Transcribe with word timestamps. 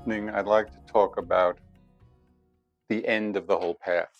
evening, 0.00 0.30
I'd 0.30 0.46
like 0.46 0.70
to 0.72 0.92
talk 0.92 1.18
about 1.18 1.58
the 2.88 3.06
end 3.06 3.36
of 3.36 3.46
the 3.46 3.58
whole 3.58 3.74
path, 3.74 4.16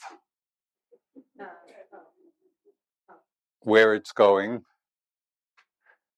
where 3.60 3.94
it's 3.94 4.12
going, 4.12 4.62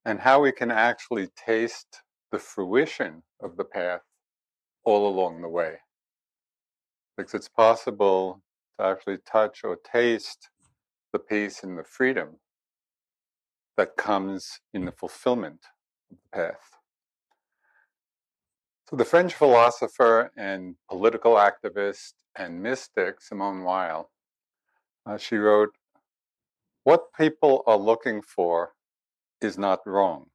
and 0.05 0.19
how 0.19 0.41
we 0.41 0.51
can 0.51 0.73
actually 0.73 1.29
taste 1.37 2.03
the 2.33 2.41
fruition 2.41 3.23
of 3.41 3.57
the 3.57 3.65
path 3.65 4.01
all 4.85 5.07
along 5.07 5.43
the 5.43 5.49
way. 5.49 5.77
Because 7.17 7.35
it's 7.35 7.49
possible 7.49 8.43
to 8.81 8.87
actually 8.87 9.19
touch 9.19 9.61
or 9.63 9.77
taste 9.77 10.49
the 11.13 11.21
peace 11.21 11.63
and 11.63 11.79
the 11.79 11.85
freedom 11.85 12.31
that 13.77 13.97
comes 13.97 14.59
in 14.75 14.87
the 14.87 14.93
fulfillment 14.93 15.61
of 16.11 16.17
the 16.17 16.37
path. 16.37 16.82
So, 18.89 18.97
the 18.97 19.05
French 19.05 19.35
philosopher 19.35 20.31
and 20.37 20.77
political 20.89 21.35
activist 21.35 22.13
and 22.37 22.63
mystic 22.63 23.21
Simone 23.21 23.63
Weil, 23.63 24.11
uh, 25.07 25.17
she 25.17 25.37
wrote, 25.37 25.75
What 26.85 27.13
people 27.19 27.63
are 27.67 27.77
looking 27.77 28.23
for 28.23 28.73
is 29.41 29.59
not 29.59 29.81
wrong, 29.87 30.27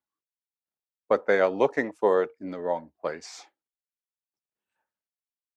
but 1.10 1.28
they 1.28 1.40
are 1.40 1.50
looking 1.50 1.92
for 1.92 2.24
it 2.24 2.30
in 2.42 2.52
the 2.52 2.60
wrong 2.60 2.92
place. 3.02 3.46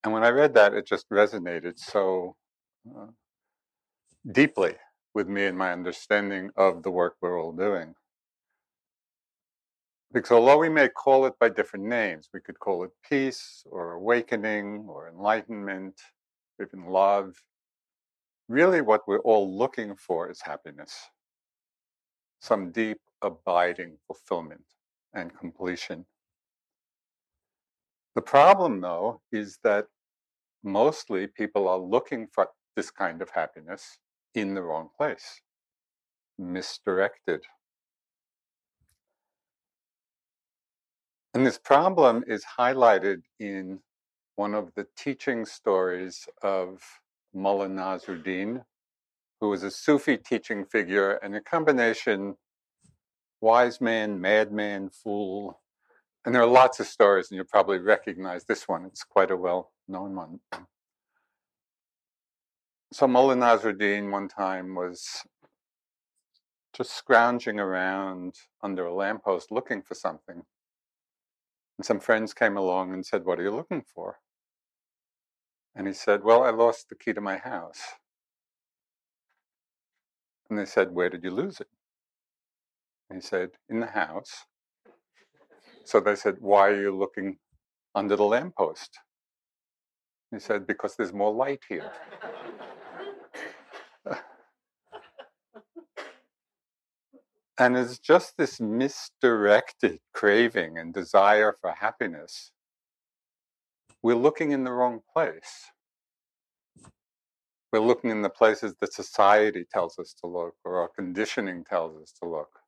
And 0.03 0.13
when 0.13 0.25
I 0.25 0.31
read 0.31 0.55
that, 0.55 0.75
it 0.75 0.87
just 0.87 1.09
resonated 1.11 1.79
so 1.79 2.37
uh, 2.97 3.07
deeply 4.31 4.75
with 5.15 5.29
me 5.29 5.47
and 5.47 5.59
my 5.59 5.73
understanding 5.73 6.51
of 6.57 6.83
the 6.83 6.91
work 6.91 7.17
we're 7.21 7.41
all 7.41 7.53
doing. 7.53 7.95
Because 10.13 10.33
although 10.33 10.59
we 10.59 10.69
may 10.69 10.89
call 10.89 11.27
it 11.27 11.39
by 11.39 11.49
different 11.51 11.85
names, 11.85 12.29
we 12.35 12.41
could 12.41 12.59
call 12.59 12.83
it 12.83 12.91
peace 13.09 13.63
or 13.71 13.93
awakening 13.93 14.87
or 14.89 15.09
enlightenment, 15.09 16.01
even 16.61 16.87
love. 16.87 17.35
Really, 18.49 18.81
what 18.81 19.07
we're 19.07 19.21
all 19.21 19.57
looking 19.57 19.95
for 19.95 20.29
is 20.29 20.41
happiness, 20.41 20.93
some 22.41 22.73
deep, 22.73 22.99
abiding 23.23 23.99
fulfillment 24.09 24.65
and 25.15 25.37
completion. 25.39 26.05
The 28.17 28.23
problem, 28.23 28.81
though, 28.81 29.21
is 29.31 29.59
that 29.63 29.87
mostly 30.65 31.29
people 31.29 31.69
are 31.69 31.79
looking 31.79 32.27
for 32.33 32.49
this 32.75 32.91
kind 32.91 33.23
of 33.23 33.31
happiness 33.31 33.99
in 34.35 34.55
the 34.55 34.63
wrong 34.63 34.89
place, 34.97 35.41
misdirected. 36.37 37.43
And 41.33 41.47
this 41.47 41.59
problem 41.59 42.25
is 42.27 42.45
highlighted 42.59 43.23
in 43.39 43.81
one 44.35 44.55
of 44.55 44.75
the 44.75 44.87
teaching 44.97 45.45
stories 45.45 46.29
of 46.43 46.83
Mullah 47.33 47.69
Nasruddin, 47.69 48.65
who 49.41 49.49
was 49.51 49.63
a 49.63 49.71
Sufi 49.71 50.17
teaching 50.17 50.65
figure 50.65 51.13
and 51.23 51.37
a 51.37 51.41
combination 51.41 52.37
wise 53.41 53.81
man, 53.81 54.21
madman, 54.21 54.91
fool. 54.91 55.61
And 56.25 56.35
there 56.35 56.43
are 56.43 56.49
lots 56.49 56.81
of 56.81 56.87
stories, 56.87 57.31
and 57.31 57.37
you'll 57.37 57.47
probably 57.47 57.79
recognize 57.79 58.45
this 58.45 58.69
one. 58.69 58.85
It's 58.85 59.05
quite 59.05 59.31
a 59.31 59.37
well 59.37 59.73
known 59.89 60.17
one. 60.17 60.41
So, 62.93 63.07
Mullah 63.07 63.37
Nasruddin 63.37 64.11
one 64.11 64.29
time 64.29 64.75
was 64.75 65.23
just 66.75 66.97
scrounging 66.97 67.61
around 67.61 68.35
under 68.63 68.87
a 68.87 68.95
lamppost 68.95 69.51
looking 69.51 69.81
for 69.81 69.95
something. 69.95 70.43
And 71.81 71.85
some 71.87 71.99
friends 72.01 72.35
came 72.35 72.59
along 72.59 72.93
and 72.93 73.07
said, 73.07 73.25
What 73.25 73.41
are 73.41 73.43
you 73.43 73.51
looking 73.51 73.81
for? 73.95 74.19
And 75.75 75.87
he 75.87 75.95
said, 75.95 76.23
Well, 76.23 76.43
I 76.43 76.51
lost 76.51 76.91
the 76.91 76.95
key 76.95 77.15
to 77.15 77.23
my 77.23 77.39
house. 77.39 77.81
And 80.51 80.59
they 80.59 80.67
said, 80.67 80.93
Where 80.93 81.09
did 81.09 81.25
you 81.25 81.31
lose 81.31 81.59
it? 81.59 81.69
And 83.09 83.23
he 83.23 83.27
said, 83.27 83.53
In 83.71 83.81
the 83.81 83.87
house. 83.87 84.45
So 85.87 86.01
they 86.01 86.17
said, 86.17 86.37
Why 86.41 86.69
are 86.69 86.83
you 86.83 86.95
looking 86.95 87.39
under 87.95 88.15
the 88.15 88.25
lamppost? 88.25 88.99
He 90.31 90.39
said, 90.39 90.67
Because 90.67 90.97
there's 90.97 91.15
more 91.15 91.33
light 91.33 91.63
here. 91.67 91.91
And 97.61 97.77
it's 97.77 97.99
just 97.99 98.39
this 98.39 98.59
misdirected 98.59 99.99
craving 100.15 100.79
and 100.79 100.95
desire 100.95 101.55
for 101.61 101.73
happiness. 101.73 102.53
We're 104.03 104.15
looking 104.15 104.53
in 104.53 104.65
the 104.65 104.73
wrong 104.73 105.01
place. 105.13 105.67
We're 107.71 107.81
looking 107.81 108.09
in 108.09 108.23
the 108.23 108.31
places 108.31 108.77
that 108.81 108.95
society 108.95 109.67
tells 109.71 109.99
us 109.99 110.15
to 110.23 110.27
look 110.27 110.55
or 110.65 110.81
our 110.81 110.89
conditioning 110.89 111.63
tells 111.69 112.03
us 112.03 112.15
to 112.23 112.29
look. 112.31 112.61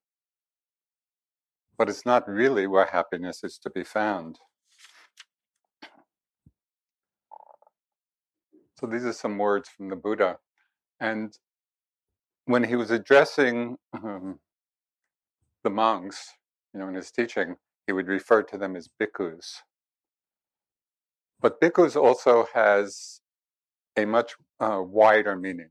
But 1.79 1.89
it's 1.89 2.05
not 2.05 2.29
really 2.29 2.67
where 2.67 2.85
happiness 2.85 3.43
is 3.43 3.57
to 3.61 3.71
be 3.71 3.85
found. 3.85 4.41
So 8.79 8.87
these 8.87 9.07
are 9.07 9.15
some 9.15 9.39
words 9.39 9.71
from 9.71 9.89
the 9.89 9.97
Buddha. 9.97 10.37
And 11.01 11.33
when 12.45 12.65
he 12.65 12.77
was 12.77 12.91
addressing 12.91 13.79
um, 13.95 14.39
the 15.63 15.71
monks, 15.71 16.33
you 16.73 16.81
know, 16.81 16.89
in 16.89 16.95
his 16.95 17.11
teaching, 17.11 17.57
he 17.87 17.93
would 17.93 18.09
refer 18.09 18.43
to 18.43 18.59
them 18.59 18.77
as 18.77 18.89
bhikkhus. 19.01 19.57
But 21.41 21.61
bhikkhus 21.61 21.97
also 21.97 22.47
has 22.55 23.21
a 23.97 24.05
much 24.05 24.35
uh, 24.61 24.81
wider 24.83 25.37
meaning, 25.37 25.71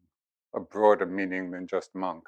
a 0.54 0.60
broader 0.60 1.06
meaning 1.06 1.52
than 1.52 1.66
just 1.68 1.96
monk. 1.96 2.24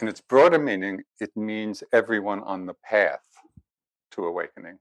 In 0.00 0.08
its 0.08 0.20
broader 0.20 0.58
meaning, 0.58 1.02
it 1.20 1.36
means 1.36 1.82
everyone 1.92 2.42
on 2.42 2.66
the 2.66 2.74
path 2.74 3.24
to 4.12 4.24
awakening, 4.24 4.78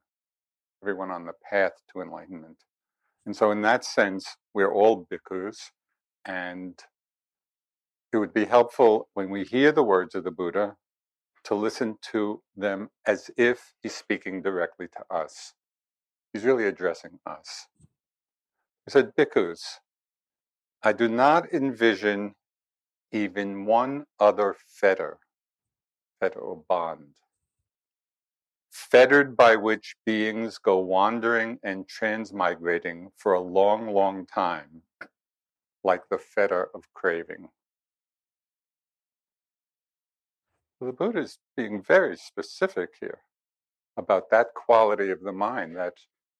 everyone 0.83 1.09
on 1.09 1.25
the 1.25 1.33
path 1.49 1.73
to 1.93 2.01
enlightenment. 2.01 2.57
And 3.25 3.35
so, 3.35 3.51
in 3.51 3.61
that 3.61 3.83
sense, 3.83 4.35
we're 4.53 4.71
all 4.71 5.07
bhikkhus, 5.11 5.57
and 6.25 6.77
it 8.13 8.17
would 8.17 8.33
be 8.33 8.45
helpful 8.45 9.09
when 9.13 9.29
we 9.29 9.43
hear 9.43 9.71
the 9.71 9.83
words 9.83 10.13
of 10.15 10.23
the 10.23 10.31
Buddha 10.31 10.75
to 11.45 11.55
listen 11.55 11.97
to 12.11 12.41
them 12.57 12.89
as 13.05 13.31
if 13.37 13.73
he's 13.81 13.95
speaking 13.95 14.41
directly 14.41 14.87
to 14.87 15.15
us. 15.15 15.53
He's 16.33 16.43
really 16.43 16.65
addressing 16.65 17.19
us. 17.25 17.67
He 18.85 18.91
said, 18.91 19.15
Bhikkhus, 19.15 19.79
I 20.83 20.91
do 20.93 21.07
not 21.07 21.53
envision 21.53 22.35
even 23.11 23.65
one 23.65 24.05
other 24.19 24.55
fetter, 24.67 25.19
fetter 26.19 26.39
or 26.39 26.63
bond, 26.67 27.15
fettered 28.71 29.37
by 29.37 29.55
which 29.55 29.95
beings 30.05 30.57
go 30.57 30.79
wandering 30.79 31.59
and 31.63 31.87
transmigrating 31.87 33.07
for 33.17 33.33
a 33.33 33.39
long, 33.39 33.93
long 33.93 34.25
time, 34.25 34.81
like 35.83 36.01
the 36.09 36.17
fetter 36.17 36.69
of 36.75 36.83
craving. 36.93 37.49
The 40.81 40.91
Buddha 40.91 41.19
is 41.19 41.37
being 41.55 41.81
very 41.81 42.17
specific 42.17 42.89
here 42.99 43.19
about 43.95 44.29
that 44.29 44.47
quality 44.53 45.09
of 45.09 45.21
the 45.21 45.31
mind, 45.31 45.77
that 45.77 45.93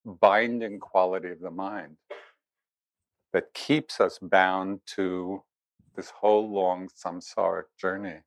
binding 0.06 0.80
quality 0.80 1.30
of 1.30 1.40
the 1.40 1.52
mind 1.52 1.96
that 3.32 3.54
keeps 3.54 4.02
us 4.02 4.20
bound 4.22 4.82
to 4.86 5.42
this 5.96 6.10
whole 6.10 6.52
long 6.52 6.90
samsaric 6.90 7.66
journey. 7.80 8.20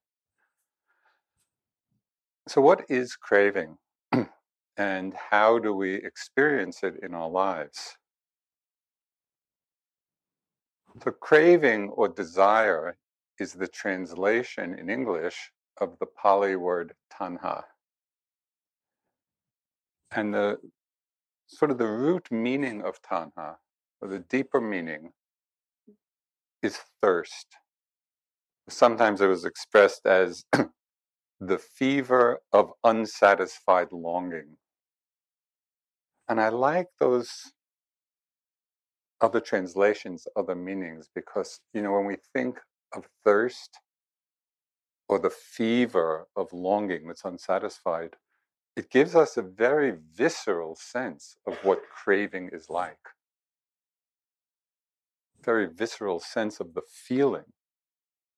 So, 2.49 2.62
what 2.62 2.84
is 2.88 3.14
craving? 3.14 3.76
and 4.78 5.14
how 5.31 5.58
do 5.58 5.75
we 5.75 5.94
experience 5.94 6.82
it 6.82 6.94
in 7.02 7.14
our 7.14 7.28
lives? 7.28 7.96
So, 11.05 11.10
craving 11.10 11.90
or 11.90 12.08
desire 12.08 12.96
is 13.38 13.52
the 13.52 13.69
translation 13.69 14.75
in 14.78 14.88
English 14.88 15.52
of 15.81 15.99
the 16.01 16.07
Pali 16.07 16.57
word 16.57 16.95
tanha. 17.13 17.65
And 20.13 20.35
the 20.35 20.59
sort 21.47 21.71
of 21.71 21.79
the 21.79 21.87
root 21.87 22.29
meaning 22.31 22.83
of 22.83 23.01
tanha, 23.03 23.57
or 24.01 24.09
the 24.09 24.21
deeper 24.21 24.61
meaning, 24.61 25.13
is 26.63 26.79
thirst. 27.03 27.47
Sometimes 28.69 29.21
it 29.21 29.27
was 29.27 29.45
expressed 29.45 30.07
as 30.07 30.45
the 31.41 31.59
fever 31.59 32.41
of 32.53 32.73
unsatisfied 32.85 33.93
longing. 33.93 34.57
And 36.29 36.41
I 36.41 36.51
like 36.51 36.89
those 37.01 37.31
other 39.21 39.41
translations, 39.41 40.27
other 40.37 40.55
meanings, 40.55 41.09
because, 41.15 41.61
you 41.73 41.83
know, 41.83 41.93
when 41.93 42.05
we 42.05 42.17
think 42.35 42.61
of 42.95 43.05
thirst 43.25 43.79
or 45.08 45.19
the 45.19 45.31
fever 45.31 46.28
of 46.37 46.52
longing 46.52 47.06
that's 47.06 47.25
unsatisfied, 47.25 48.16
it 48.76 48.90
gives 48.90 49.16
us 49.16 49.37
a 49.37 49.43
very 49.43 49.94
visceral 50.14 50.76
sense 50.76 51.37
of 51.46 51.55
what 51.64 51.82
craving 51.90 52.50
is 52.52 52.69
like. 52.69 52.99
Very 55.43 55.66
visceral 55.66 56.20
sense 56.20 56.60
of 56.60 56.75
the 56.75 56.82
feeling 56.82 57.52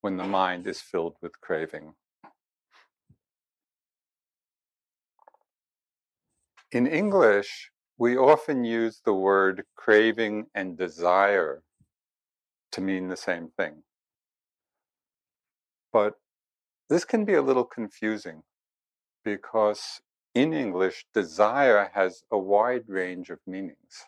when 0.01 0.17
the 0.17 0.25
mind 0.25 0.67
is 0.67 0.81
filled 0.81 1.17
with 1.21 1.41
craving. 1.41 1.95
In 6.73 6.87
English, 6.87 7.71
we 7.99 8.17
often 8.17 8.65
use 8.65 9.03
the 9.05 9.13
word 9.13 9.65
craving 9.75 10.47
and 10.55 10.79
desire 10.79 11.63
to 12.73 12.81
mean 12.81 13.09
the 13.09 13.17
same 13.17 13.49
thing. 13.49 13.83
But 15.93 16.20
this 16.91 17.07
can 17.07 17.25
be 17.25 17.35
a 17.35 17.43
little 17.43 17.65
confusing 17.65 18.43
because 19.25 20.03
in 20.35 20.53
English, 20.53 21.07
desire 21.13 21.91
has 21.93 22.23
a 22.31 22.39
wide 22.39 22.85
range 22.89 23.31
of 23.31 23.41
meanings. 23.47 24.07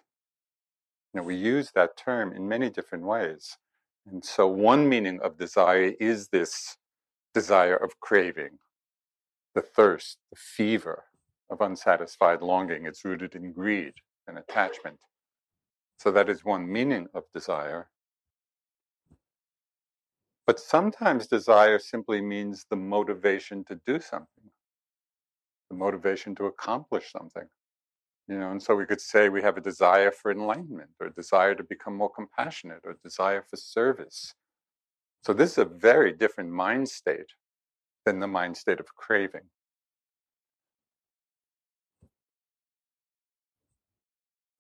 Know, 1.15 1.23
we 1.23 1.35
use 1.35 1.71
that 1.75 1.97
term 1.97 2.33
in 2.33 2.49
many 2.49 2.71
different 2.71 3.05
ways. 3.05 3.59
And 4.07 4.25
so, 4.25 4.47
one 4.47 4.89
meaning 4.89 5.21
of 5.21 5.37
desire 5.37 5.93
is 6.01 6.29
this 6.29 6.77
desire 7.35 7.77
of 7.77 7.99
craving, 8.01 8.59
the 9.55 9.63
thirst, 9.63 10.19
the 10.31 10.37
fever 10.37 11.05
of 11.51 11.61
unsatisfied 11.61 12.41
longing. 12.41 12.87
It's 12.87 13.05
rooted 13.05 13.35
in 13.35 13.53
greed 13.53 13.95
and 14.27 14.39
attachment. 14.39 14.99
So, 15.99 16.11
that 16.13 16.29
is 16.29 16.45
one 16.45 16.71
meaning 16.71 17.09
of 17.15 17.25
desire. 17.35 17.89
But 20.47 20.59
sometimes 20.61 21.27
desire 21.27 21.79
simply 21.79 22.21
means 22.21 22.67
the 22.69 22.77
motivation 22.77 23.65
to 23.65 23.81
do 23.87 24.01
something 24.01 24.51
the 25.73 25.79
motivation 25.79 26.35
to 26.35 26.45
accomplish 26.45 27.11
something. 27.11 27.49
You 28.29 28.39
know, 28.39 28.51
and 28.51 28.63
so 28.63 28.77
we 28.77 28.87
could 28.87 29.01
say 29.01 29.29
we 29.29 29.43
have 29.43 29.57
a 29.57 29.61
desire 29.61 30.11
for 30.11 30.31
enlightenment, 30.31 30.91
or 31.01 31.09
a 31.09 31.13
desire 31.13 31.55
to 31.55 31.65
become 31.65 31.97
more 31.97 32.11
compassionate, 32.11 32.81
or 32.85 32.93
a 32.93 33.03
desire 33.03 33.43
for 33.43 33.57
service. 33.57 34.35
So 35.23 35.33
this 35.33 35.53
is 35.53 35.59
a 35.59 35.65
very 35.65 36.13
different 36.13 36.51
mind 36.51 36.89
state 36.89 37.33
than 38.05 38.21
the 38.21 38.27
mind 38.27 38.57
state 38.57 38.81
of 38.81 38.95
craving. 38.95 39.49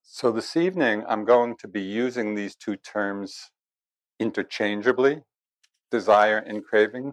So 0.02 0.32
this 0.32 0.56
evening, 0.56 1.04
I'm 1.08 1.24
going 1.24 1.56
to 1.58 1.68
be 1.68 1.82
using 1.82 2.34
these 2.34 2.54
two 2.54 2.76
terms 2.76 3.50
interchangeably 4.18 5.22
desire 5.92 6.38
and 6.38 6.64
craving. 6.64 7.12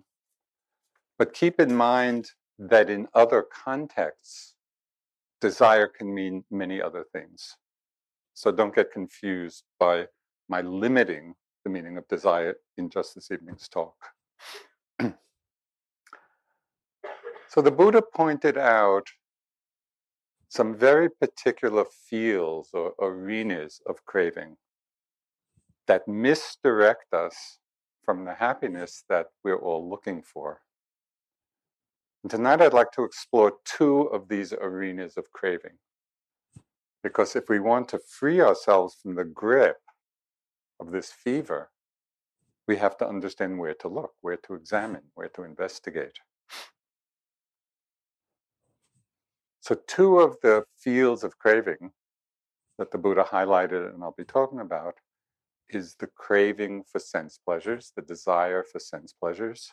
But 1.20 1.34
keep 1.34 1.60
in 1.60 1.76
mind 1.76 2.32
that 2.58 2.90
in 2.90 3.08
other 3.14 3.44
contexts, 3.44 4.56
desire 5.42 5.88
can 5.88 6.12
mean 6.14 6.44
many 6.50 6.82
other 6.82 7.06
things. 7.14 7.58
So 8.34 8.52
don't 8.52 8.74
get 8.74 8.92
confused 8.92 9.66
by 9.80 10.08
my 10.48 10.62
limiting 10.62 11.36
the 11.64 11.70
meaning 11.70 11.98
of 11.98 12.08
desire 12.08 12.56
in 12.78 12.90
just 12.90 13.16
this 13.16 13.30
evening's 13.32 13.68
talk. 13.68 13.96
so 17.50 17.62
the 17.62 17.72
Buddha 17.72 18.02
pointed 18.02 18.58
out 18.58 19.08
some 20.48 20.74
very 20.74 21.10
particular 21.10 21.86
fields 21.86 22.70
or 22.74 22.94
arenas 23.00 23.82
of 23.86 24.04
craving 24.06 24.56
that 25.88 26.08
misdirect 26.08 27.14
us 27.14 27.59
from 28.10 28.26
the 28.26 28.34
happiness 28.34 29.04
that 29.08 29.28
we're 29.44 29.60
all 29.60 29.88
looking 29.88 30.20
for. 30.24 30.62
And 32.24 32.32
tonight 32.32 32.60
I'd 32.60 32.74
like 32.74 32.92
to 32.94 33.04
explore 33.04 33.54
two 33.66 34.08
of 34.08 34.28
these 34.28 34.52
arenas 34.52 35.16
of 35.16 35.32
craving. 35.32 35.78
Because 37.04 37.36
if 37.36 37.50
we 37.50 37.60
want 37.60 37.88
to 37.90 38.00
free 38.00 38.42
ourselves 38.42 38.98
from 39.00 39.14
the 39.14 39.26
grip 39.26 39.78
of 40.80 40.90
this 40.90 41.12
fever, 41.12 41.70
we 42.68 42.78
have 42.78 42.98
to 42.98 43.08
understand 43.08 43.60
where 43.60 43.76
to 43.76 43.88
look, 43.88 44.14
where 44.22 44.38
to 44.38 44.56
examine, 44.56 45.04
where 45.14 45.30
to 45.36 45.44
investigate. 45.44 46.18
So, 49.60 49.76
two 49.86 50.20
of 50.20 50.36
the 50.42 50.64
fields 50.76 51.24
of 51.24 51.38
craving 51.38 51.92
that 52.80 52.90
the 52.90 52.98
Buddha 52.98 53.24
highlighted 53.24 53.94
and 53.94 54.04
I'll 54.04 54.16
be 54.18 54.24
talking 54.24 54.62
about 54.62 54.96
is 55.70 55.96
the 56.00 56.08
craving 56.08 56.84
for 56.84 57.00
sense 57.00 57.38
pleasures, 57.38 57.92
the 57.96 58.02
desire 58.02 58.64
for 58.64 58.80
sense 58.80 59.14
pleasures, 59.14 59.72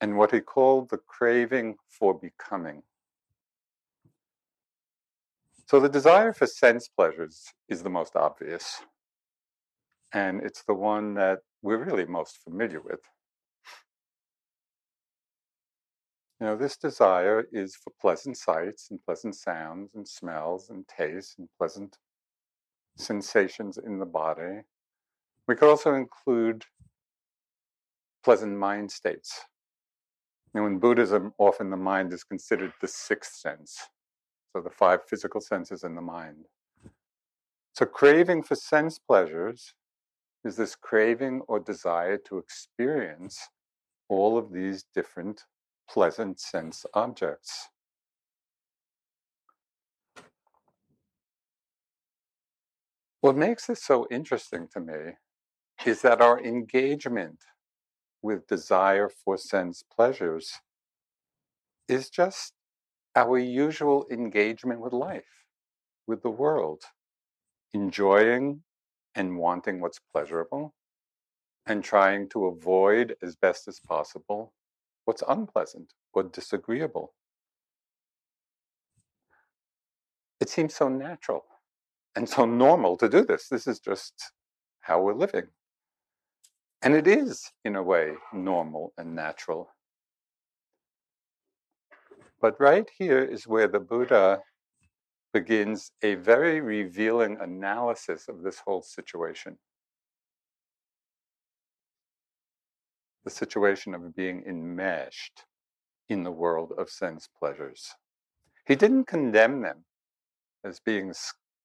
and 0.00 0.16
what 0.16 0.32
he 0.32 0.40
called 0.40 0.90
the 0.90 0.98
craving 0.98 1.76
for 1.88 2.14
becoming. 2.18 2.82
So, 5.66 5.78
the 5.78 5.88
desire 5.88 6.32
for 6.32 6.46
sense 6.46 6.88
pleasures 6.88 7.44
is 7.68 7.82
the 7.82 7.90
most 7.90 8.16
obvious, 8.16 8.82
and 10.12 10.40
it's 10.42 10.64
the 10.64 10.74
one 10.74 11.14
that 11.14 11.40
we're 11.62 11.84
really 11.84 12.06
most 12.06 12.38
familiar 12.42 12.80
with. 12.80 13.00
You 16.40 16.46
know, 16.46 16.56
this 16.56 16.78
desire 16.78 17.46
is 17.52 17.76
for 17.76 17.92
pleasant 18.00 18.38
sights 18.38 18.90
and 18.90 19.04
pleasant 19.04 19.36
sounds 19.36 19.94
and 19.94 20.08
smells 20.08 20.70
and 20.70 20.88
tastes 20.88 21.36
and 21.38 21.48
pleasant 21.58 21.98
sensations 22.96 23.78
in 23.78 23.98
the 23.98 24.06
body. 24.06 24.62
We 25.46 25.56
could 25.56 25.68
also 25.68 25.94
include 25.94 26.64
pleasant 28.22 28.56
mind 28.56 28.90
states, 28.90 29.46
and 30.54 30.64
in 30.66 30.78
Buddhism, 30.78 31.32
often 31.38 31.70
the 31.70 31.76
mind 31.76 32.12
is 32.12 32.24
considered 32.24 32.72
the 32.80 32.88
sixth 32.88 33.34
sense. 33.34 33.78
So 34.52 34.60
the 34.60 34.70
five 34.70 35.00
physical 35.08 35.40
senses 35.40 35.84
in 35.84 35.94
the 35.94 36.02
mind. 36.02 36.46
So 37.74 37.86
craving 37.86 38.42
for 38.42 38.56
sense 38.56 38.98
pleasures 38.98 39.74
is 40.44 40.56
this 40.56 40.74
craving 40.74 41.42
or 41.48 41.60
desire 41.60 42.16
to 42.16 42.38
experience 42.38 43.48
all 44.08 44.36
of 44.36 44.52
these 44.52 44.84
different 44.94 45.44
pleasant 45.88 46.40
sense 46.40 46.84
objects. 46.94 47.68
What 53.20 53.36
makes 53.36 53.66
this 53.66 53.82
so 53.82 54.06
interesting 54.10 54.66
to 54.72 54.80
me 54.80 55.16
is 55.86 56.02
that 56.02 56.20
our 56.20 56.38
engagement 56.40 57.38
with 58.22 58.46
desire 58.46 59.08
for 59.08 59.38
sense 59.38 59.82
pleasures 59.82 60.60
is 61.88 62.10
just 62.10 62.52
our 63.16 63.38
usual 63.38 64.06
engagement 64.10 64.80
with 64.80 64.92
life, 64.92 65.46
with 66.06 66.22
the 66.22 66.30
world, 66.30 66.82
enjoying 67.72 68.62
and 69.14 69.38
wanting 69.38 69.80
what's 69.80 70.00
pleasurable, 70.12 70.74
and 71.66 71.82
trying 71.82 72.28
to 72.28 72.46
avoid 72.46 73.16
as 73.22 73.36
best 73.36 73.66
as 73.66 73.80
possible 73.80 74.52
what's 75.04 75.22
unpleasant 75.28 75.92
or 76.12 76.22
disagreeable. 76.22 77.14
It 80.40 80.48
seems 80.48 80.74
so 80.74 80.88
natural 80.88 81.44
and 82.14 82.28
so 82.28 82.44
normal 82.44 82.96
to 82.98 83.08
do 83.08 83.24
this. 83.24 83.48
This 83.48 83.66
is 83.66 83.80
just 83.80 84.32
how 84.80 85.02
we're 85.02 85.14
living. 85.14 85.48
And 86.82 86.94
it 86.94 87.06
is, 87.06 87.50
in 87.64 87.76
a 87.76 87.82
way, 87.82 88.14
normal 88.32 88.92
and 88.96 89.14
natural. 89.14 89.70
But 92.40 92.58
right 92.58 92.88
here 92.96 93.22
is 93.22 93.46
where 93.46 93.68
the 93.68 93.80
Buddha 93.80 94.40
begins 95.32 95.92
a 96.02 96.14
very 96.14 96.60
revealing 96.60 97.36
analysis 97.40 98.28
of 98.28 98.42
this 98.42 98.60
whole 98.66 98.82
situation. 98.82 99.58
The 103.24 103.30
situation 103.30 103.94
of 103.94 104.16
being 104.16 104.42
enmeshed 104.48 105.44
in 106.08 106.24
the 106.24 106.30
world 106.30 106.72
of 106.78 106.88
sense 106.88 107.28
pleasures. 107.38 107.94
He 108.66 108.74
didn't 108.74 109.04
condemn 109.04 109.60
them 109.60 109.84
as 110.64 110.80
being 110.80 111.12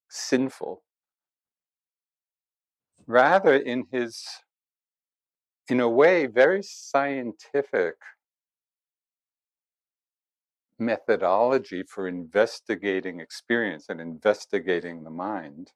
sinful. 0.10 0.84
Rather, 3.08 3.56
in 3.56 3.86
his, 3.92 4.26
in 5.70 5.80
a 5.80 5.90
way, 5.90 6.28
very 6.28 6.62
scientific 6.62 7.96
methodology 10.78 11.84
for 11.84 12.08
investigating 12.08 13.20
experience 13.20 13.86
and 13.90 14.00
investigating 14.00 15.04
the 15.04 15.10
mind, 15.10 15.72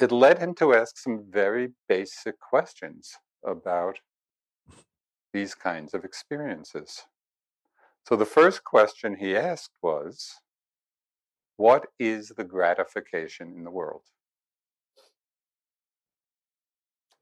it 0.00 0.12
led 0.12 0.38
him 0.38 0.54
to 0.54 0.74
ask 0.74 0.96
some 0.96 1.24
very 1.28 1.70
basic 1.88 2.38
questions 2.38 3.16
about 3.44 3.98
these 5.32 5.54
kinds 5.54 5.94
of 5.94 6.04
experiences. 6.04 7.04
So 8.06 8.16
the 8.16 8.24
first 8.24 8.62
question 8.64 9.16
he 9.16 9.36
asked 9.36 9.72
was 9.82 10.36
What 11.56 11.86
is 11.98 12.28
the 12.28 12.44
gratification 12.44 13.52
in 13.56 13.64
the 13.64 13.70
world? 13.70 14.04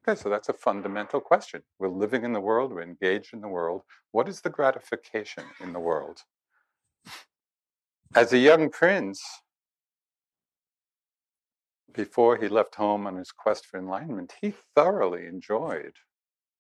Okay, 0.09 0.21
so 0.21 0.29
that's 0.29 0.49
a 0.49 0.53
fundamental 0.53 1.21
question. 1.21 1.63
We're 1.81 1.89
living 1.89 2.25
in 2.25 2.33
the 2.33 2.41
world, 2.41 2.73
we're 2.73 2.83
engaged 2.83 3.35
in 3.35 3.41
the 3.41 3.49
world. 3.49 3.83
What 4.13 4.29
is 4.29 4.41
the 4.41 4.51
gratification 4.51 5.43
in 5.61 5.73
the 5.73 5.81
world? 5.81 6.21
As 8.15 8.33
a 8.33 8.39
young 8.39 8.71
prince, 8.71 9.21
before 11.93 12.37
he 12.37 12.47
left 12.47 12.77
home 12.77 13.07
on 13.07 13.17
his 13.17 13.33
quest 13.33 13.67
for 13.67 13.79
enlightenment, 13.79 14.35
he 14.41 14.55
thoroughly 14.77 15.27
enjoyed 15.27 15.95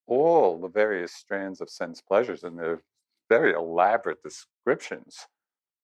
all 0.09 0.59
the 0.59 0.69
various 0.69 1.13
strands 1.13 1.61
of 1.61 1.71
sense 1.71 2.01
pleasures 2.01 2.43
and 2.43 2.59
their 2.59 2.83
very 3.29 3.53
elaborate 3.53 4.23
descriptions 4.25 5.27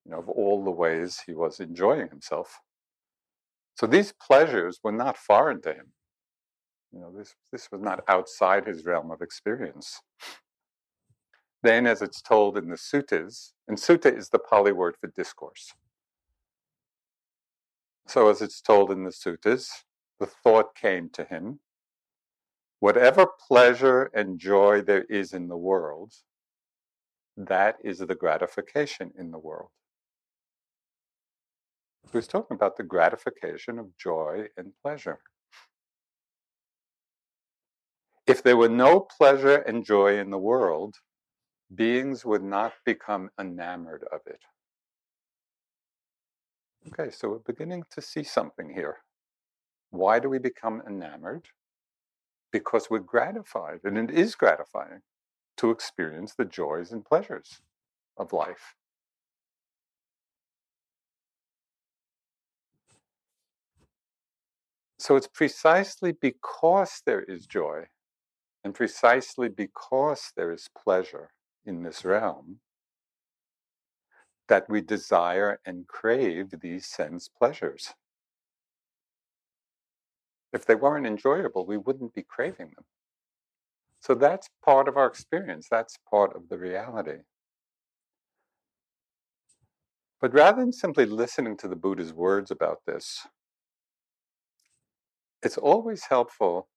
you 0.04 0.10
know, 0.10 0.18
of 0.18 0.28
all 0.28 0.64
the 0.64 0.70
ways 0.70 1.20
he 1.26 1.32
was 1.32 1.60
enjoying 1.60 2.08
himself. 2.08 2.58
So 3.76 3.86
these 3.86 4.12
pleasures 4.20 4.80
were 4.82 4.92
not 4.92 5.16
foreign 5.16 5.60
to 5.62 5.74
him. 5.74 5.92
You 6.92 7.00
know, 7.00 7.12
this, 7.16 7.34
this 7.50 7.70
was 7.72 7.80
not 7.80 8.04
outside 8.08 8.66
his 8.66 8.84
realm 8.84 9.10
of 9.10 9.22
experience. 9.22 10.00
Then, 11.62 11.86
as 11.86 12.02
it's 12.02 12.20
told 12.20 12.58
in 12.58 12.68
the 12.68 12.76
suttas, 12.76 13.52
and 13.68 13.78
sutta 13.78 14.16
is 14.16 14.28
the 14.28 14.38
Pali 14.38 14.72
word 14.72 14.96
for 15.00 15.06
discourse. 15.06 15.72
So, 18.06 18.28
as 18.28 18.42
it's 18.42 18.60
told 18.60 18.90
in 18.90 19.04
the 19.04 19.10
suttas, 19.10 19.68
the 20.18 20.26
thought 20.26 20.74
came 20.74 21.08
to 21.10 21.24
him 21.24 21.60
whatever 22.82 23.28
pleasure 23.48 24.10
and 24.12 24.40
joy 24.40 24.82
there 24.82 25.04
is 25.04 25.32
in 25.32 25.46
the 25.46 25.56
world, 25.56 26.12
that 27.36 27.76
is 27.84 27.98
the 27.98 28.16
gratification 28.16 29.12
in 29.16 29.30
the 29.30 29.38
world. 29.38 29.68
He 32.10 32.18
was 32.18 32.26
talking 32.26 32.56
about 32.56 32.76
the 32.76 32.82
gratification 32.82 33.78
of 33.78 33.96
joy 33.96 34.48
and 34.56 34.72
pleasure. 34.82 35.20
If 38.32 38.42
there 38.42 38.56
were 38.56 38.70
no 38.70 38.98
pleasure 38.98 39.56
and 39.56 39.84
joy 39.84 40.18
in 40.18 40.30
the 40.30 40.38
world, 40.38 40.94
beings 41.74 42.24
would 42.24 42.42
not 42.42 42.72
become 42.86 43.28
enamored 43.38 44.04
of 44.10 44.22
it. 44.24 44.40
Okay, 46.88 47.10
so 47.10 47.28
we're 47.28 47.52
beginning 47.52 47.84
to 47.90 48.00
see 48.00 48.22
something 48.22 48.70
here. 48.72 48.96
Why 49.90 50.18
do 50.18 50.30
we 50.30 50.38
become 50.38 50.82
enamored? 50.88 51.48
Because 52.50 52.88
we're 52.88 53.00
gratified, 53.00 53.80
and 53.84 53.98
it 53.98 54.10
is 54.10 54.34
gratifying 54.34 55.02
to 55.58 55.70
experience 55.70 56.32
the 56.34 56.46
joys 56.46 56.90
and 56.90 57.04
pleasures 57.04 57.60
of 58.16 58.32
life. 58.32 58.76
So 64.98 65.16
it's 65.16 65.28
precisely 65.28 66.12
because 66.12 67.02
there 67.04 67.24
is 67.24 67.44
joy 67.44 67.88
and 68.64 68.74
precisely 68.74 69.48
because 69.48 70.32
there 70.36 70.52
is 70.52 70.68
pleasure 70.76 71.30
in 71.64 71.82
this 71.82 72.04
realm, 72.04 72.58
that 74.48 74.68
we 74.68 74.80
desire 74.80 75.60
and 75.64 75.86
crave 75.86 76.50
these 76.60 76.86
sense 76.86 77.28
pleasures. 77.28 77.94
If 80.52 80.66
they 80.66 80.74
weren't 80.74 81.06
enjoyable, 81.06 81.64
we 81.64 81.78
wouldn't 81.78 82.14
be 82.14 82.22
craving 82.22 82.72
them. 82.76 82.84
So 84.00 84.14
that's 84.14 84.50
part 84.64 84.88
of 84.88 84.96
our 84.96 85.06
experience, 85.06 85.68
that's 85.70 85.96
part 86.10 86.34
of 86.34 86.48
the 86.48 86.58
reality. 86.58 87.20
But 90.20 90.34
rather 90.34 90.60
than 90.60 90.72
simply 90.72 91.06
listening 91.06 91.56
to 91.58 91.68
the 91.68 91.76
Buddha's 91.76 92.12
words 92.12 92.50
about 92.50 92.78
this, 92.86 93.26
it's 95.42 95.58
always 95.58 96.04
helpful 96.04 96.68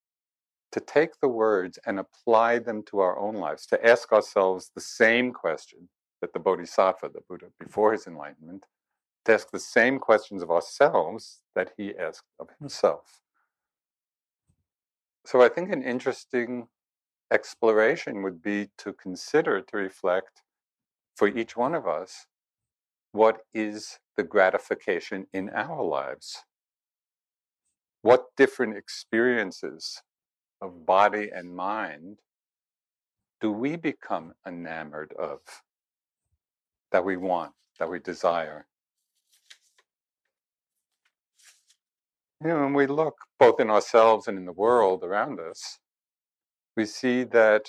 to 0.75 0.81
take 0.81 1.21
the 1.21 1.29
words 1.29 1.79
and 1.85 1.97
apply 1.97 2.59
them 2.59 2.83
to 2.83 2.99
our 2.99 3.17
own 3.17 3.35
lives, 3.35 3.65
to 3.65 3.87
ask 3.87 4.11
ourselves 4.11 4.71
the 4.75 4.81
same 4.81 5.31
question 5.31 5.87
that 6.19 6.33
the 6.33 6.39
Bodhisattva, 6.39 7.11
the 7.13 7.21
Buddha, 7.29 7.45
before 7.57 7.93
his 7.93 8.07
enlightenment, 8.07 8.65
to 9.23 9.33
ask 9.33 9.49
the 9.51 9.57
same 9.57 9.99
questions 9.99 10.43
of 10.43 10.51
ourselves 10.51 11.39
that 11.55 11.71
he 11.77 11.97
asked 11.97 12.27
of 12.41 12.49
hmm. 12.49 12.65
himself. 12.65 13.21
So 15.25 15.41
I 15.41 15.47
think 15.47 15.71
an 15.71 15.81
interesting 15.81 16.67
exploration 17.31 18.21
would 18.23 18.41
be 18.41 18.67
to 18.79 18.91
consider, 18.91 19.61
to 19.61 19.77
reflect 19.77 20.41
for 21.15 21.29
each 21.29 21.55
one 21.55 21.73
of 21.73 21.87
us, 21.87 22.27
what 23.13 23.37
is 23.53 23.97
the 24.17 24.23
gratification 24.23 25.27
in 25.31 25.49
our 25.51 25.81
lives? 25.81 26.43
What 28.01 28.25
different 28.35 28.75
experiences 28.75 30.01
of 30.61 30.85
body 30.85 31.29
and 31.33 31.55
mind 31.55 32.17
do 33.41 33.51
we 33.51 33.75
become 33.75 34.33
enamored 34.47 35.13
of 35.19 35.39
that 36.91 37.03
we 37.03 37.17
want, 37.17 37.51
that 37.79 37.89
we 37.89 37.99
desire? 37.99 38.65
You 42.41 42.49
know, 42.49 42.61
when 42.61 42.73
we 42.73 42.87
look 42.87 43.15
both 43.39 43.59
in 43.59 43.69
ourselves 43.69 44.27
and 44.27 44.37
in 44.37 44.45
the 44.45 44.53
world 44.53 45.03
around 45.03 45.39
us, 45.39 45.79
we 46.75 46.85
see 46.85 47.23
that 47.25 47.65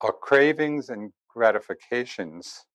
our 0.00 0.12
cravings 0.12 0.88
and 0.88 1.12
gratifications 1.28 2.66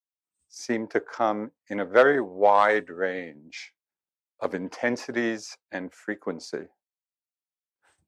seem 0.48 0.86
to 0.88 1.00
come 1.00 1.50
in 1.68 1.80
a 1.80 1.84
very 1.84 2.20
wide 2.20 2.90
range 2.90 3.72
of 4.40 4.54
intensities 4.54 5.56
and 5.72 5.92
frequency. 5.92 6.66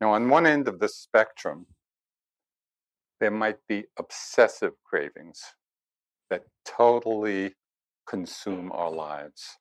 Now, 0.02 0.14
on 0.14 0.28
one 0.28 0.48
end 0.48 0.66
of 0.66 0.80
the 0.80 0.88
spectrum, 0.88 1.64
there 3.20 3.30
might 3.30 3.58
be 3.68 3.84
obsessive 4.00 4.72
cravings 4.82 5.40
that 6.28 6.42
totally 6.64 7.54
consume 8.04 8.72
our 8.72 8.90
lives. 8.90 9.58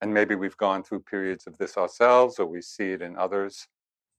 And 0.00 0.14
maybe 0.14 0.36
we've 0.36 0.56
gone 0.56 0.84
through 0.84 1.00
periods 1.00 1.48
of 1.48 1.58
this 1.58 1.76
ourselves, 1.76 2.38
or 2.38 2.46
we 2.46 2.62
see 2.62 2.92
it 2.92 3.02
in 3.02 3.16
others, 3.16 3.66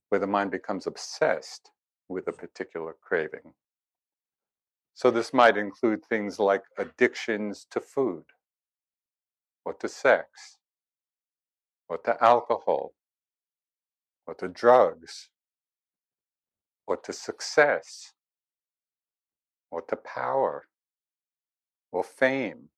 where 0.09 0.19
the 0.19 0.27
mind 0.27 0.51
becomes 0.51 0.85
obsessed 0.85 1.71
with 2.09 2.27
a 2.27 2.33
particular 2.33 2.93
craving. 3.01 3.53
So, 4.95 5.11
this 5.11 5.33
might 5.33 5.55
include 5.55 6.03
things 6.03 6.39
like 6.39 6.63
addictions 6.77 7.65
to 7.71 7.79
food, 7.79 8.25
or 9.63 9.75
to 9.75 9.87
sex, 9.87 10.57
or 11.87 11.97
to 11.99 12.21
alcohol, 12.21 12.91
or 14.27 14.35
to 14.35 14.47
drugs, 14.47 15.29
or 16.87 16.97
to 16.97 17.13
success, 17.13 18.13
or 19.71 19.81
to 19.83 19.95
power 19.95 20.65
or 21.91 22.03
fame 22.03 22.69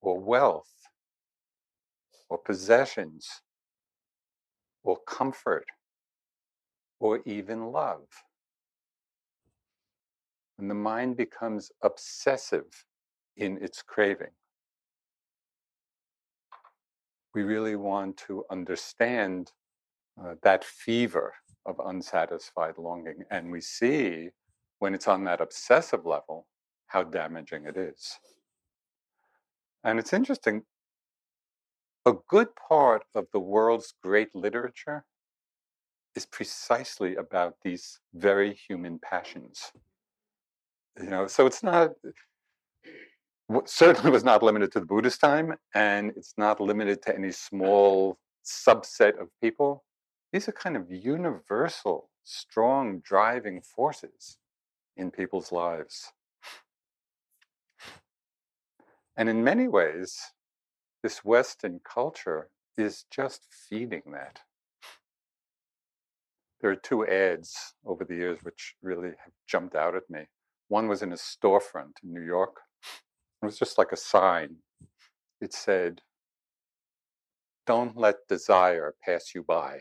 or 0.00 0.18
wealth 0.18 0.72
or 2.28 2.38
possessions 2.38 3.42
or 4.82 4.98
comfort 5.06 5.66
or 7.00 7.20
even 7.26 7.72
love. 7.72 8.06
And 10.58 10.70
the 10.70 10.74
mind 10.74 11.16
becomes 11.16 11.70
obsessive 11.82 12.84
in 13.36 13.58
its 13.62 13.82
craving, 13.82 14.32
we 17.34 17.42
really 17.44 17.76
want 17.76 18.16
to 18.26 18.44
understand 18.50 19.52
uh, 20.22 20.34
that 20.42 20.64
fever 20.64 21.34
of 21.66 21.80
unsatisfied 21.84 22.78
longing. 22.78 23.24
And 23.30 23.50
we 23.50 23.60
see 23.60 24.30
when 24.78 24.94
it's 24.94 25.08
on 25.08 25.24
that 25.24 25.40
obsessive 25.40 26.06
level 26.06 26.46
how 26.86 27.02
damaging 27.02 27.66
it 27.66 27.76
is. 27.76 28.18
And 29.84 29.98
it's 29.98 30.12
interesting, 30.12 30.62
a 32.06 32.14
good 32.28 32.48
part 32.56 33.04
of 33.14 33.26
the 33.32 33.40
world's 33.40 33.94
great 34.02 34.34
literature 34.34 35.04
is 36.16 36.26
precisely 36.26 37.16
about 37.16 37.56
these 37.62 38.00
very 38.14 38.54
human 38.54 38.98
passions. 38.98 39.72
You 41.00 41.10
know, 41.10 41.26
so 41.26 41.46
it's 41.46 41.62
not 41.62 41.90
certainly 43.64 44.10
was 44.10 44.24
not 44.24 44.42
limited 44.42 44.72
to 44.72 44.80
the 44.80 44.86
Buddhist 44.86 45.20
time, 45.20 45.54
and 45.74 46.12
it's 46.16 46.34
not 46.36 46.60
limited 46.60 47.02
to 47.02 47.14
any 47.14 47.32
small 47.32 48.18
subset 48.44 49.20
of 49.20 49.28
people. 49.40 49.84
These 50.32 50.48
are 50.48 50.52
kind 50.52 50.76
of 50.76 50.90
universal, 50.90 52.10
strong 52.24 53.00
driving 53.00 53.62
forces 53.62 54.38
in 54.96 55.10
people's 55.10 55.52
lives. 55.52 56.12
And 59.16 59.28
in 59.28 59.42
many 59.42 59.68
ways, 59.68 60.18
this 61.02 61.24
Western 61.24 61.80
culture 61.82 62.50
is 62.76 63.04
just 63.10 63.46
feeding 63.50 64.02
that. 64.12 64.40
There 66.60 66.70
are 66.70 66.76
two 66.76 67.06
ads 67.06 67.74
over 67.86 68.04
the 68.04 68.16
years 68.16 68.40
which 68.42 68.74
really 68.82 69.08
have 69.08 69.32
jumped 69.46 69.74
out 69.74 69.94
at 69.94 70.10
me. 70.10 70.26
One 70.68 70.88
was 70.88 71.02
in 71.02 71.12
a 71.12 71.16
storefront 71.16 72.02
in 72.02 72.12
New 72.12 72.24
York. 72.24 72.60
It 73.42 73.46
was 73.46 73.58
just 73.58 73.78
like 73.78 73.92
a 73.92 73.96
sign. 73.96 74.56
It 75.40 75.54
said, 75.54 76.02
Don't 77.68 77.96
let 77.98 78.26
desire 78.30 78.94
pass 79.04 79.34
you 79.34 79.42
by. 79.42 79.80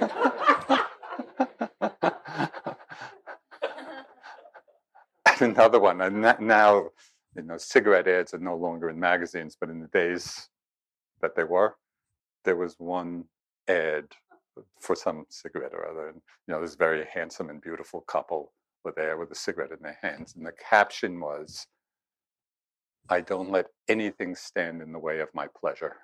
another 5.40 5.80
one, 5.80 6.02
and 6.02 6.22
now, 6.38 6.90
you 7.34 7.42
know, 7.42 7.58
cigarette 7.58 8.06
ads 8.06 8.32
are 8.32 8.38
no 8.38 8.54
longer 8.54 8.90
in 8.90 9.00
magazines, 9.00 9.56
but 9.60 9.70
in 9.70 9.80
the 9.80 9.88
days 9.88 10.50
that 11.20 11.34
they 11.34 11.42
were, 11.42 11.74
there 12.44 12.54
was 12.54 12.76
one 12.78 13.24
ad 13.66 14.04
for 14.78 14.94
some 14.94 15.26
cigarette 15.30 15.74
or 15.74 15.90
other. 15.90 16.10
And, 16.10 16.20
you 16.46 16.54
know, 16.54 16.60
this 16.60 16.76
very 16.76 17.04
handsome 17.12 17.50
and 17.50 17.60
beautiful 17.60 18.02
couple 18.02 18.52
were 18.84 18.94
there 18.94 19.16
with 19.16 19.32
a 19.32 19.34
cigarette 19.34 19.72
in 19.72 19.82
their 19.82 19.98
hands. 20.00 20.36
And 20.36 20.46
the 20.46 20.52
caption 20.52 21.18
was, 21.18 21.66
I 23.08 23.20
don't 23.20 23.50
let 23.50 23.66
anything 23.88 24.36
stand 24.36 24.80
in 24.80 24.92
the 24.92 25.00
way 25.00 25.18
of 25.18 25.34
my 25.34 25.48
pleasure. 25.60 25.96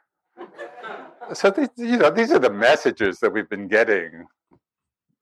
So, 1.33 1.51
these, 1.51 1.69
you 1.77 1.99
know, 1.99 2.11
these 2.11 2.33
are 2.33 2.39
the 2.39 2.51
messages 2.51 3.19
that 3.21 3.33
we've 3.33 3.49
been 3.49 3.69
getting, 3.69 4.27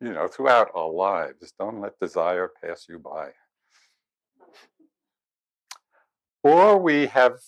you 0.01 0.13
know, 0.13 0.29
throughout 0.29 0.71
our 0.75 0.91
lives. 0.91 1.53
Don't 1.59 1.81
let 1.81 1.99
desire 1.99 2.51
pass 2.63 2.87
you 2.89 2.99
by. 2.99 3.31
Or 6.43 6.79
we 6.79 7.07
have 7.07 7.39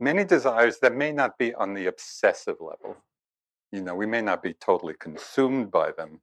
many 0.00 0.24
desires 0.24 0.78
that 0.80 0.94
may 0.94 1.12
not 1.12 1.36
be 1.38 1.54
on 1.54 1.74
the 1.74 1.86
obsessive 1.86 2.56
level. 2.60 2.96
You 3.70 3.82
know, 3.82 3.94
we 3.94 4.06
may 4.06 4.22
not 4.22 4.42
be 4.42 4.54
totally 4.54 4.94
consumed 4.98 5.70
by 5.70 5.90
them, 5.92 6.20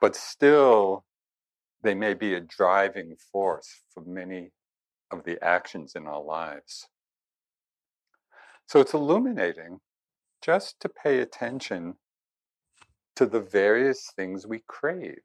but 0.00 0.16
still 0.16 1.04
they 1.82 1.94
may 1.94 2.14
be 2.14 2.34
a 2.34 2.40
driving 2.40 3.16
force 3.32 3.82
for 3.92 4.02
many 4.02 4.50
of 5.10 5.24
the 5.24 5.42
actions 5.44 5.94
in 5.94 6.06
our 6.06 6.22
lives. 6.22 6.88
So 8.68 8.80
it's 8.80 8.92
illuminating 8.92 9.80
just 10.42 10.78
to 10.80 10.90
pay 10.90 11.20
attention 11.20 11.94
to 13.16 13.24
the 13.24 13.40
various 13.40 14.12
things 14.14 14.46
we 14.46 14.62
crave 14.68 15.22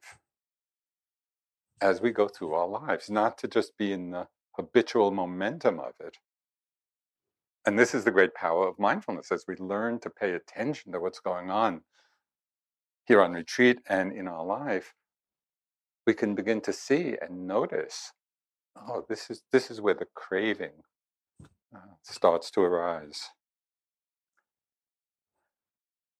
as 1.82 2.00
we 2.00 2.12
go 2.12 2.30
through 2.30 2.54
our 2.54 2.68
lives, 2.68 3.10
not 3.10 3.38
to 3.40 3.50
just 3.50 3.78
be 3.78 3.92
in 3.92 4.12
the 4.12 4.28
habitual 4.56 5.12
momentum 5.12 5.78
of 5.78 5.92
it. 6.00 6.20
And 7.66 7.78
this 7.78 7.94
is 7.94 8.06
the 8.06 8.12
great 8.12 8.34
power 8.34 8.66
of 8.66 8.80
mindfulness 8.80 9.30
as 9.30 9.44
we 9.46 9.58
learn 9.58 10.00
to 10.00 10.10
pay 10.10 10.32
attention 10.32 10.94
to 10.94 11.02
what's 11.02 11.20
going 11.20 11.50
on 11.50 11.82
here 13.06 13.22
on 13.22 13.34
retreat 13.34 13.80
and 13.90 14.14
in 14.14 14.30
our 14.30 14.46
life, 14.46 14.94
we 16.08 16.14
can 16.14 16.34
begin 16.34 16.62
to 16.62 16.72
see 16.72 17.18
and 17.22 17.46
notice 17.46 18.14
oh, 18.78 19.06
this 19.10 19.30
is, 19.30 19.44
this 19.52 19.70
is 19.70 19.82
where 19.82 19.94
the 19.94 20.08
craving 20.16 20.72
Mm-hmm. 21.74 21.92
starts 22.04 22.52
to 22.52 22.62
arise. 22.62 23.30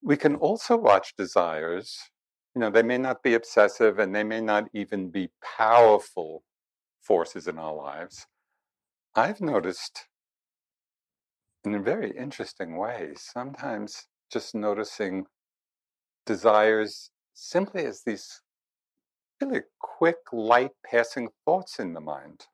We 0.02 0.16
can 0.16 0.34
also 0.36 0.76
watch 0.76 1.14
desires. 1.16 1.98
You 2.54 2.60
know, 2.60 2.70
they 2.70 2.82
may 2.82 2.98
not 2.98 3.22
be 3.22 3.34
obsessive 3.34 3.98
and 3.98 4.14
they 4.14 4.24
may 4.24 4.40
not 4.40 4.68
even 4.74 5.10
be 5.10 5.30
powerful 5.56 6.42
forces 7.00 7.46
in 7.46 7.58
our 7.58 7.74
lives. 7.74 8.26
I've 9.14 9.40
noticed 9.40 10.06
in 11.64 11.74
a 11.74 11.80
very 11.80 12.10
interesting 12.16 12.76
way, 12.76 13.12
sometimes 13.16 14.06
just 14.30 14.54
noticing 14.54 15.26
desires 16.26 17.10
simply 17.32 17.86
as 17.86 18.02
these 18.04 18.42
really 19.40 19.62
quick, 19.80 20.16
light 20.32 20.72
passing 20.84 21.28
thoughts 21.44 21.78
in 21.78 21.94
the 21.94 22.00
mind. 22.00 22.46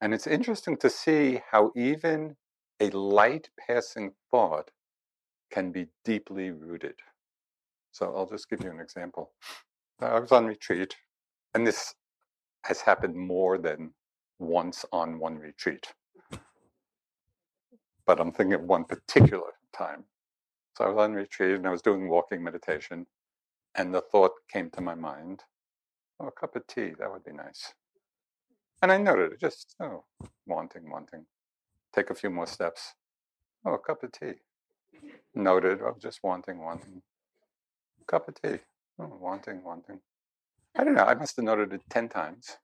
And 0.00 0.12
it's 0.12 0.26
interesting 0.26 0.76
to 0.78 0.90
see 0.90 1.40
how 1.50 1.72
even 1.74 2.36
a 2.80 2.90
light 2.90 3.48
passing 3.66 4.12
thought 4.30 4.70
can 5.50 5.72
be 5.72 5.86
deeply 6.04 6.50
rooted. 6.50 6.96
So 7.92 8.14
I'll 8.14 8.26
just 8.26 8.50
give 8.50 8.62
you 8.62 8.70
an 8.70 8.80
example. 8.80 9.32
I 10.00 10.20
was 10.20 10.32
on 10.32 10.46
retreat, 10.46 10.94
and 11.54 11.66
this 11.66 11.94
has 12.64 12.82
happened 12.82 13.16
more 13.16 13.56
than 13.56 13.92
once 14.38 14.84
on 14.92 15.18
one 15.18 15.38
retreat. 15.38 15.94
But 18.04 18.20
I'm 18.20 18.32
thinking 18.32 18.54
of 18.54 18.62
one 18.62 18.84
particular 18.84 19.52
time. 19.72 20.04
So 20.76 20.84
I 20.84 20.88
was 20.88 20.98
on 20.98 21.14
retreat 21.14 21.56
and 21.56 21.66
I 21.66 21.70
was 21.70 21.80
doing 21.80 22.08
walking 22.08 22.42
meditation, 22.44 23.06
and 23.74 23.94
the 23.94 24.02
thought 24.02 24.32
came 24.52 24.68
to 24.70 24.82
my 24.82 24.94
mind, 24.94 25.44
oh, 26.20 26.26
a 26.26 26.32
cup 26.32 26.54
of 26.54 26.66
tea, 26.66 26.92
that 26.98 27.10
would 27.10 27.24
be 27.24 27.32
nice. 27.32 27.72
And 28.82 28.92
I 28.92 28.98
noted 28.98 29.32
it, 29.32 29.40
just, 29.40 29.74
oh, 29.80 30.04
wanting, 30.46 30.90
wanting. 30.90 31.26
Take 31.94 32.10
a 32.10 32.14
few 32.14 32.30
more 32.30 32.46
steps. 32.46 32.94
Oh, 33.64 33.74
a 33.74 33.78
cup 33.78 34.02
of 34.02 34.12
tea. 34.12 34.34
Noted, 35.34 35.80
oh, 35.82 35.96
just 36.00 36.20
wanting, 36.22 36.58
wanting. 36.58 37.02
Cup 38.06 38.28
of 38.28 38.34
tea. 38.40 38.58
Oh, 38.98 39.10
wanting, 39.20 39.62
wanting. 39.64 40.00
I 40.76 40.84
don't 40.84 40.94
know, 40.94 41.04
I 41.04 41.14
must 41.14 41.36
have 41.36 41.44
noted 41.44 41.72
it 41.72 41.82
10 41.88 42.08
times 42.10 42.58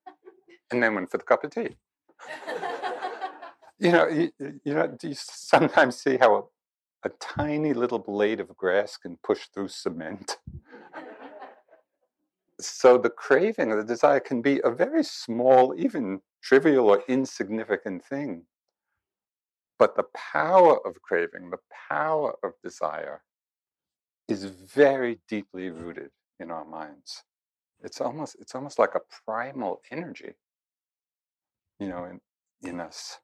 and 0.70 0.82
then 0.82 0.94
went 0.94 1.10
for 1.10 1.18
the 1.18 1.24
cup 1.24 1.44
of 1.44 1.50
tea. 1.50 1.76
you 3.78 3.92
know, 3.92 4.08
you, 4.08 4.30
you 4.38 4.74
know, 4.74 4.86
do 4.86 5.08
you 5.08 5.14
sometimes 5.16 5.96
see 5.96 6.18
how 6.18 6.36
a, 7.04 7.08
a 7.08 7.10
tiny 7.20 7.72
little 7.72 7.98
blade 7.98 8.40
of 8.40 8.54
grass 8.56 8.96
can 8.96 9.18
push 9.22 9.46
through 9.52 9.68
cement? 9.68 10.38
So 12.64 12.98
the 12.98 13.10
craving 13.10 13.70
or 13.70 13.76
the 13.76 13.84
desire 13.84 14.20
can 14.20 14.42
be 14.42 14.60
a 14.64 14.70
very 14.70 15.04
small, 15.04 15.74
even 15.76 16.20
trivial 16.42 16.88
or 16.88 17.02
insignificant 17.08 18.04
thing. 18.04 18.44
But 19.78 19.96
the 19.96 20.04
power 20.14 20.78
of 20.86 21.02
craving, 21.02 21.50
the 21.50 21.58
power 21.88 22.34
of 22.42 22.52
desire, 22.62 23.22
is 24.28 24.44
very 24.44 25.20
deeply 25.28 25.70
rooted 25.70 26.10
in 26.38 26.50
our 26.50 26.64
minds. 26.64 27.24
It's 27.82 28.00
almost, 28.00 28.36
it's 28.40 28.54
almost 28.54 28.78
like 28.78 28.94
a 28.94 29.00
primal 29.26 29.80
energy, 29.90 30.34
you 31.80 31.88
know, 31.88 32.04
in, 32.04 32.20
in 32.62 32.80
us. 32.80 33.18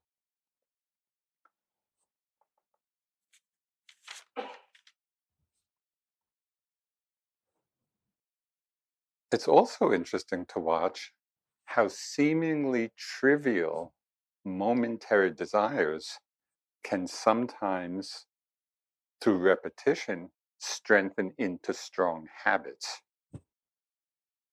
It's 9.30 9.48
also 9.48 9.92
interesting 9.92 10.46
to 10.46 10.58
watch 10.58 11.12
how 11.66 11.88
seemingly 11.88 12.92
trivial 12.96 13.92
momentary 14.44 15.30
desires 15.30 16.18
can 16.82 17.06
sometimes, 17.06 18.26
through 19.20 19.38
repetition, 19.38 20.30
strengthen 20.58 21.32
into 21.38 21.74
strong 21.74 22.26
habits. 22.44 23.02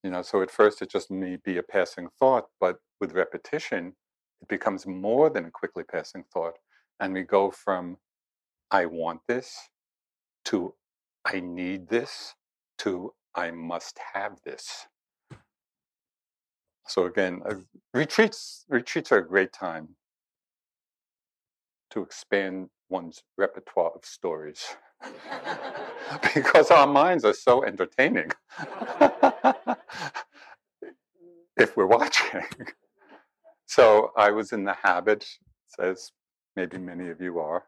You 0.04 0.12
know, 0.12 0.22
so 0.22 0.42
at 0.42 0.52
first 0.52 0.82
it 0.82 0.90
just 0.90 1.10
may 1.10 1.38
be 1.38 1.58
a 1.58 1.64
passing 1.64 2.10
thought, 2.20 2.48
but 2.60 2.80
with 3.00 3.14
repetition, 3.14 3.96
it 4.42 4.48
becomes 4.50 4.86
more 4.86 5.30
than 5.30 5.46
a 5.46 5.52
quickly 5.52 5.84
passing 5.84 6.26
thought. 6.34 6.56
And 7.00 7.14
we 7.14 7.24
go 7.24 7.50
from 7.50 7.98
I 8.72 8.88
want 8.88 9.22
this 9.28 9.58
to 10.46 10.74
I 11.26 11.40
need 11.40 11.88
this 11.88 12.36
to 12.80 13.14
I 13.36 13.52
must 13.52 14.00
have 14.14 14.40
this. 14.44 14.88
So 16.88 17.06
again, 17.06 17.42
uh, 17.50 17.56
retreats 17.94 18.66
retreats 18.70 19.12
are 19.12 19.20
a 19.20 19.28
great 19.28 19.54
time 19.54 19.90
to 21.92 22.02
expand 22.02 22.70
one's 22.90 23.24
repertoire 23.38 23.92
of 23.96 24.06
stories 24.06 24.76
because 26.34 26.72
our 26.72 26.88
minds 26.88 27.26
are 27.26 27.34
so 27.34 27.64
entertaining 27.64 28.32
if 31.58 31.76
we're 31.76 31.88
watching. 31.88 32.44
So 33.66 34.12
I 34.16 34.32
was 34.32 34.52
in 34.52 34.64
the 34.64 34.76
habit, 34.82 35.28
as 35.80 36.12
maybe 36.56 36.78
many 36.78 37.10
of 37.10 37.20
you 37.22 37.40
are, 37.40 37.64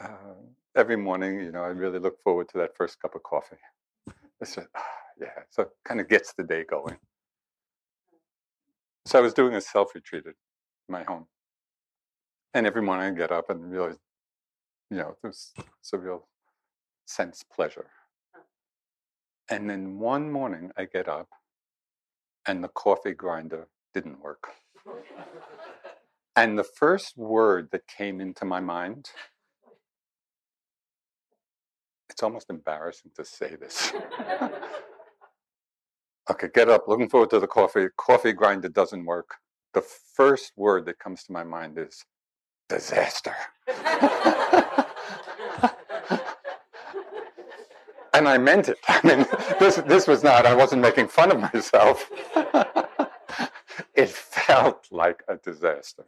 uh, 0.00 0.34
every 0.76 0.96
morning, 0.96 1.40
you 1.40 1.52
know, 1.52 1.62
I 1.62 1.68
really 1.68 1.98
look 1.98 2.22
forward 2.22 2.48
to 2.50 2.58
that 2.58 2.76
first 2.76 3.00
cup 3.00 3.14
of 3.14 3.22
coffee. 3.22 3.56
It's 4.40 4.54
just, 4.56 4.68
ah, 4.76 4.82
yeah, 5.20 5.28
so 5.50 5.62
it 5.64 5.70
kind 5.84 6.00
of 6.00 6.08
gets 6.08 6.34
the 6.34 6.44
day 6.44 6.64
going. 6.64 6.98
So 9.06 9.18
I 9.18 9.22
was 9.22 9.34
doing 9.34 9.54
a 9.54 9.60
self 9.60 9.94
retreat 9.94 10.26
at 10.26 10.34
my 10.88 11.04
home. 11.04 11.26
And 12.54 12.66
every 12.66 12.82
morning 12.82 13.14
I 13.14 13.16
get 13.16 13.32
up 13.32 13.50
and 13.50 13.70
realize, 13.70 13.96
you 14.90 14.98
know, 14.98 15.16
there's, 15.22 15.52
a 15.94 15.98
real 15.98 16.28
sense 17.06 17.44
pleasure. 17.54 17.86
And 19.50 19.70
then 19.70 19.98
one 19.98 20.30
morning 20.32 20.72
I 20.76 20.86
get 20.86 21.08
up 21.08 21.28
and 22.46 22.64
the 22.64 22.68
coffee 22.68 23.14
grinder 23.14 23.68
didn't 23.94 24.20
work. 24.22 24.48
And 26.36 26.58
the 26.58 26.64
first 26.64 27.16
word 27.16 27.68
that 27.72 27.86
came 27.88 28.20
into 28.20 28.44
my 28.44 28.60
mind, 28.60 29.10
it's 32.16 32.22
almost 32.22 32.48
embarrassing 32.48 33.10
to 33.14 33.26
say 33.26 33.56
this. 33.56 33.92
okay, 36.30 36.48
get 36.54 36.70
up, 36.70 36.88
looking 36.88 37.10
forward 37.10 37.28
to 37.28 37.38
the 37.38 37.46
coffee. 37.46 37.88
Coffee 37.98 38.32
grinder 38.32 38.70
doesn't 38.70 39.04
work. 39.04 39.34
The 39.74 39.82
first 39.82 40.52
word 40.56 40.86
that 40.86 40.98
comes 40.98 41.24
to 41.24 41.32
my 41.32 41.44
mind 41.44 41.76
is 41.76 42.06
disaster. 42.70 43.34
and 48.14 48.26
I 48.26 48.38
meant 48.38 48.70
it. 48.70 48.78
I 48.88 49.06
mean, 49.06 49.26
this, 49.60 49.76
this 49.86 50.08
was 50.08 50.24
not, 50.24 50.46
I 50.46 50.54
wasn't 50.54 50.80
making 50.80 51.08
fun 51.08 51.32
of 51.32 51.52
myself. 51.52 52.10
it 53.94 54.08
felt 54.08 54.88
like 54.90 55.22
a 55.28 55.36
disaster. 55.36 56.06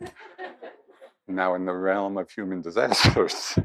Now, 1.27 1.55
in 1.55 1.66
the 1.66 1.75
realm 1.75 2.16
of 2.16 2.31
human 2.31 2.62
disasters. 2.62 3.59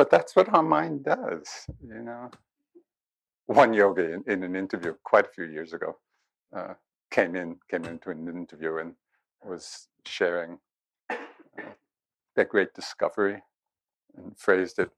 But 0.00 0.08
that's 0.08 0.34
what 0.34 0.48
our 0.54 0.62
mind 0.62 1.04
does, 1.04 1.66
you 1.86 2.00
know. 2.02 2.30
One 3.44 3.74
yogi 3.74 4.14
in, 4.14 4.24
in 4.26 4.42
an 4.42 4.56
interview 4.56 4.94
quite 5.04 5.26
a 5.26 5.28
few 5.28 5.44
years 5.44 5.74
ago 5.74 5.98
uh, 6.56 6.72
came 7.10 7.36
in, 7.36 7.58
came 7.70 7.84
into 7.84 8.08
an 8.08 8.26
interview 8.26 8.78
and 8.78 8.94
was 9.44 9.88
sharing 10.06 10.58
uh, 11.10 11.16
that 12.34 12.48
great 12.48 12.72
discovery 12.72 13.42
and 14.16 14.38
phrased 14.38 14.78
it 14.78 14.90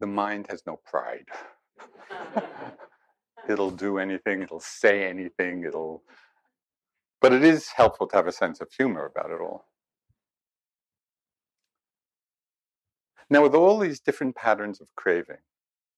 the 0.00 0.06
mind 0.06 0.48
has 0.50 0.62
no 0.66 0.78
pride. 0.84 1.28
it'll 3.48 3.70
do 3.70 3.96
anything, 3.96 4.42
it'll 4.42 4.60
say 4.60 5.08
anything, 5.08 5.64
it'll. 5.64 6.02
But 7.22 7.32
it 7.32 7.42
is 7.42 7.68
helpful 7.68 8.06
to 8.08 8.16
have 8.16 8.26
a 8.26 8.32
sense 8.32 8.60
of 8.60 8.70
humor 8.70 9.06
about 9.06 9.30
it 9.30 9.40
all. 9.40 9.64
Now, 13.32 13.42
with 13.42 13.54
all 13.54 13.78
these 13.78 13.98
different 13.98 14.36
patterns 14.36 14.78
of 14.82 14.88
craving, 14.94 15.38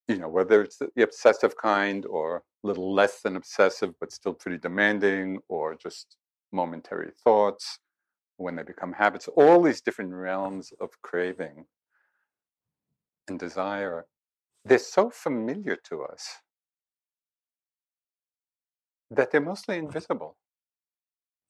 you 0.07 0.19
know, 0.19 0.29
whether 0.29 0.61
it's 0.61 0.77
the 0.77 1.03
obsessive 1.03 1.57
kind 1.57 2.05
or 2.05 2.37
a 2.63 2.67
little 2.67 2.93
less 2.93 3.19
than 3.19 3.35
obsessive, 3.35 3.93
but 3.99 4.13
still 4.13 4.33
pretty 4.33 4.57
demanding, 4.57 5.39
or 5.49 5.75
just 5.75 6.15
momentary 6.53 7.11
thoughts, 7.25 7.79
when 8.37 8.55
they 8.55 8.63
become 8.63 8.93
habits, 8.93 9.27
all 9.35 9.61
these 9.61 9.81
different 9.81 10.13
realms 10.13 10.71
of 10.79 10.91
craving 11.01 11.65
and 13.27 13.37
desire, 13.37 14.05
they're 14.63 14.77
so 14.77 15.09
familiar 15.09 15.75
to 15.75 16.03
us 16.03 16.37
that 19.11 19.29
they're 19.31 19.41
mostly 19.41 19.77
invisible. 19.77 20.37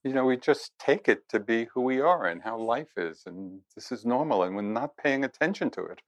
You 0.05 0.13
know, 0.13 0.25
we 0.25 0.37
just 0.37 0.71
take 0.77 1.09
it 1.09 1.27
to 1.29 1.39
be 1.39 1.65
who 1.73 1.81
we 1.81 1.99
are 1.99 2.27
and 2.27 2.39
how 2.39 2.59
life 2.59 2.91
is, 2.95 3.23
and 3.25 3.59
this 3.73 3.91
is 3.91 4.05
normal, 4.05 4.43
and 4.43 4.55
we're 4.55 4.61
not 4.61 4.95
paying 4.97 5.23
attention 5.23 5.71
to 5.71 5.83
it 5.85 5.99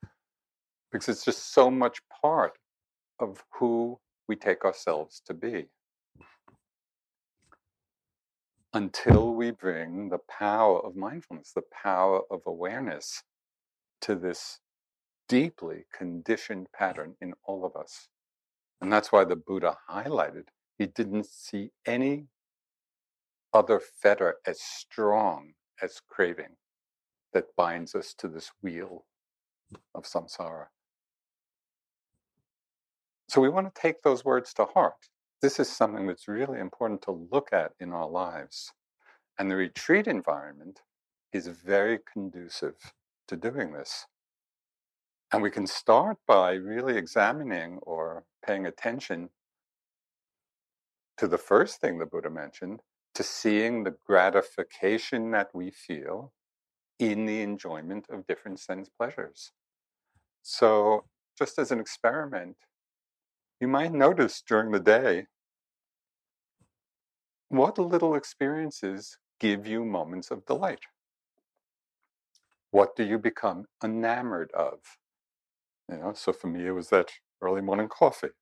because 0.92 1.10
it's 1.10 1.26
just 1.26 1.52
so 1.52 1.72
much 1.72 2.00
part 2.22 2.60
of 3.20 3.44
who 3.56 4.00
we 4.28 4.36
take 4.36 4.64
ourselves 4.64 5.20
to 5.26 5.34
be. 5.34 5.66
Until 8.72 9.34
we 9.34 9.50
bring 9.50 10.10
the 10.10 10.20
power 10.30 10.80
of 10.86 10.96
mindfulness, 10.96 11.54
the 11.54 11.64
power 11.84 12.22
of 12.30 12.42
awareness 12.46 13.24
to 14.02 14.14
this 14.14 14.60
deeply 15.28 15.86
conditioned 15.92 16.68
pattern 16.72 17.16
in 17.20 17.34
all 17.46 17.66
of 17.66 17.76
us. 17.76 18.10
And 18.80 18.94
that's 18.94 19.12
why 19.12 19.24
the 19.24 19.36
Buddha 19.36 19.76
highlighted 19.90 20.50
he 20.78 20.86
didn't 20.86 21.26
see 21.26 21.72
any 21.88 22.28
other 23.54 23.80
fetter 23.80 24.36
as 24.46 24.62
strong 24.62 25.54
as 25.82 26.02
craving 26.08 26.56
that 27.34 27.56
binds 27.56 27.96
us 27.96 28.14
to 28.16 28.28
this 28.28 28.52
wheel 28.62 29.06
of 29.94 30.06
samsara. 30.06 30.68
So 33.30 33.42
we 33.42 33.50
want 33.50 33.74
to 33.74 33.82
take 33.82 34.02
those 34.02 34.24
words 34.24 34.54
to 34.54 34.66
heart. 34.66 35.10
This 35.42 35.60
is 35.60 35.70
something 35.70 36.08
that's 36.08 36.28
really 36.28 36.60
important 36.60 37.02
to 37.04 37.28
look 37.32 37.50
at 37.52 37.74
in 37.80 37.94
our 37.94 38.10
lives. 38.10 38.72
And 39.38 39.52
the 39.52 39.56
retreat 39.56 40.08
environment 40.08 40.82
is 41.34 41.48
very 41.48 42.00
conducive 42.12 42.94
to 43.28 43.36
doing 43.36 43.74
this. 43.74 44.06
And 45.32 45.44
we 45.44 45.52
can 45.52 45.68
start 45.68 46.18
by 46.26 46.54
really 46.54 46.98
examining 46.98 47.80
or 47.82 48.24
paying 48.46 48.66
attention 48.66 49.30
to 51.18 51.28
the 51.28 51.38
first 51.38 51.82
thing 51.82 52.00
the 52.00 52.06
Buddha 52.06 52.30
mentioned, 52.30 52.80
to 53.18 53.24
seeing 53.24 53.84
the 53.84 53.96
gratification 54.06 55.32
that 55.32 55.50
we 55.52 55.72
feel 55.72 56.32
in 57.00 57.26
the 57.26 57.42
enjoyment 57.42 58.06
of 58.12 58.28
different 58.28 58.60
sense 58.60 58.90
pleasures. 58.96 59.52
So, 60.44 61.06
just 61.36 61.58
as 61.58 61.72
an 61.72 61.80
experiment, 61.80 62.58
you 63.60 63.68
might 63.68 63.92
notice 63.92 64.44
during 64.48 64.70
the 64.70 64.80
day 64.80 65.26
what 67.50 67.80
little 67.80 68.14
experiences 68.14 69.18
give 69.40 69.66
you 69.66 69.84
moments 69.84 70.30
of 70.30 70.46
delight. 70.46 70.86
What 72.70 72.96
do 72.96 73.04
you 73.04 73.18
become 73.18 73.66
enamored 73.84 74.52
of? 74.52 74.78
You 75.90 75.98
know, 75.98 76.14
so 76.14 76.34
for 76.34 76.50
me, 76.50 76.68
it 76.68 76.72
was 76.72 76.90
that 76.90 77.10
early 77.42 77.62
morning 77.62 77.90
coffee. 77.90 78.36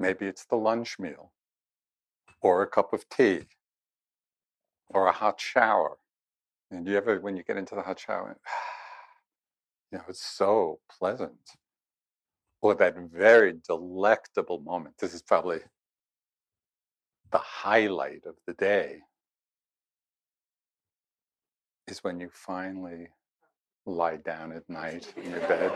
Maybe 0.00 0.26
it's 0.26 0.46
the 0.46 0.56
lunch 0.56 0.98
meal, 0.98 1.30
or 2.40 2.62
a 2.62 2.66
cup 2.66 2.92
of 2.92 3.08
tea, 3.08 3.46
or 4.88 5.06
a 5.06 5.12
hot 5.12 5.40
shower. 5.40 5.98
And 6.70 6.86
you 6.86 6.96
ever, 6.96 7.20
when 7.20 7.36
you 7.36 7.42
get 7.42 7.56
into 7.56 7.74
the 7.74 7.82
hot 7.82 7.98
shower, 7.98 8.36
you 9.92 9.98
know, 9.98 10.04
it's 10.08 10.24
so 10.24 10.80
pleasant. 10.98 11.38
Or 12.62 12.74
that 12.74 12.96
very 12.96 13.54
delectable 13.66 14.60
moment. 14.60 14.96
This 14.98 15.14
is 15.14 15.22
probably 15.22 15.60
the 17.30 17.38
highlight 17.38 18.24
of 18.26 18.36
the 18.46 18.54
day 18.54 19.00
is 21.88 22.02
when 22.02 22.18
you 22.18 22.28
finally 22.32 23.08
lie 23.84 24.16
down 24.16 24.52
at 24.52 24.68
night 24.68 25.12
in 25.16 25.30
your 25.30 25.40
bed 25.40 25.72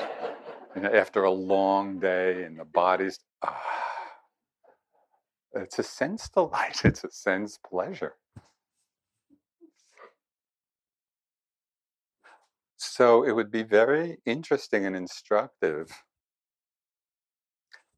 and 0.74 0.86
after 0.86 1.24
a 1.24 1.30
long 1.30 1.98
day 1.98 2.44
and 2.44 2.58
the 2.58 2.64
body's 2.64 3.20
ah, 3.42 3.79
Uh, 5.56 5.60
it's 5.60 5.78
a 5.78 5.82
sense 5.82 6.28
delight 6.28 6.80
it's 6.84 7.04
a 7.04 7.10
sense 7.10 7.58
pleasure 7.58 8.14
so 12.76 13.24
it 13.24 13.32
would 13.32 13.50
be 13.50 13.62
very 13.62 14.18
interesting 14.26 14.86
and 14.86 14.96
instructive 14.96 15.90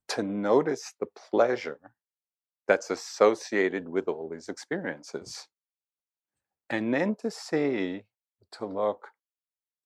to 0.08 0.22
notice 0.22 0.94
the 1.00 1.06
pleasure 1.30 1.78
that's 2.68 2.90
associated 2.90 3.88
with 3.88 4.08
all 4.08 4.28
these 4.28 4.48
experiences 4.48 5.48
and 6.70 6.92
then 6.92 7.14
to 7.14 7.30
see 7.30 8.02
to 8.50 8.66
look 8.66 9.08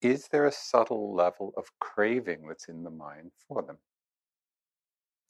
is 0.02 0.28
there 0.28 0.46
a 0.46 0.52
subtle 0.52 1.14
level 1.14 1.52
of 1.56 1.64
craving 1.80 2.46
that's 2.46 2.68
in 2.68 2.84
the 2.84 2.90
mind 2.90 3.32
for 3.48 3.62
them? 3.62 3.78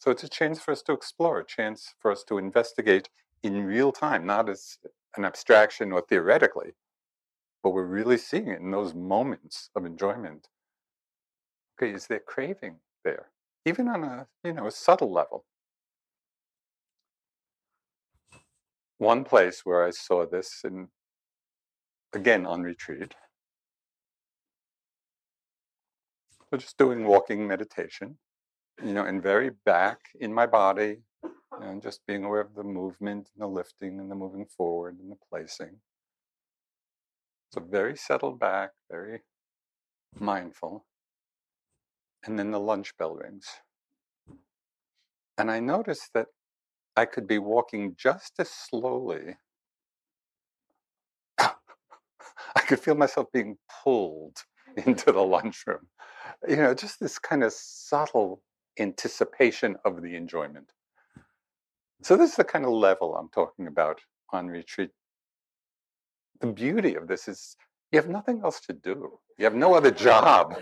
So 0.06 0.12
it's 0.12 0.22
a 0.22 0.28
chance 0.28 0.60
for 0.60 0.70
us 0.70 0.82
to 0.82 0.92
explore, 0.92 1.40
a 1.40 1.44
chance 1.44 1.94
for 1.98 2.12
us 2.12 2.22
to 2.28 2.38
investigate 2.38 3.08
in 3.42 3.64
real 3.64 3.90
time, 3.90 4.24
not 4.24 4.48
as 4.48 4.78
an 5.16 5.24
abstraction 5.24 5.90
or 5.90 6.00
theoretically, 6.00 6.74
but 7.60 7.70
we're 7.70 7.86
really 7.86 8.16
seeing 8.16 8.46
it 8.46 8.60
in 8.60 8.70
those 8.70 8.94
moments 8.94 9.68
of 9.74 9.84
enjoyment. 9.84 10.46
Okay, 11.76 11.92
is 11.92 12.06
there 12.06 12.20
craving 12.20 12.76
there? 13.02 13.30
Even 13.64 13.88
on 13.88 14.04
a 14.04 14.28
you 14.44 14.52
know 14.52 14.68
a 14.68 14.70
subtle 14.70 15.12
level. 15.12 15.44
One 18.98 19.24
place 19.24 19.62
where 19.64 19.84
I 19.84 19.90
saw 19.90 20.24
this 20.24 20.60
and 20.62 20.86
again 22.12 22.46
on 22.46 22.62
retreat. 22.62 23.16
So 26.48 26.58
just 26.58 26.78
doing 26.78 27.06
walking 27.06 27.48
meditation, 27.48 28.18
you 28.82 28.92
know, 28.92 29.04
and 29.04 29.22
very 29.22 29.50
back 29.64 29.98
in 30.20 30.32
my 30.32 30.46
body, 30.46 30.98
and 31.60 31.82
just 31.82 32.00
being 32.06 32.24
aware 32.24 32.40
of 32.40 32.54
the 32.54 32.62
movement 32.62 33.30
and 33.34 33.42
the 33.42 33.46
lifting 33.46 33.98
and 33.98 34.10
the 34.10 34.14
moving 34.14 34.46
forward 34.46 34.98
and 35.00 35.10
the 35.10 35.16
placing. 35.30 35.78
So 37.52 37.60
very 37.60 37.96
settled 37.96 38.38
back, 38.38 38.72
very 38.90 39.22
mindful. 40.18 40.84
And 42.24 42.38
then 42.38 42.50
the 42.50 42.60
lunch 42.60 42.96
bell 42.98 43.14
rings. 43.14 43.46
And 45.38 45.50
I 45.50 45.60
noticed 45.60 46.10
that 46.14 46.26
I 46.96 47.04
could 47.04 47.26
be 47.26 47.38
walking 47.38 47.94
just 47.96 48.32
as 48.38 48.50
slowly. 48.50 49.36
I 51.38 51.54
could 52.66 52.80
feel 52.80 52.94
myself 52.94 53.28
being 53.32 53.58
pulled 53.84 54.38
into 54.86 55.12
the 55.12 55.22
lunchroom. 55.22 55.88
You 56.48 56.56
know, 56.56 56.74
just 56.74 57.00
this 57.00 57.18
kind 57.18 57.44
of 57.44 57.52
subtle 57.52 58.42
anticipation 58.78 59.76
of 59.84 60.02
the 60.02 60.16
enjoyment. 60.16 60.70
So, 62.02 62.16
this 62.16 62.30
is 62.30 62.36
the 62.36 62.44
kind 62.44 62.64
of 62.64 62.72
level 62.72 63.16
I'm 63.16 63.28
talking 63.30 63.66
about 63.66 64.00
on 64.30 64.48
retreat. 64.48 64.90
The 66.40 66.48
beauty 66.48 66.94
of 66.94 67.08
this 67.08 67.28
is 67.28 67.56
you 67.92 67.98
have 67.98 68.08
nothing 68.08 68.42
else 68.44 68.60
to 68.60 68.72
do, 68.72 69.18
you 69.38 69.44
have 69.44 69.54
no 69.54 69.74
other 69.74 69.90
job, 69.90 70.56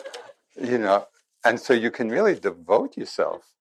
you 0.56 0.78
know, 0.78 1.06
and 1.44 1.58
so 1.58 1.72
you 1.72 1.90
can 1.90 2.08
really 2.08 2.34
devote 2.34 2.96
yourself 2.96 3.54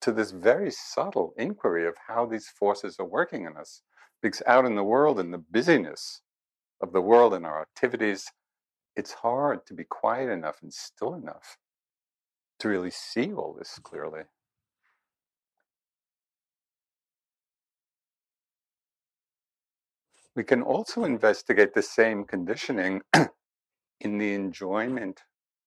to 0.00 0.12
this 0.12 0.30
very 0.30 0.70
subtle 0.70 1.34
inquiry 1.36 1.86
of 1.86 1.94
how 2.08 2.26
these 2.26 2.48
forces 2.48 2.96
are 2.98 3.06
working 3.06 3.44
in 3.46 3.56
us. 3.56 3.82
Because 4.22 4.42
out 4.46 4.66
in 4.66 4.74
the 4.74 4.84
world, 4.84 5.18
in 5.18 5.30
the 5.30 5.38
busyness 5.38 6.20
of 6.82 6.92
the 6.92 7.00
world 7.00 7.32
and 7.32 7.46
our 7.46 7.60
activities, 7.62 8.26
it's 8.96 9.12
hard 9.12 9.64
to 9.66 9.74
be 9.74 9.84
quiet 9.84 10.28
enough 10.28 10.58
and 10.62 10.72
still 10.72 11.14
enough 11.14 11.56
to 12.60 12.68
really 12.68 12.90
see 12.90 13.32
all 13.32 13.54
this 13.58 13.78
clearly. 13.82 14.22
We 20.36 20.44
can 20.44 20.62
also 20.62 21.04
investigate 21.04 21.74
the 21.74 21.82
same 21.82 22.24
conditioning 22.24 23.02
in 24.00 24.18
the 24.18 24.32
enjoyment 24.34 25.20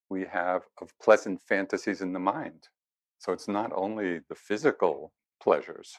we 0.08 0.24
have 0.24 0.62
of 0.80 0.98
pleasant 1.00 1.40
fantasies 1.42 2.00
in 2.00 2.12
the 2.12 2.18
mind. 2.20 2.68
So 3.18 3.32
it's 3.32 3.48
not 3.48 3.72
only 3.74 4.20
the 4.28 4.34
physical 4.34 5.12
pleasures, 5.40 5.98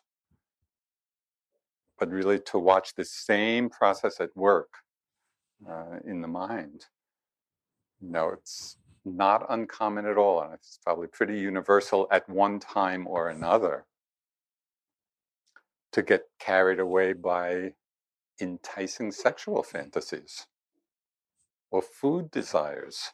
but 2.00 2.10
really 2.10 2.40
to 2.40 2.60
watch 2.60 2.96
the 2.96 3.06
same 3.06 3.70
process 3.70 4.20
at 4.20 4.36
work 4.36 4.70
uh, 5.70 6.00
in 6.06 6.22
the 6.22 6.28
mind. 6.28 6.86
You 8.02 8.12
know, 8.12 8.30
it's 8.30 8.78
not 9.06 9.46
uncommon 9.50 10.06
at 10.06 10.18
all, 10.18 10.42
and 10.42 10.54
it's 10.54 10.80
probably 10.84 11.08
pretty 11.08 11.40
universal 11.40 12.08
at 12.12 12.28
one 12.30 12.60
time 12.60 13.08
or 13.08 13.30
another 13.30 13.86
to 15.92 16.02
get 16.02 16.24
carried 16.40 16.80
away 16.80 17.14
by 17.14 17.74
enticing 18.42 19.12
sexual 19.12 19.64
fantasies 19.64 20.48
or 21.72 21.82
food 21.82 22.32
desires 22.32 23.12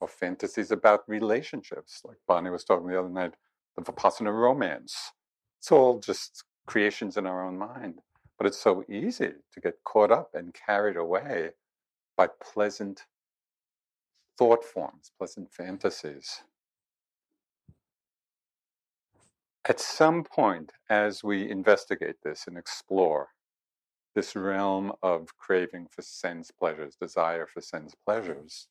or 0.00 0.08
fantasies 0.08 0.70
about 0.70 1.08
relationships, 1.08 2.02
like 2.04 2.18
Bonnie 2.26 2.50
was 2.50 2.64
talking 2.64 2.86
the 2.86 2.98
other 2.98 3.08
night, 3.08 3.34
the 3.76 3.82
Vipassana 3.82 4.32
romance. 4.32 5.12
It's 5.58 5.72
all 5.72 5.98
just 5.98 6.44
creations 6.66 7.16
in 7.16 7.26
our 7.26 7.46
own 7.46 7.56
mind. 7.58 8.00
But 8.36 8.46
it's 8.48 8.58
so 8.58 8.84
easy 8.88 9.32
to 9.52 9.60
get 9.60 9.82
caught 9.84 10.10
up 10.10 10.30
and 10.34 10.52
carried 10.54 10.96
away 10.96 11.50
by 12.16 12.28
pleasant 12.42 13.04
thought 14.36 14.64
forms, 14.64 15.12
pleasant 15.18 15.52
fantasies. 15.52 16.42
At 19.66 19.80
some 19.80 20.24
point, 20.24 20.72
as 20.90 21.24
we 21.24 21.48
investigate 21.50 22.16
this 22.22 22.46
and 22.46 22.58
explore 22.58 23.28
this 24.14 24.36
realm 24.36 24.92
of 25.02 25.36
craving 25.38 25.88
for 25.90 26.02
sense 26.02 26.50
pleasures, 26.50 26.96
desire 27.00 27.46
for 27.46 27.60
sense 27.60 27.94
pleasures, 28.04 28.68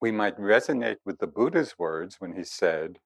we 0.00 0.10
might 0.10 0.36
resonate 0.38 0.98
with 1.04 1.18
the 1.18 1.26
Buddha's 1.26 1.78
words 1.78 2.16
when 2.18 2.34
he 2.34 2.44
said, 2.44 2.98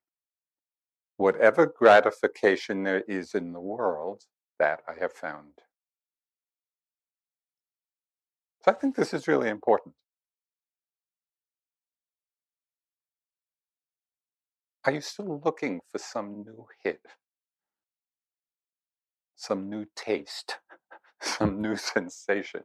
Whatever 1.16 1.66
gratification 1.66 2.82
there 2.82 3.02
is 3.02 3.34
in 3.34 3.52
the 3.52 3.60
world, 3.60 4.24
that 4.58 4.80
I 4.88 4.94
have 4.98 5.12
found. 5.12 5.52
So 8.62 8.72
I 8.72 8.74
think 8.74 8.96
this 8.96 9.14
is 9.14 9.26
really 9.26 9.48
important. 9.48 9.94
Are 14.84 14.92
you 14.92 15.00
still 15.00 15.40
looking 15.44 15.80
for 15.90 15.98
some 15.98 16.42
new 16.44 16.66
hit? 16.82 17.00
Some 19.36 19.68
new 19.68 19.86
taste? 19.94 20.58
some 21.20 21.60
new 21.60 21.76
sensation? 21.76 22.62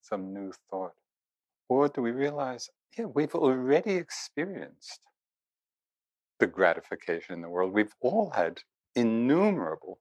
Some 0.00 0.32
new 0.32 0.52
thought? 0.70 0.92
Or 1.68 1.88
do 1.88 2.02
we 2.02 2.10
realize, 2.10 2.68
yeah, 2.96 3.06
we've 3.06 3.34
already 3.34 3.94
experienced 3.94 5.00
the 6.38 6.46
gratification 6.46 7.34
in 7.34 7.40
the 7.42 7.48
world. 7.48 7.72
We've 7.72 7.94
all 8.00 8.30
had 8.30 8.60
innumerable 8.96 10.00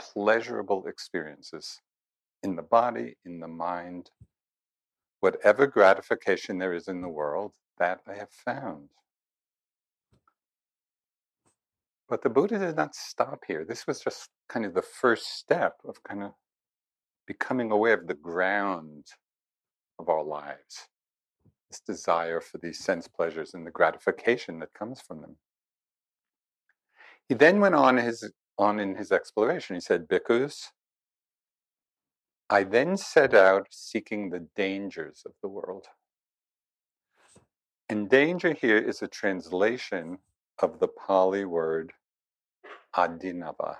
pleasurable 0.00 0.86
experiences 0.86 1.80
in 2.42 2.56
the 2.56 2.62
body, 2.62 3.16
in 3.24 3.40
the 3.40 3.48
mind. 3.48 4.10
Whatever 5.22 5.66
gratification 5.66 6.58
there 6.58 6.74
is 6.74 6.88
in 6.88 7.00
the 7.00 7.08
world, 7.08 7.52
that 7.78 8.00
I 8.08 8.14
have 8.14 8.30
found. 8.30 8.88
But 12.08 12.22
the 12.22 12.28
Buddha 12.28 12.58
did 12.58 12.76
not 12.76 12.94
stop 12.94 13.44
here. 13.46 13.64
This 13.64 13.86
was 13.86 14.00
just 14.00 14.28
kind 14.48 14.66
of 14.66 14.74
the 14.74 14.82
first 14.82 15.38
step 15.38 15.76
of 15.86 16.02
kind 16.02 16.24
of 16.24 16.32
becoming 17.26 17.70
aware 17.70 17.94
of 17.94 18.08
the 18.08 18.14
ground 18.14 19.06
of 19.98 20.08
our 20.08 20.24
lives 20.24 20.88
this 21.72 21.80
desire 21.80 22.40
for 22.40 22.58
these 22.58 22.78
sense 22.78 23.08
pleasures 23.08 23.54
and 23.54 23.66
the 23.66 23.70
gratification 23.70 24.58
that 24.58 24.74
comes 24.74 25.00
from 25.00 25.22
them. 25.22 25.36
He 27.28 27.34
then 27.34 27.60
went 27.60 27.74
on 27.74 27.96
his 27.96 28.30
on 28.58 28.78
in 28.78 28.94
his 28.94 29.10
exploration. 29.10 29.74
He 29.74 29.80
said, 29.80 30.06
Bhikkhus, 30.06 30.66
I 32.52 32.64
then 32.64 32.98
set 32.98 33.32
out 33.32 33.68
seeking 33.70 34.28
the 34.28 34.46
dangers 34.54 35.22
of 35.24 35.32
the 35.40 35.48
world. 35.48 35.86
And 37.88 38.10
danger 38.10 38.52
here 38.52 38.76
is 38.76 39.00
a 39.00 39.08
translation 39.08 40.18
of 40.58 40.78
the 40.78 40.88
Pali 40.88 41.46
word 41.46 41.94
adinava. 42.94 43.76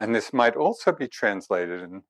And 0.00 0.14
this 0.14 0.32
might 0.32 0.56
also 0.56 0.92
be 0.92 1.08
translated 1.08 1.82
in 1.82 2.04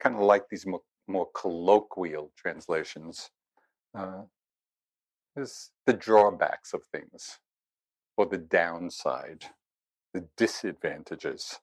kind 0.00 0.14
of 0.14 0.22
like 0.22 0.48
these 0.48 0.64
more 0.64 0.80
more 1.06 1.28
colloquial 1.34 2.32
translations 2.34 3.30
uh, 3.94 4.22
is 5.36 5.70
the 5.84 5.92
drawbacks 5.92 6.72
of 6.72 6.82
things 6.84 7.40
or 8.16 8.24
the 8.24 8.38
downside, 8.38 9.44
the 10.14 10.26
disadvantages. 10.38 11.60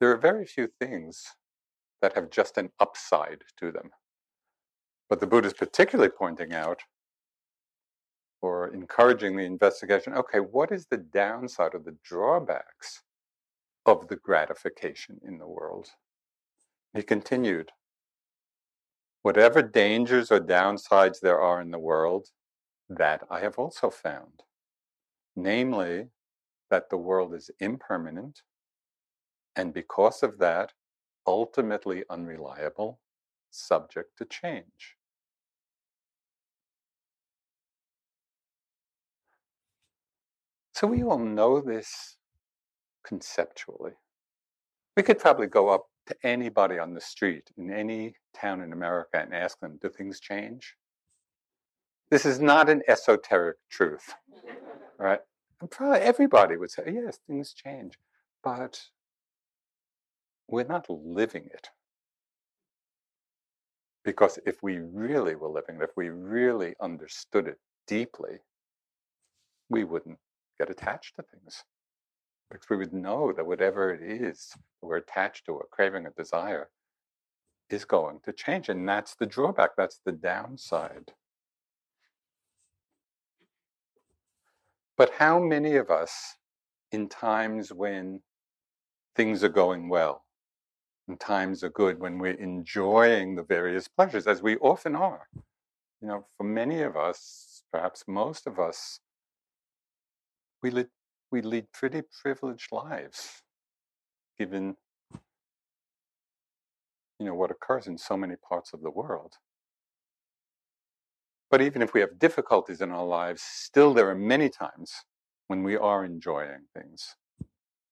There 0.00 0.10
are 0.10 0.16
very 0.16 0.46
few 0.46 0.68
things 0.80 1.22
that 2.02 2.14
have 2.14 2.30
just 2.30 2.58
an 2.58 2.70
upside 2.78 3.42
to 3.58 3.72
them. 3.72 3.90
But 5.08 5.20
the 5.20 5.26
Buddha 5.26 5.46
is 5.46 5.54
particularly 5.54 6.10
pointing 6.10 6.52
out 6.52 6.80
or 8.42 8.72
encouraging 8.74 9.36
the 9.36 9.44
investigation 9.44 10.12
okay, 10.14 10.38
what 10.38 10.70
is 10.70 10.86
the 10.86 10.98
downside 10.98 11.74
or 11.74 11.80
the 11.80 11.96
drawbacks 12.04 13.02
of 13.86 14.08
the 14.08 14.16
gratification 14.16 15.20
in 15.24 15.38
the 15.38 15.46
world. 15.46 15.88
He 16.92 17.02
continued, 17.02 17.70
Whatever 19.22 19.62
dangers 19.62 20.30
or 20.30 20.40
downsides 20.40 21.20
there 21.20 21.40
are 21.40 21.60
in 21.60 21.70
the 21.70 21.78
world, 21.78 22.28
that 22.88 23.22
I 23.30 23.40
have 23.40 23.58
also 23.58 23.90
found. 23.90 24.42
Namely, 25.34 26.08
that 26.70 26.90
the 26.90 26.96
world 26.96 27.34
is 27.34 27.50
impermanent, 27.60 28.42
and 29.56 29.72
because 29.72 30.22
of 30.22 30.38
that, 30.38 30.72
ultimately 31.26 32.04
unreliable, 32.10 33.00
subject 33.50 34.16
to 34.18 34.24
change. 34.24 34.96
So 40.74 40.86
we 40.86 41.02
all 41.02 41.18
know 41.18 41.60
this 41.60 42.16
conceptually. 43.02 43.92
We 44.96 45.02
could 45.02 45.18
probably 45.18 45.46
go 45.46 45.70
up 45.70 45.86
to 46.06 46.16
anybody 46.22 46.78
on 46.78 46.94
the 46.94 47.00
street 47.00 47.50
in 47.56 47.72
any 47.72 48.14
town 48.34 48.60
in 48.60 48.72
America 48.72 49.20
and 49.20 49.34
ask 49.34 49.58
them, 49.60 49.78
do 49.80 49.88
things 49.88 50.20
change? 50.20 50.76
This 52.10 52.26
is 52.26 52.40
not 52.40 52.68
an 52.68 52.82
esoteric 52.88 53.56
truth, 53.70 54.14
right? 54.98 55.20
And 55.60 55.70
probably 55.70 56.00
everybody 56.00 56.56
would 56.56 56.70
say, 56.70 56.82
yes, 56.86 57.18
things 57.26 57.52
change. 57.52 57.98
But 58.44 58.80
we're 60.48 60.64
not 60.64 60.86
living 60.88 61.48
it. 61.52 61.70
Because 64.04 64.38
if 64.46 64.62
we 64.62 64.78
really 64.78 65.34
were 65.34 65.48
living 65.48 65.76
it, 65.76 65.82
if 65.82 65.96
we 65.96 66.10
really 66.10 66.74
understood 66.80 67.48
it 67.48 67.58
deeply, 67.86 68.38
we 69.68 69.84
wouldn't 69.84 70.18
get 70.58 70.70
attached 70.70 71.16
to 71.16 71.22
things 71.22 71.64
because 72.50 72.70
we 72.70 72.76
would 72.76 72.92
know 72.92 73.32
that 73.32 73.46
whatever 73.46 73.92
it 73.92 74.02
is 74.02 74.52
we're 74.80 74.98
attached 74.98 75.46
to, 75.46 75.56
a 75.56 75.66
craving, 75.70 76.06
a 76.06 76.10
desire, 76.10 76.68
is 77.70 77.84
going 77.84 78.20
to 78.24 78.32
change. 78.32 78.68
And 78.68 78.88
that's 78.88 79.16
the 79.16 79.26
drawback, 79.26 79.70
that's 79.76 80.00
the 80.04 80.12
downside. 80.12 81.12
But 84.96 85.10
how 85.18 85.40
many 85.40 85.76
of 85.76 85.90
us, 85.90 86.36
in 86.92 87.08
times 87.08 87.72
when 87.72 88.20
things 89.16 89.42
are 89.42 89.48
going 89.48 89.88
well, 89.88 90.25
and 91.08 91.20
times 91.20 91.62
are 91.62 91.70
good, 91.70 92.00
when 92.00 92.18
we're 92.18 92.32
enjoying 92.32 93.36
the 93.36 93.42
various 93.42 93.88
pleasures, 93.88 94.26
as 94.26 94.42
we 94.42 94.56
often 94.56 94.96
are, 94.96 95.28
you 96.00 96.08
know, 96.08 96.26
for 96.36 96.44
many 96.44 96.82
of 96.82 96.96
us, 96.96 97.62
perhaps 97.72 98.04
most 98.06 98.46
of 98.46 98.58
us, 98.58 99.00
we 100.62 100.70
live 100.70 100.88
we 101.30 101.42
lead 101.42 101.66
pretty 101.72 102.02
privileged 102.20 102.70
lives, 102.72 103.42
given 104.38 104.76
you 107.18 107.26
know 107.26 107.34
what 107.34 107.50
occurs 107.50 107.86
in 107.86 107.98
so 107.98 108.16
many 108.16 108.36
parts 108.36 108.72
of 108.72 108.82
the 108.82 108.90
world. 108.90 109.34
But 111.50 111.62
even 111.62 111.82
if 111.82 111.94
we 111.94 112.00
have 112.00 112.18
difficulties 112.18 112.80
in 112.80 112.90
our 112.90 113.06
lives, 113.06 113.42
still 113.42 113.94
there 113.94 114.10
are 114.10 114.16
many 114.16 114.48
times 114.48 114.92
when 115.48 115.62
we 115.62 115.76
are 115.76 116.04
enjoying 116.04 116.66
things 116.74 117.14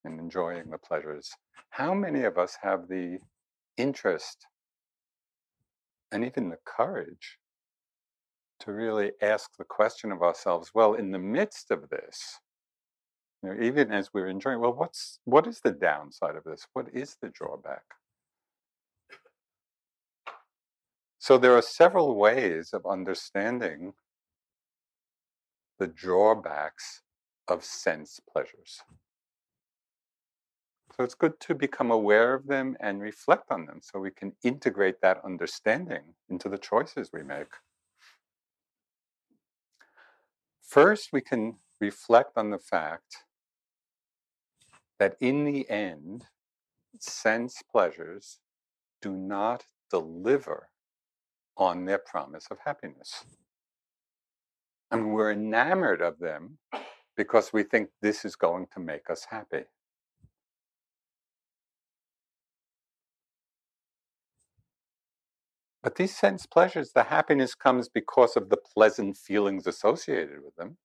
and 0.04 0.18
enjoying 0.18 0.70
the 0.70 0.78
pleasures. 0.78 1.30
How 1.70 1.94
many 1.94 2.22
of 2.22 2.38
us 2.38 2.56
have 2.62 2.88
the 2.88 3.18
interest 3.76 4.46
and 6.12 6.24
even 6.24 6.48
the 6.48 6.58
courage 6.64 7.38
to 8.60 8.72
really 8.72 9.12
ask 9.20 9.56
the 9.56 9.64
question 9.64 10.12
of 10.12 10.22
ourselves 10.22 10.70
well, 10.74 10.94
in 10.94 11.10
the 11.10 11.18
midst 11.18 11.70
of 11.70 11.88
this, 11.90 12.38
you 13.42 13.50
know, 13.50 13.62
even 13.62 13.92
as 13.92 14.14
we're 14.14 14.28
enjoying, 14.28 14.60
well, 14.60 14.72
what's 14.72 15.18
what 15.24 15.46
is 15.46 15.60
the 15.60 15.72
downside 15.72 16.36
of 16.36 16.44
this? 16.44 16.66
What 16.72 16.86
is 16.94 17.16
the 17.20 17.28
drawback? 17.28 17.82
So 21.18 21.36
there 21.38 21.56
are 21.56 21.62
several 21.62 22.16
ways 22.16 22.70
of 22.72 22.86
understanding 22.86 23.94
the 25.78 25.86
drawbacks 25.86 27.02
of 27.48 27.64
sense 27.64 28.20
pleasures. 28.30 28.80
So 30.96 31.02
it's 31.02 31.14
good 31.14 31.40
to 31.40 31.56
become 31.56 31.90
aware 31.90 32.34
of 32.34 32.46
them 32.46 32.76
and 32.78 33.00
reflect 33.00 33.50
on 33.50 33.66
them 33.66 33.80
so 33.82 33.98
we 33.98 34.12
can 34.12 34.32
integrate 34.44 35.00
that 35.00 35.24
understanding 35.24 36.14
into 36.28 36.48
the 36.48 36.58
choices 36.58 37.10
we 37.12 37.24
make. 37.24 37.48
First, 40.62 41.10
we 41.12 41.20
can 41.20 41.56
reflect 41.80 42.38
on 42.38 42.50
the 42.50 42.58
fact 42.58 43.24
that 45.00 45.16
in 45.20 45.44
the 45.44 45.68
end, 45.68 46.26
sense 47.00 47.60
pleasures 47.68 48.38
do 49.02 49.10
not 49.10 49.64
deliver 49.90 50.68
on 51.56 51.86
their 51.86 51.98
promise 51.98 52.46
of 52.52 52.58
happiness. 52.64 53.24
I 54.92 54.96
And 54.96 55.12
we're 55.12 55.32
enamored 55.32 56.02
of 56.02 56.20
them 56.20 56.58
because 57.16 57.52
we 57.52 57.64
think 57.64 57.90
this 58.00 58.24
is 58.24 58.36
going 58.36 58.68
to 58.74 58.80
make 58.80 59.10
us 59.10 59.26
happy. 59.28 59.64
But 65.84 65.96
these 65.96 66.16
sense 66.16 66.46
pleasures, 66.46 66.92
the 66.94 67.04
happiness 67.04 67.54
comes 67.54 67.90
because 67.90 68.36
of 68.36 68.50
the 68.50 68.58
pleasant 68.58 69.18
feelings 69.18 69.68
associated 69.68 70.44
with 70.44 70.56
them. 70.56 70.78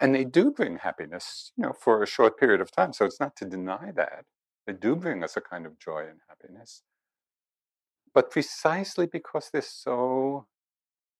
And 0.00 0.14
they 0.14 0.24
do 0.24 0.52
bring 0.52 0.78
happiness, 0.78 1.52
you 1.56 1.64
know, 1.64 1.74
for 1.74 2.02
a 2.02 2.08
short 2.08 2.38
period 2.38 2.60
of 2.60 2.72
time. 2.72 2.92
So 2.94 3.06
it's 3.06 3.20
not 3.20 3.36
to 3.36 3.46
deny 3.46 3.92
that. 3.96 4.26
They 4.66 4.74
do 4.74 4.96
bring 4.96 5.24
us 5.24 5.36
a 5.38 5.42
kind 5.42 5.66
of 5.66 5.78
joy 5.78 6.06
and 6.10 6.20
happiness. 6.28 6.82
But 8.14 8.30
precisely 8.30 9.06
because 9.06 9.50
they're 9.52 9.62
so 9.62 10.46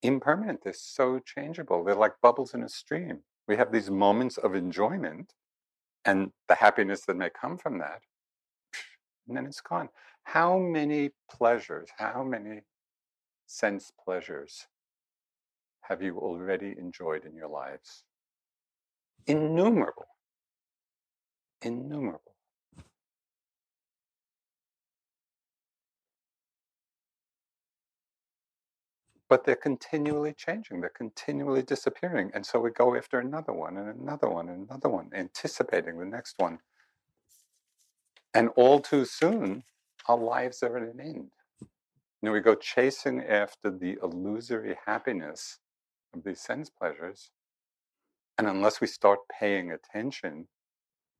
impermanent, 0.02 0.62
they're 0.64 0.74
so 0.74 1.20
changeable, 1.20 1.84
they're 1.84 1.94
like 1.94 2.14
bubbles 2.22 2.54
in 2.54 2.62
a 2.62 2.70
stream. 2.70 3.20
We 3.48 3.56
have 3.56 3.72
these 3.72 3.90
moments 3.90 4.38
of 4.38 4.54
enjoyment 4.54 5.34
and 6.04 6.32
the 6.48 6.56
happiness 6.56 7.02
that 7.02 7.16
may 7.16 7.30
come 7.30 7.58
from 7.58 7.78
that, 7.78 8.02
and 9.28 9.36
then 9.36 9.46
it's 9.46 9.60
gone. 9.60 9.88
How 10.26 10.58
many 10.58 11.10
pleasures, 11.30 11.88
how 11.98 12.24
many 12.24 12.62
sense 13.46 13.92
pleasures 14.04 14.66
have 15.82 16.02
you 16.02 16.18
already 16.18 16.74
enjoyed 16.76 17.24
in 17.24 17.36
your 17.36 17.46
lives? 17.48 18.02
Innumerable. 19.28 20.08
Innumerable. 21.62 22.34
But 29.28 29.44
they're 29.44 29.54
continually 29.54 30.34
changing, 30.36 30.80
they're 30.80 30.90
continually 30.90 31.62
disappearing. 31.62 32.32
And 32.34 32.44
so 32.44 32.58
we 32.58 32.70
go 32.70 32.96
after 32.96 33.20
another 33.20 33.52
one 33.52 33.76
and 33.76 33.88
another 34.00 34.28
one 34.28 34.48
and 34.48 34.68
another 34.68 34.88
one, 34.88 35.10
anticipating 35.14 36.00
the 36.00 36.04
next 36.04 36.34
one. 36.36 36.58
And 38.34 38.48
all 38.56 38.80
too 38.80 39.04
soon, 39.04 39.62
our 40.08 40.18
lives 40.18 40.62
are 40.62 40.76
at 40.76 40.82
an 40.94 41.00
end. 41.00 41.30
You 42.22 42.28
know, 42.28 42.32
we 42.32 42.40
go 42.40 42.54
chasing 42.54 43.22
after 43.22 43.70
the 43.70 43.98
illusory 44.02 44.76
happiness 44.86 45.58
of 46.14 46.24
these 46.24 46.40
sense 46.40 46.70
pleasures 46.70 47.30
and 48.38 48.46
unless 48.46 48.80
we 48.80 48.86
start 48.86 49.20
paying 49.40 49.72
attention 49.72 50.46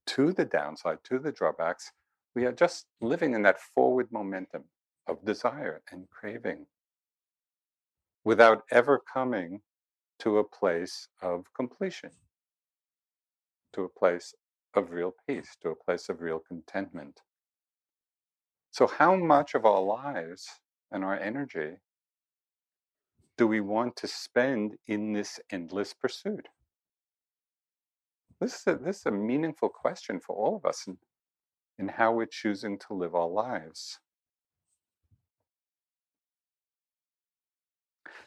to 0.09 0.33
the 0.33 0.45
downside, 0.45 0.99
to 1.05 1.19
the 1.19 1.33
drawbacks, 1.33 1.93
we 2.35 2.45
are 2.45 2.53
just 2.53 2.87
living 3.01 3.35
in 3.35 3.43
that 3.43 3.61
forward 3.61 4.09
momentum 4.13 4.65
of 5.07 5.25
desire 5.25 5.83
and 5.91 6.09
craving 6.11 6.67
without 8.25 8.65
ever 8.71 9.01
coming 9.13 9.61
to 10.19 10.39
a 10.39 10.45
place 10.45 11.09
of 11.23 11.47
completion, 11.55 12.11
to 13.73 13.83
a 13.85 13.89
place 13.89 14.35
of 14.75 14.91
real 14.91 15.15
peace, 15.27 15.57
to 15.63 15.71
a 15.71 15.75
place 15.75 16.09
of 16.09 16.21
real 16.21 16.41
contentment. 16.47 17.21
So, 18.77 18.87
how 18.87 19.17
much 19.17 19.55
of 19.55 19.65
our 19.65 19.81
lives 19.81 20.47
and 20.93 21.03
our 21.03 21.19
energy 21.19 21.77
do 23.39 23.47
we 23.47 23.63
want 23.63 23.97
to 23.97 24.07
spend 24.07 24.77
in 24.87 25.15
this 25.15 25.41
endless 25.51 25.95
pursuit? 25.95 26.47
This 28.39 28.57
is 28.57 28.67
a, 28.67 28.77
this 28.77 28.99
is 28.99 29.07
a 29.07 29.11
meaningful 29.11 29.71
question 29.71 30.21
for 30.21 30.37
all 30.37 30.57
of 30.57 30.67
us 30.67 30.87
in, 30.87 30.99
in 31.79 31.89
how 31.89 32.13
we're 32.13 32.27
choosing 32.27 32.79
to 32.81 32.93
live 32.93 33.15
our 33.15 33.27
lives. 33.27 33.99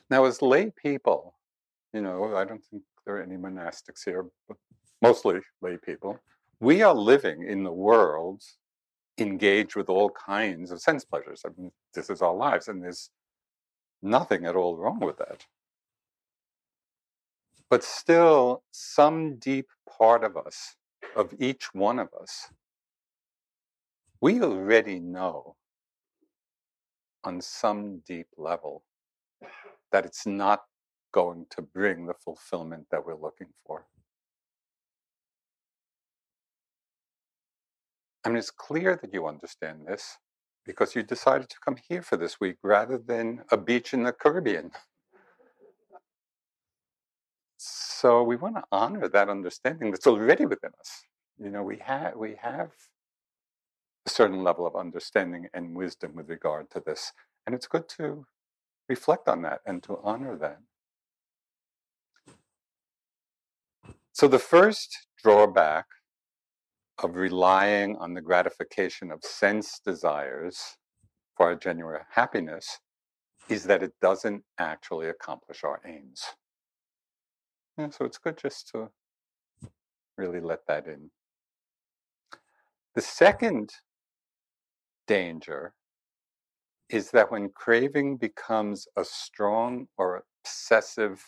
Now, 0.09 0.25
as 0.25 0.41
lay 0.41 0.71
people, 0.71 1.35
you 1.93 2.01
know, 2.01 2.35
I 2.35 2.43
don't 2.43 2.65
think 2.71 2.81
there 3.05 3.17
are 3.17 3.21
any 3.21 3.35
monastics 3.35 4.03
here, 4.03 4.25
but 4.47 4.57
mostly 4.99 5.41
lay 5.61 5.77
people, 5.77 6.19
we 6.59 6.81
are 6.81 6.95
living 6.95 7.43
in 7.43 7.63
the 7.63 7.71
world 7.71 8.41
engaged 9.21 9.75
with 9.75 9.89
all 9.89 10.09
kinds 10.09 10.71
of 10.71 10.81
sense 10.81 11.05
pleasures. 11.05 11.43
I 11.45 11.49
mean, 11.57 11.71
this 11.93 12.09
is 12.09 12.21
our 12.21 12.33
lives, 12.33 12.67
and 12.67 12.83
there's 12.83 13.09
nothing 14.01 14.45
at 14.45 14.55
all 14.55 14.77
wrong 14.77 14.99
with 14.99 15.17
that. 15.17 15.45
But 17.69 17.83
still, 17.83 18.63
some 18.71 19.35
deep 19.35 19.67
part 19.97 20.23
of 20.23 20.35
us, 20.35 20.75
of 21.15 21.33
each 21.39 21.73
one 21.73 21.99
of 21.99 22.09
us, 22.19 22.49
we 24.21 24.41
already 24.41 24.99
know 24.99 25.55
on 27.23 27.41
some 27.41 27.99
deep 28.07 28.27
level 28.37 28.83
that 29.91 30.05
it's 30.05 30.25
not 30.25 30.63
going 31.11 31.45
to 31.49 31.61
bring 31.61 32.05
the 32.05 32.13
fulfillment 32.13 32.85
that 32.91 33.05
we're 33.05 33.15
looking 33.15 33.47
for. 33.65 33.85
I 38.25 38.29
mean, 38.29 38.37
it's 38.37 38.51
clear 38.51 38.99
that 39.01 39.13
you 39.13 39.27
understand 39.27 39.87
this 39.87 40.17
because 40.65 40.95
you 40.95 41.03
decided 41.03 41.49
to 41.49 41.55
come 41.63 41.77
here 41.87 42.01
for 42.01 42.17
this 42.17 42.39
week 42.39 42.57
rather 42.63 42.97
than 42.97 43.43
a 43.51 43.57
beach 43.57 43.93
in 43.93 44.03
the 44.03 44.11
Caribbean. 44.11 44.71
So 47.57 48.23
we 48.23 48.35
want 48.35 48.55
to 48.55 48.63
honor 48.71 49.07
that 49.09 49.29
understanding 49.29 49.91
that's 49.91 50.07
already 50.07 50.45
within 50.45 50.71
us. 50.79 51.03
You 51.37 51.49
know, 51.49 51.63
we 51.63 51.77
have 51.79 52.15
we 52.15 52.35
have 52.41 52.71
a 54.05 54.09
certain 54.09 54.43
level 54.43 54.67
of 54.67 54.75
understanding 54.75 55.47
and 55.53 55.75
wisdom 55.75 56.15
with 56.15 56.29
regard 56.29 56.69
to 56.71 56.81
this, 56.85 57.11
and 57.45 57.55
it's 57.55 57.67
good 57.67 57.89
to 57.97 58.25
reflect 58.87 59.27
on 59.27 59.41
that 59.43 59.61
and 59.65 59.81
to 59.83 59.99
honor 60.03 60.37
that. 60.37 60.59
So 64.13 64.27
the 64.27 64.39
first 64.39 65.07
drawback 65.21 65.85
of 67.01 67.15
relying 67.15 67.95
on 67.97 68.13
the 68.13 68.21
gratification 68.21 69.11
of 69.11 69.23
sense 69.23 69.79
desires 69.79 70.77
for 71.35 71.47
our 71.47 71.55
genuine 71.55 72.01
happiness 72.11 72.79
is 73.47 73.63
that 73.63 73.81
it 73.81 73.93
doesn't 74.01 74.43
actually 74.57 75.09
accomplish 75.09 75.63
our 75.63 75.81
aims. 75.85 76.21
So 77.91 78.03
it's 78.03 78.17
good 78.17 78.37
just 78.37 78.67
to 78.69 78.89
really 80.17 80.41
let 80.41 80.67
that 80.67 80.85
in. 80.87 81.09
The 82.95 83.01
second 83.01 83.71
danger 85.07 85.73
is 86.89 87.11
that 87.11 87.31
when 87.31 87.49
craving 87.49 88.17
becomes 88.17 88.85
a 88.97 89.05
strong 89.05 89.87
or 89.97 90.23
obsessive 90.43 91.23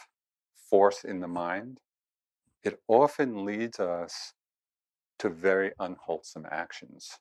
force 0.69 1.05
in 1.05 1.21
the 1.21 1.27
mind, 1.27 1.79
it 2.63 2.81
often 2.89 3.45
leads 3.45 3.79
us 3.79 4.33
to 5.21 5.29
very 5.29 5.71
unwholesome 5.79 6.47
actions, 6.49 7.19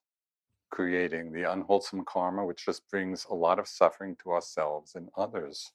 creating 0.71 1.33
the 1.33 1.43
unwholesome 1.53 2.03
karma, 2.07 2.43
which 2.43 2.65
just 2.65 2.89
brings 2.91 3.27
a 3.29 3.35
lot 3.35 3.59
of 3.59 3.69
suffering 3.69 4.17
to 4.23 4.31
ourselves 4.31 4.95
and 4.95 5.11
others. 5.19 5.73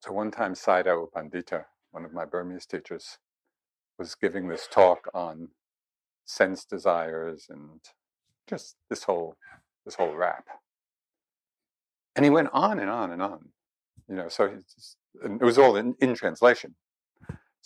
So, 0.00 0.12
one 0.12 0.32
time, 0.32 0.54
U 0.56 1.08
Pandita, 1.14 1.66
one 1.92 2.04
of 2.04 2.12
my 2.12 2.24
Burmese 2.24 2.66
teachers, 2.66 3.18
was 3.96 4.16
giving 4.16 4.48
this 4.48 4.66
talk 4.68 5.08
on 5.14 5.50
sense 6.24 6.64
desires 6.64 7.46
and 7.48 7.78
just 8.50 8.74
this 8.90 9.04
whole 9.04 9.36
this 9.84 9.94
whole 9.94 10.16
rap. 10.16 10.46
And 12.16 12.24
he 12.24 12.30
went 12.30 12.48
on 12.52 12.80
and 12.80 12.90
on 12.90 13.12
and 13.12 13.22
on. 13.22 13.50
You 14.08 14.16
know, 14.16 14.28
so 14.28 14.48
just, 14.74 14.96
it 15.22 15.44
was 15.44 15.58
all 15.58 15.76
in, 15.76 15.94
in 16.00 16.16
translation. 16.16 16.74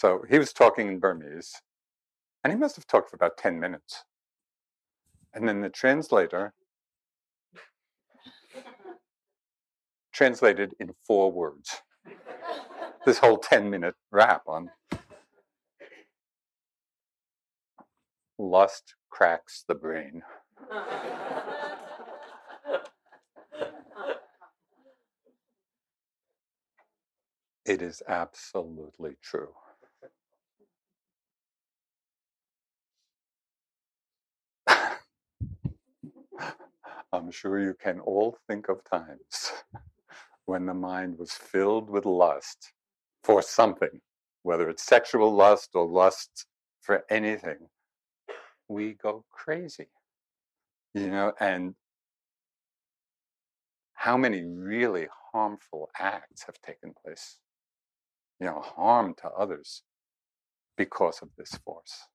So 0.00 0.24
he 0.30 0.38
was 0.38 0.54
talking 0.54 0.88
in 0.88 0.98
Burmese, 0.98 1.60
and 2.42 2.50
he 2.50 2.58
must 2.58 2.74
have 2.76 2.86
talked 2.86 3.10
for 3.10 3.16
about 3.16 3.36
10 3.36 3.60
minutes. 3.60 4.04
And 5.34 5.46
then 5.46 5.60
the 5.60 5.68
translator 5.68 6.54
translated 10.10 10.74
in 10.80 10.94
four 11.06 11.30
words 11.30 11.82
this 13.04 13.18
whole 13.18 13.36
10 13.36 13.68
minute 13.68 13.94
rap 14.10 14.44
on 14.46 14.70
lust 18.38 18.94
cracks 19.10 19.64
the 19.68 19.74
brain. 19.74 20.22
it 27.66 27.82
is 27.82 28.02
absolutely 28.08 29.16
true. 29.22 29.50
I'm 37.12 37.30
sure 37.30 37.60
you 37.60 37.74
can 37.74 38.00
all 38.00 38.36
think 38.46 38.68
of 38.68 38.84
times 38.84 39.52
when 40.46 40.66
the 40.66 40.74
mind 40.74 41.18
was 41.18 41.32
filled 41.32 41.90
with 41.90 42.06
lust 42.06 42.72
for 43.24 43.42
something, 43.42 44.00
whether 44.42 44.70
it's 44.70 44.84
sexual 44.84 45.34
lust 45.34 45.70
or 45.74 45.86
lust 45.86 46.46
for 46.80 47.04
anything, 47.10 47.58
we 48.68 48.94
go 48.94 49.24
crazy. 49.30 49.88
You 50.94 51.10
know, 51.10 51.32
and 51.40 51.74
how 53.94 54.16
many 54.16 54.44
really 54.44 55.08
harmful 55.32 55.90
acts 55.98 56.44
have 56.44 56.60
taken 56.62 56.94
place, 57.04 57.38
you 58.40 58.46
know, 58.46 58.60
harm 58.60 59.14
to 59.18 59.28
others 59.28 59.82
because 60.76 61.20
of 61.22 61.28
this 61.36 61.52
force. 61.64 62.06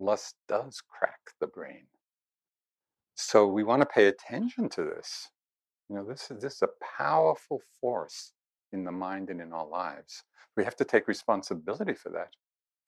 Lust 0.00 0.34
does 0.48 0.82
crack 0.88 1.20
the 1.40 1.46
brain. 1.46 1.86
So 3.14 3.46
we 3.46 3.62
want 3.62 3.82
to 3.82 3.86
pay 3.86 4.06
attention 4.06 4.68
to 4.70 4.82
this. 4.82 5.28
You 5.88 5.96
know, 5.96 6.04
this 6.04 6.30
is 6.30 6.42
this 6.42 6.54
is 6.54 6.62
a 6.62 6.68
powerful 6.98 7.60
force 7.80 8.32
in 8.72 8.84
the 8.84 8.92
mind 8.92 9.30
and 9.30 9.40
in 9.40 9.52
our 9.52 9.66
lives. 9.66 10.24
We 10.56 10.64
have 10.64 10.76
to 10.76 10.84
take 10.84 11.08
responsibility 11.08 11.94
for 11.94 12.10
that, 12.10 12.30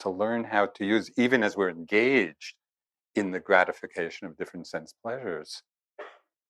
to 0.01 0.11
learn 0.11 0.45
how 0.45 0.67
to 0.67 0.85
use, 0.85 1.11
even 1.17 1.43
as 1.43 1.57
we're 1.57 1.71
engaged 1.71 2.55
in 3.15 3.31
the 3.31 3.41
gratification 3.41 4.27
of 4.27 4.37
different 4.37 4.67
sense 4.67 4.95
pleasures, 5.03 5.63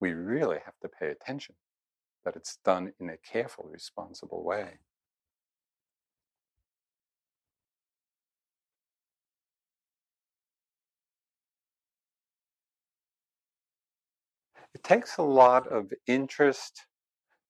we 0.01 0.13
really 0.13 0.59
have 0.65 0.75
to 0.83 0.89
pay 0.89 1.09
attention 1.09 1.55
that 2.25 2.37
it's 2.37 2.59
done 2.65 2.93
in 3.01 3.09
a 3.09 3.17
careful, 3.17 3.69
responsible 3.71 4.45
way. 4.45 4.79
Takes 14.87 15.17
a 15.17 15.23
lot 15.23 15.67
of 15.67 15.93
interest 16.07 16.87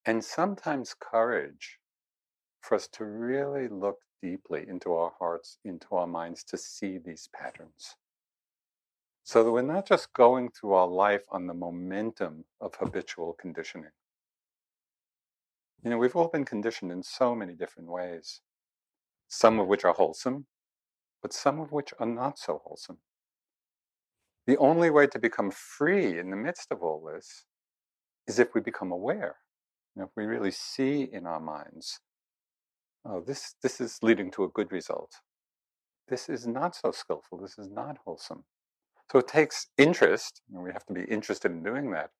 and 0.07 0.25
sometimes 0.25 0.95
courage 0.99 1.79
for 2.63 2.77
us 2.77 2.89
to 2.89 3.05
really 3.05 3.69
look 3.69 3.99
deeply 4.23 4.65
into 4.67 4.95
our 4.95 5.13
hearts, 5.19 5.59
into 5.63 5.87
our 5.91 6.07
minds, 6.07 6.43
to 6.45 6.57
see 6.57 6.97
these 6.97 7.29
patterns. 7.35 7.95
So 9.25 9.45
that 9.45 9.53
we're 9.53 9.61
not 9.61 9.87
just 9.87 10.15
going 10.15 10.49
through 10.51 10.73
our 10.73 10.87
life 10.87 11.25
on 11.31 11.47
the 11.47 11.53
momentum 11.53 12.47
of 12.59 12.75
habitual 12.77 13.37
conditioning. 13.39 13.91
You 15.85 15.91
know, 15.91 15.99
we've 15.99 16.17
all 16.17 16.29
been 16.29 16.47
conditioned 16.47 16.91
in 16.91 17.03
so 17.03 17.35
many 17.35 17.53
different 17.53 17.91
ways, 17.91 18.41
some 19.29 19.59
of 19.59 19.67
which 19.67 19.85
are 19.85 19.93
wholesome, 19.93 20.47
but 21.21 21.35
some 21.35 21.61
of 21.61 21.71
which 21.71 21.93
are 21.99 22.07
not 22.07 22.39
so 22.39 22.63
wholesome. 22.65 22.99
The 24.47 24.57
only 24.59 24.91
way 24.91 25.07
to 25.09 25.19
become 25.19 25.51
free 25.51 26.19
in 26.19 26.31
the 26.31 26.37
midst 26.37 26.71
of 26.71 26.83
all 26.83 27.03
this 27.13 27.45
is 28.27 28.39
if 28.39 28.55
we 28.55 28.61
become 28.61 28.93
aware. 28.93 29.37
If 29.97 30.11
we 30.17 30.25
really 30.25 30.51
see 30.51 31.09
in 31.11 31.27
our 31.27 31.41
minds, 31.41 32.01
oh, 33.05 33.23
this, 33.27 33.55
this 33.63 33.81
is 33.81 33.99
leading 34.03 34.31
to 34.33 34.45
a 34.45 34.49
good 34.49 34.71
result. 34.71 35.11
This 36.09 36.29
is 36.29 36.47
not 36.47 36.77
so 36.77 36.93
skillful. 36.93 37.39
This 37.39 37.59
is 37.59 37.71
not 37.71 37.99
wholesome. 38.05 38.45
So 39.11 39.21
it 39.21 39.29
takes 39.29 39.69
interest, 39.79 40.43
and 40.53 40.63
we 40.63 40.73
have 40.73 40.85
to 40.87 40.93
be 40.93 41.05
interested 41.05 41.51
in 41.51 41.63
doing 41.63 41.91
that. 41.93 42.11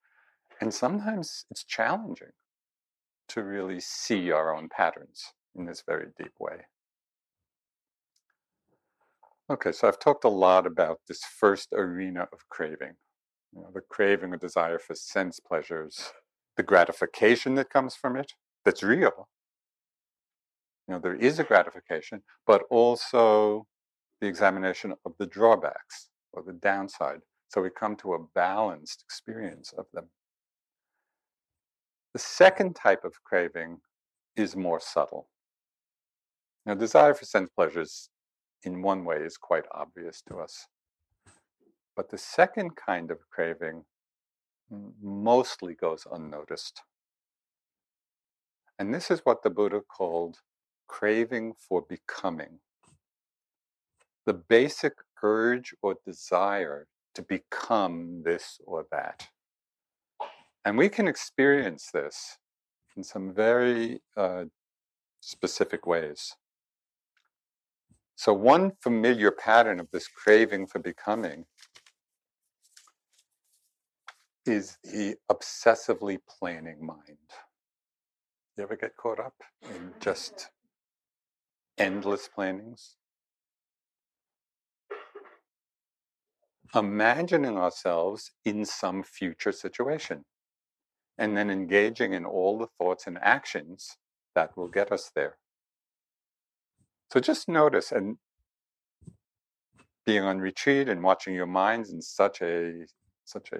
And 0.61 0.73
sometimes 0.73 1.45
it's 1.51 1.65
challenging 1.65 2.33
to 3.29 3.43
really 3.43 3.81
see 3.81 4.31
our 4.31 4.55
own 4.55 4.69
patterns 4.69 5.33
in 5.55 5.67
this 5.67 5.83
very 5.87 6.07
deep 6.19 6.33
way. 6.39 6.67
Okay, 9.49 9.71
so 9.71 9.87
I've 9.87 10.01
talked 10.01 10.25
a 10.25 10.29
lot 10.29 10.67
about 10.67 10.99
this 11.07 11.21
first 11.23 11.69
arena 11.73 12.23
of 12.33 12.49
craving, 12.49 12.95
you 13.53 13.61
know, 13.61 13.71
the 13.73 13.81
craving 13.81 14.35
or 14.35 14.39
desire 14.39 14.81
for 14.81 14.97
sense 14.97 15.39
pleasures, 15.39 16.13
the 16.57 16.65
gratification 16.65 17.55
that 17.55 17.71
comes 17.71 17.95
from 17.95 18.17
it, 18.17 18.33
that's 18.65 18.83
real. 18.83 19.29
You 20.89 20.95
know, 20.95 21.01
there 21.01 21.15
is 21.15 21.39
a 21.39 21.45
gratification, 21.45 22.23
but 22.45 22.63
also 22.71 23.67
the 24.21 24.27
examination 24.27 24.95
of 25.05 25.13
the 25.21 25.27
drawbacks 25.27 26.09
or 26.33 26.43
the 26.43 26.55
downside. 26.55 27.21
So 27.49 27.63
we 27.63 27.71
come 27.71 27.95
to 27.97 28.15
a 28.15 28.27
balanced 28.35 29.05
experience 29.07 29.73
of 29.79 29.87
them. 29.95 30.09
The 32.15 32.19
second 32.19 32.75
type 32.75 33.05
of 33.05 33.13
craving 33.23 33.79
is 34.35 34.57
more 34.57 34.81
subtle. 34.81 35.29
Now, 36.65 36.75
desire 36.75 37.15
for 37.15 37.27
sense 37.27 37.49
pleasures 37.55 38.11
in 38.67 38.83
one 38.83 39.05
way 39.05 39.19
is 39.19 39.37
quite 39.37 39.65
obvious 39.73 40.21
to 40.29 40.37
us. 40.37 40.67
But 41.95 42.11
the 42.11 42.19
second 42.19 42.77
kind 42.77 43.11
of 43.11 43.31
craving 43.31 43.85
mostly 45.01 45.75
goes 45.75 46.07
unnoticed. 46.11 46.83
And 48.79 48.93
this 48.93 49.11
is 49.11 49.21
what 49.25 49.43
the 49.43 49.51
Buddha 49.51 49.81
called 49.81 50.39
craving 50.89 51.55
for 51.57 51.81
becoming. 51.81 52.59
The 54.27 54.35
basic 54.35 54.95
urge 55.23 55.73
or 55.81 55.97
desire 56.05 56.89
to 57.15 57.23
become 57.23 58.23
this 58.25 58.59
or 58.67 58.87
that. 58.91 59.29
And 60.65 60.77
we 60.77 60.89
can 60.89 61.07
experience 61.07 61.91
this 61.95 62.39
in 62.97 63.05
some 63.05 63.33
very 63.33 64.01
uh, 64.17 64.47
specific 65.21 65.87
ways. 65.87 66.37
So, 68.17 68.33
one 68.33 68.73
familiar 68.81 69.31
pattern 69.31 69.79
of 69.79 69.91
this 69.91 70.09
craving 70.09 70.69
for 70.69 70.79
becoming 70.79 71.45
is 74.47 74.79
the 74.83 75.17
obsessively 75.31 76.19
planning 76.27 76.85
mind. 76.85 77.19
You 78.57 78.65
ever 78.65 78.77
get 78.77 78.97
caught 78.97 79.21
up 79.21 79.35
in 79.63 79.93
just 80.01 80.49
endless 81.77 82.27
plannings? 82.27 82.97
Imagining 86.75 87.59
ourselves 87.59 88.33
in 88.47 88.65
some 88.65 89.03
future 89.03 89.53
situation 89.53 90.25
and 91.19 91.37
then 91.37 91.51
engaging 91.51 92.15
in 92.15 92.25
all 92.25 92.59
the 92.59 92.69
thoughts 92.79 93.07
and 93.07 93.19
actions 93.21 93.99
that 94.35 94.57
will 94.57 94.69
get 94.69 94.91
us 94.91 95.11
there. 95.15 95.37
So 97.13 97.21
just 97.21 97.49
notice 97.49 97.93
and 97.93 98.17
being 100.05 100.23
on 100.23 100.39
retreat 100.39 100.89
and 100.89 101.03
watching 101.03 101.35
your 101.35 101.47
minds 101.47 101.91
in 101.91 102.01
such 102.01 102.41
a 102.43 102.87
such 103.25 103.51
a, 103.53 103.59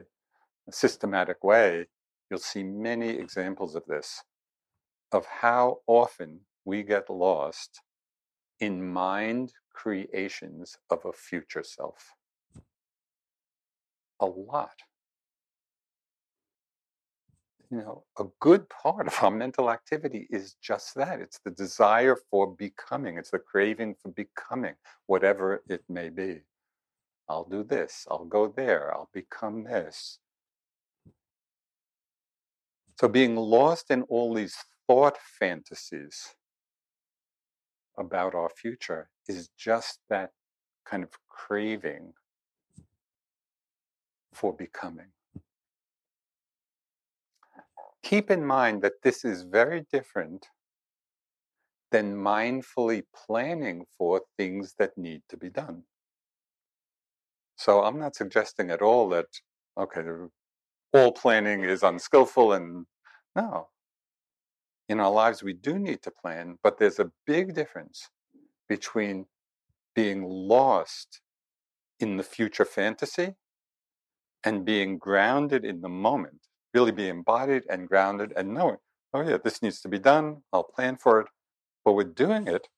a 0.69 0.73
systematic 0.73 1.43
way, 1.43 1.87
you'll 2.31 2.39
see 2.39 2.63
many 2.63 3.11
examples 3.11 3.75
of 3.75 3.85
this, 3.87 4.23
of 5.13 5.27
how 5.27 5.79
often 5.87 6.41
we 6.65 6.83
get 6.83 7.11
lost 7.11 7.83
in 8.61 8.87
mind 8.93 9.53
creations 9.73 10.79
of 10.91 11.05
a 11.05 11.13
future 11.13 11.65
self. 11.65 12.15
A 14.21 14.27
lot 14.27 14.83
you 17.71 17.79
know, 17.79 18.05
a 18.19 18.25
good 18.41 18.69
part 18.69 19.07
of 19.07 19.15
our 19.23 19.31
mental 19.31 19.71
activity 19.71 20.27
is 20.31 20.55
just 20.63 20.95
that. 20.95 21.21
It's 21.21 21.41
the 21.45 21.51
desire 21.51 22.17
for 22.31 22.55
becoming, 22.55 23.19
it's 23.19 23.31
the 23.31 23.39
craving 23.39 23.97
for 24.01 24.11
becoming, 24.11 24.75
whatever 25.07 25.63
it 25.69 25.83
may 25.89 26.09
be. 26.09 26.43
I'll 27.29 27.49
do 27.49 27.65
this, 27.65 28.07
I'll 28.11 28.25
go 28.25 28.53
there, 28.57 28.95
I'll 28.95 29.11
become 29.13 29.65
this. 29.65 30.19
So, 33.01 33.09
being 33.09 33.37
lost 33.37 33.91
in 33.91 34.03
all 34.03 34.33
these 34.33 34.57
thought 34.87 35.19
fantasies 35.19 36.35
about 37.99 38.35
our 38.35 38.49
future 38.49 39.09
is 39.29 39.49
just 39.59 39.99
that 40.09 40.31
kind 40.85 41.03
of 41.03 41.11
craving 41.29 42.13
for 44.33 44.53
becoming 44.53 45.07
keep 48.09 48.31
in 48.31 48.47
mind 48.47 48.83
that 48.83 49.03
this 49.03 49.25
is 49.25 49.43
very 49.43 49.85
different 49.93 50.47
than 51.91 52.15
mindfully 52.15 53.03
planning 53.27 53.85
for 53.99 54.21
things 54.37 54.75
that 54.79 54.97
need 54.97 55.23
to 55.29 55.37
be 55.37 55.51
done. 55.51 55.83
So 57.57 57.83
I'm 57.83 57.99
not 57.99 58.15
suggesting 58.15 58.71
at 58.71 58.81
all 58.81 59.09
that, 59.09 59.27
okay, 59.77 60.03
all 60.93 61.13
planning 61.13 61.65
is 61.65 61.83
unskillful 61.83 62.53
and 62.53 62.87
no. 63.35 63.69
In 64.89 65.01
our 65.01 65.11
lives, 65.11 65.43
we 65.43 65.55
do 65.55 65.77
need 65.77 66.01
to 66.03 66.13
plan, 66.13 66.59
but 66.63 66.79
there's 66.79 67.01
a 67.01 67.11
big 67.27 67.55
difference 67.55 68.09
between 68.69 69.27
being 69.97 70.23
lost 70.23 71.21
in 71.99 72.17
the 72.17 72.23
future 72.23 72.65
fantasy 72.65 73.35
and 74.45 74.65
being 74.65 74.97
grounded 74.97 75.65
in 75.65 75.81
the 75.81 75.89
moment 75.89 76.46
really 76.75 76.93
be 76.93 77.09
embodied 77.09 77.65
and 77.69 77.89
grounded 77.89 78.33
and 78.37 78.53
knowing, 78.53 78.79
oh 79.15 79.23
yeah, 79.23 79.39
this 79.43 79.63
needs 79.63 79.81
to 79.83 79.89
be 79.89 79.99
done, 79.99 80.43
I'll 80.53 80.65
plan 80.65 80.97
for 80.97 81.21
it. 81.21 81.29
But 81.85 81.93
we're 81.93 82.05
doing 82.05 82.47
it 82.49 82.69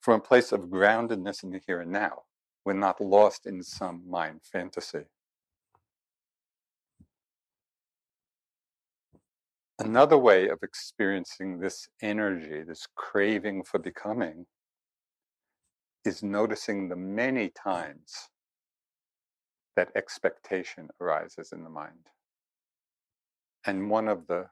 from 0.00 0.20
a 0.20 0.22
place 0.22 0.52
of 0.52 0.62
groundedness 0.62 1.42
in 1.42 1.50
the 1.50 1.60
here 1.66 1.80
and 1.80 1.90
now. 1.90 2.22
We're 2.64 2.74
not 2.74 3.00
lost 3.00 3.46
in 3.46 3.62
some 3.62 4.08
mind 4.08 4.40
fantasy. 4.44 5.04
Another 9.78 10.16
way 10.16 10.48
of 10.48 10.60
experiencing 10.62 11.60
this 11.60 11.88
energy, 12.00 12.62
this 12.62 12.86
craving 12.94 13.64
for 13.64 13.78
becoming, 13.78 14.46
is 16.04 16.22
noticing 16.22 16.88
the 16.88 16.96
many 16.96 17.50
times 17.50 18.30
that 19.76 19.90
expectation 19.94 20.88
arises 21.00 21.52
in 21.52 21.62
the 21.62 21.68
mind. 21.68 22.08
And 23.66 23.90
one 23.90 24.08
of 24.08 24.26
the 24.28 24.46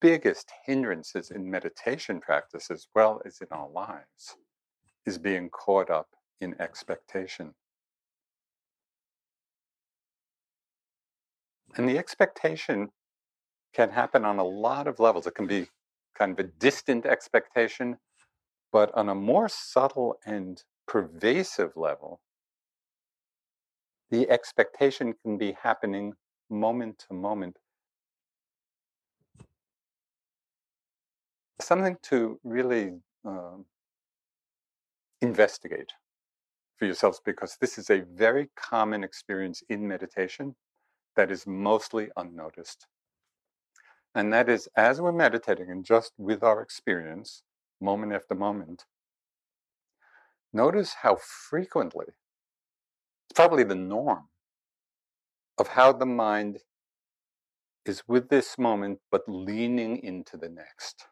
biggest 0.00 0.50
hindrances 0.64 1.30
in 1.30 1.50
meditation 1.50 2.20
practice, 2.20 2.70
as 2.70 2.88
well 2.94 3.22
as 3.24 3.40
in 3.40 3.48
our 3.50 3.68
lives, 3.68 4.36
is 5.06 5.16
being 5.16 5.48
caught 5.48 5.90
up 5.90 6.08
in 6.40 6.60
expectation. 6.60 7.54
And 11.76 11.88
the 11.88 11.98
expectation 11.98 12.90
can 13.74 13.90
happen 13.90 14.24
on 14.24 14.38
a 14.38 14.44
lot 14.44 14.86
of 14.86 14.98
levels. 14.98 15.26
It 15.26 15.34
can 15.34 15.46
be 15.46 15.68
kind 16.18 16.32
of 16.32 16.38
a 16.38 16.48
distant 16.48 17.06
expectation, 17.06 17.98
but 18.72 18.92
on 18.94 19.08
a 19.08 19.14
more 19.14 19.48
subtle 19.48 20.18
and 20.24 20.62
pervasive 20.88 21.76
level, 21.76 22.20
the 24.10 24.28
expectation 24.30 25.14
can 25.22 25.36
be 25.36 25.56
happening 25.62 26.14
moment 26.48 27.04
to 27.08 27.14
moment 27.14 27.58
something 31.66 31.96
to 32.04 32.38
really 32.44 32.92
um, 33.24 33.64
investigate 35.20 35.92
for 36.78 36.84
yourselves 36.84 37.20
because 37.24 37.56
this 37.60 37.78
is 37.78 37.90
a 37.90 38.04
very 38.14 38.48
common 38.56 39.02
experience 39.02 39.62
in 39.68 39.86
meditation 39.86 40.54
that 41.16 41.30
is 41.30 41.46
mostly 41.46 42.08
unnoticed. 42.16 42.86
And 44.14 44.32
that 44.32 44.48
is 44.48 44.68
as 44.76 45.00
we're 45.00 45.12
meditating 45.12 45.70
and 45.70 45.84
just 45.84 46.12
with 46.16 46.42
our 46.42 46.62
experience, 46.62 47.42
moment 47.80 48.12
after 48.12 48.34
moment, 48.34 48.84
notice 50.52 50.94
how 51.02 51.16
frequently, 51.16 52.06
it's 53.28 53.34
probably 53.34 53.64
the 53.64 53.74
norm, 53.74 54.28
of 55.58 55.68
how 55.68 55.92
the 55.92 56.06
mind 56.06 56.58
is 57.84 58.02
with 58.06 58.28
this 58.28 58.58
moment 58.58 58.98
but 59.10 59.22
leaning 59.26 59.98
into 60.02 60.36
the 60.36 60.48
next 60.48 61.06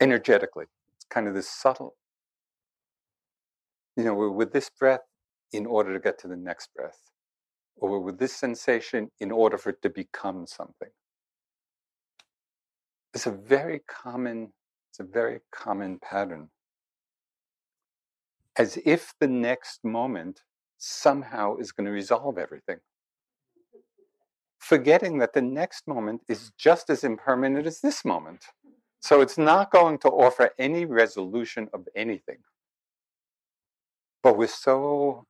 energetically. 0.00 0.66
It's 0.96 1.06
kind 1.08 1.28
of 1.28 1.34
this 1.34 1.48
subtle, 1.48 1.96
you 3.96 4.04
know, 4.04 4.14
we're 4.14 4.30
with 4.30 4.52
this 4.52 4.70
breath 4.70 5.00
in 5.52 5.66
order 5.66 5.92
to 5.92 6.00
get 6.00 6.18
to 6.20 6.28
the 6.28 6.36
next 6.36 6.70
breath, 6.74 7.10
or 7.76 7.90
we're 7.90 7.98
with 7.98 8.18
this 8.18 8.34
sensation 8.34 9.10
in 9.20 9.30
order 9.30 9.56
for 9.56 9.70
it 9.70 9.82
to 9.82 9.90
become 9.90 10.46
something. 10.46 10.90
It's 13.12 13.26
a 13.26 13.30
very 13.30 13.80
common, 13.88 14.52
it's 14.90 14.98
a 14.98 15.04
very 15.04 15.40
common 15.52 16.00
pattern. 16.00 16.48
As 18.56 18.78
if 18.84 19.14
the 19.20 19.28
next 19.28 19.84
moment 19.84 20.42
somehow 20.78 21.56
is 21.56 21.72
going 21.72 21.86
to 21.86 21.92
resolve 21.92 22.38
everything. 22.38 22.78
Forgetting 24.58 25.18
that 25.18 25.34
the 25.34 25.42
next 25.42 25.86
moment 25.86 26.22
is 26.28 26.50
just 26.58 26.90
as 26.90 27.04
impermanent 27.04 27.66
as 27.66 27.80
this 27.80 28.04
moment. 28.04 28.46
So 29.04 29.20
it's 29.20 29.36
not 29.36 29.70
going 29.70 29.98
to 29.98 30.08
offer 30.08 30.48
any 30.58 30.86
resolution 30.86 31.68
of 31.74 31.86
anything. 31.94 32.38
But 34.22 34.38
we're 34.38 34.46
so 34.46 35.26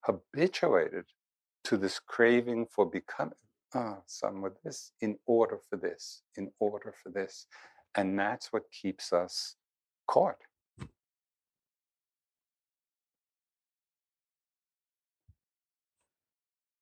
habituated 0.00 1.04
to 1.64 1.76
this 1.76 2.00
craving 2.00 2.68
for 2.70 2.86
becoming 2.86 3.34
oh, 3.74 3.98
some 4.06 4.44
of 4.44 4.54
this 4.64 4.92
in 5.02 5.18
order 5.26 5.60
for 5.68 5.76
this, 5.76 6.22
in 6.38 6.50
order 6.58 6.94
for 7.02 7.10
this. 7.10 7.48
And 7.96 8.18
that's 8.18 8.50
what 8.50 8.62
keeps 8.70 9.12
us 9.12 9.56
caught. 10.06 10.38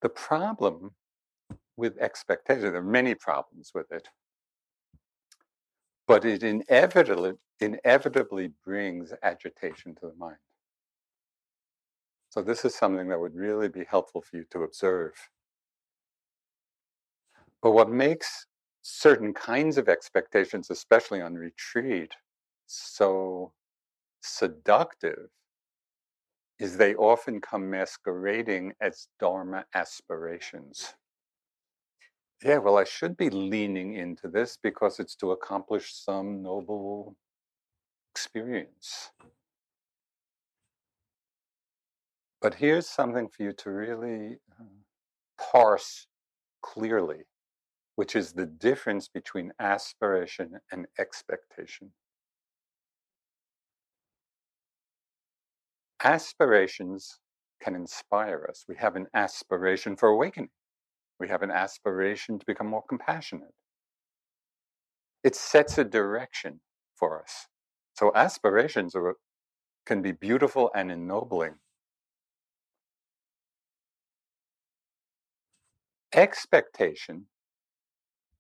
The 0.00 0.10
problem 0.10 0.92
with 1.76 1.98
expectation, 1.98 2.62
there 2.62 2.76
are 2.76 2.84
many 2.84 3.16
problems 3.16 3.72
with 3.74 3.90
it 3.90 4.06
but 6.06 6.24
it 6.24 6.42
inevitably, 6.42 7.32
inevitably 7.60 8.52
brings 8.64 9.12
agitation 9.22 9.94
to 9.96 10.08
the 10.08 10.14
mind. 10.18 10.36
So, 12.30 12.42
this 12.42 12.64
is 12.64 12.74
something 12.74 13.08
that 13.08 13.20
would 13.20 13.34
really 13.34 13.68
be 13.68 13.84
helpful 13.84 14.22
for 14.22 14.36
you 14.36 14.44
to 14.50 14.62
observe. 14.62 15.12
But 17.62 17.72
what 17.72 17.90
makes 17.90 18.46
certain 18.82 19.32
kinds 19.32 19.78
of 19.78 19.88
expectations, 19.88 20.70
especially 20.70 21.20
on 21.20 21.34
retreat, 21.34 22.12
so 22.66 23.52
seductive 24.22 25.28
is 26.58 26.76
they 26.76 26.94
often 26.94 27.40
come 27.40 27.68
masquerading 27.70 28.72
as 28.80 29.08
Dharma 29.18 29.64
aspirations 29.74 30.94
yeah, 32.44 32.58
well, 32.58 32.78
I 32.78 32.84
should 32.84 33.16
be 33.16 33.30
leaning 33.30 33.94
into 33.94 34.28
this 34.28 34.58
because 34.62 35.00
it's 35.00 35.16
to 35.16 35.32
accomplish 35.32 35.94
some 35.94 36.42
noble 36.42 37.16
experience. 38.12 39.10
But 42.40 42.54
here's 42.54 42.88
something 42.88 43.28
for 43.28 43.42
you 43.42 43.52
to 43.52 43.70
really 43.70 44.38
uh, 44.60 44.64
parse 45.52 46.06
clearly 46.62 47.24
which 47.96 48.14
is 48.16 48.32
the 48.32 48.46
difference 48.46 49.08
between 49.08 49.52
aspiration 49.58 50.58
and 50.70 50.86
expectation. 50.98 51.90
Aspirations 56.04 57.18
can 57.60 57.74
inspire 57.74 58.46
us. 58.48 58.64
We 58.68 58.76
have 58.76 58.96
an 58.96 59.06
aspiration 59.14 59.96
for 59.96 60.08
awakening. 60.08 60.50
We 61.20 61.28
have 61.28 61.42
an 61.42 61.50
aspiration 61.50 62.38
to 62.38 62.46
become 62.46 62.68
more 62.68 62.84
compassionate. 62.88 63.54
It 65.24 65.34
sets 65.34 65.78
a 65.78 65.84
direction 65.84 66.60
for 66.96 67.22
us. 67.22 67.48
So 67.94 68.12
aspirations 68.14 68.94
are, 68.94 69.16
can 69.86 70.02
be 70.02 70.12
beautiful 70.12 70.70
and 70.74 70.92
ennobling. 70.92 71.54
Expectation 76.14 77.26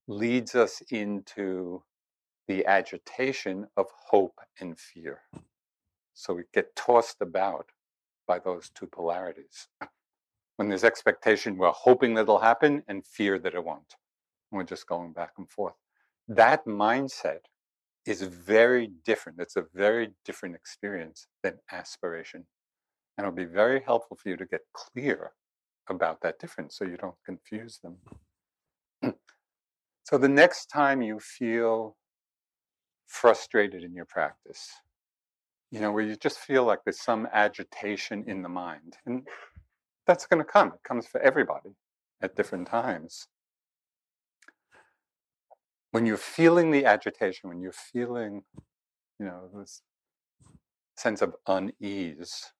leads 0.08 0.54
us 0.54 0.82
into 0.90 1.82
the 2.48 2.66
agitation 2.66 3.66
of 3.76 3.86
hope 4.08 4.38
and 4.60 4.78
fear. 4.78 5.20
So 6.14 6.34
we 6.34 6.44
get 6.54 6.76
tossed 6.76 7.18
about 7.20 7.70
by 8.26 8.38
those 8.38 8.70
two 8.70 8.86
polarities. 8.86 9.68
When 10.56 10.68
there's 10.68 10.84
expectation, 10.84 11.58
we're 11.58 11.70
hoping 11.70 12.14
that 12.14 12.22
it'll 12.22 12.38
happen 12.38 12.82
and 12.88 13.06
fear 13.06 13.38
that 13.38 13.54
it 13.54 13.64
won't. 13.64 13.96
And 14.50 14.58
we're 14.58 14.64
just 14.64 14.86
going 14.86 15.12
back 15.12 15.32
and 15.38 15.48
forth. 15.48 15.74
That 16.28 16.64
mindset 16.66 17.40
is 18.06 18.22
very 18.22 18.90
different. 19.04 19.40
It's 19.40 19.56
a 19.56 19.66
very 19.74 20.12
different 20.24 20.54
experience 20.54 21.26
than 21.42 21.58
aspiration. 21.70 22.46
And 23.16 23.26
it'll 23.26 23.36
be 23.36 23.44
very 23.44 23.82
helpful 23.84 24.16
for 24.16 24.28
you 24.28 24.36
to 24.36 24.46
get 24.46 24.60
clear 24.72 25.32
about 25.88 26.20
that 26.22 26.38
difference 26.38 26.76
so 26.76 26.84
you 26.84 26.96
don't 26.96 27.14
confuse 27.24 27.78
them. 27.82 29.12
so 30.04 30.18
the 30.18 30.28
next 30.28 30.66
time 30.66 31.02
you 31.02 31.18
feel 31.20 31.96
frustrated 33.06 33.82
in 33.82 33.94
your 33.94 34.04
practice, 34.04 34.70
you 35.70 35.80
know, 35.80 35.92
where 35.92 36.04
you 36.04 36.16
just 36.16 36.38
feel 36.38 36.64
like 36.64 36.80
there's 36.84 37.00
some 37.00 37.28
agitation 37.32 38.24
in 38.26 38.42
the 38.42 38.48
mind, 38.48 38.96
and 39.06 39.26
that's 40.06 40.26
going 40.26 40.44
to 40.44 40.50
come. 40.50 40.68
It 40.68 40.82
comes 40.86 41.06
for 41.06 41.20
everybody 41.20 41.70
at 42.22 42.36
different 42.36 42.68
times. 42.68 43.26
When 45.90 46.06
you're 46.06 46.16
feeling 46.16 46.70
the 46.70 46.84
agitation, 46.84 47.48
when 47.48 47.60
you're 47.60 47.72
feeling, 47.72 48.42
you 49.18 49.26
know, 49.26 49.48
this 49.54 49.82
sense 50.96 51.22
of 51.22 51.34
unease, 51.46 52.52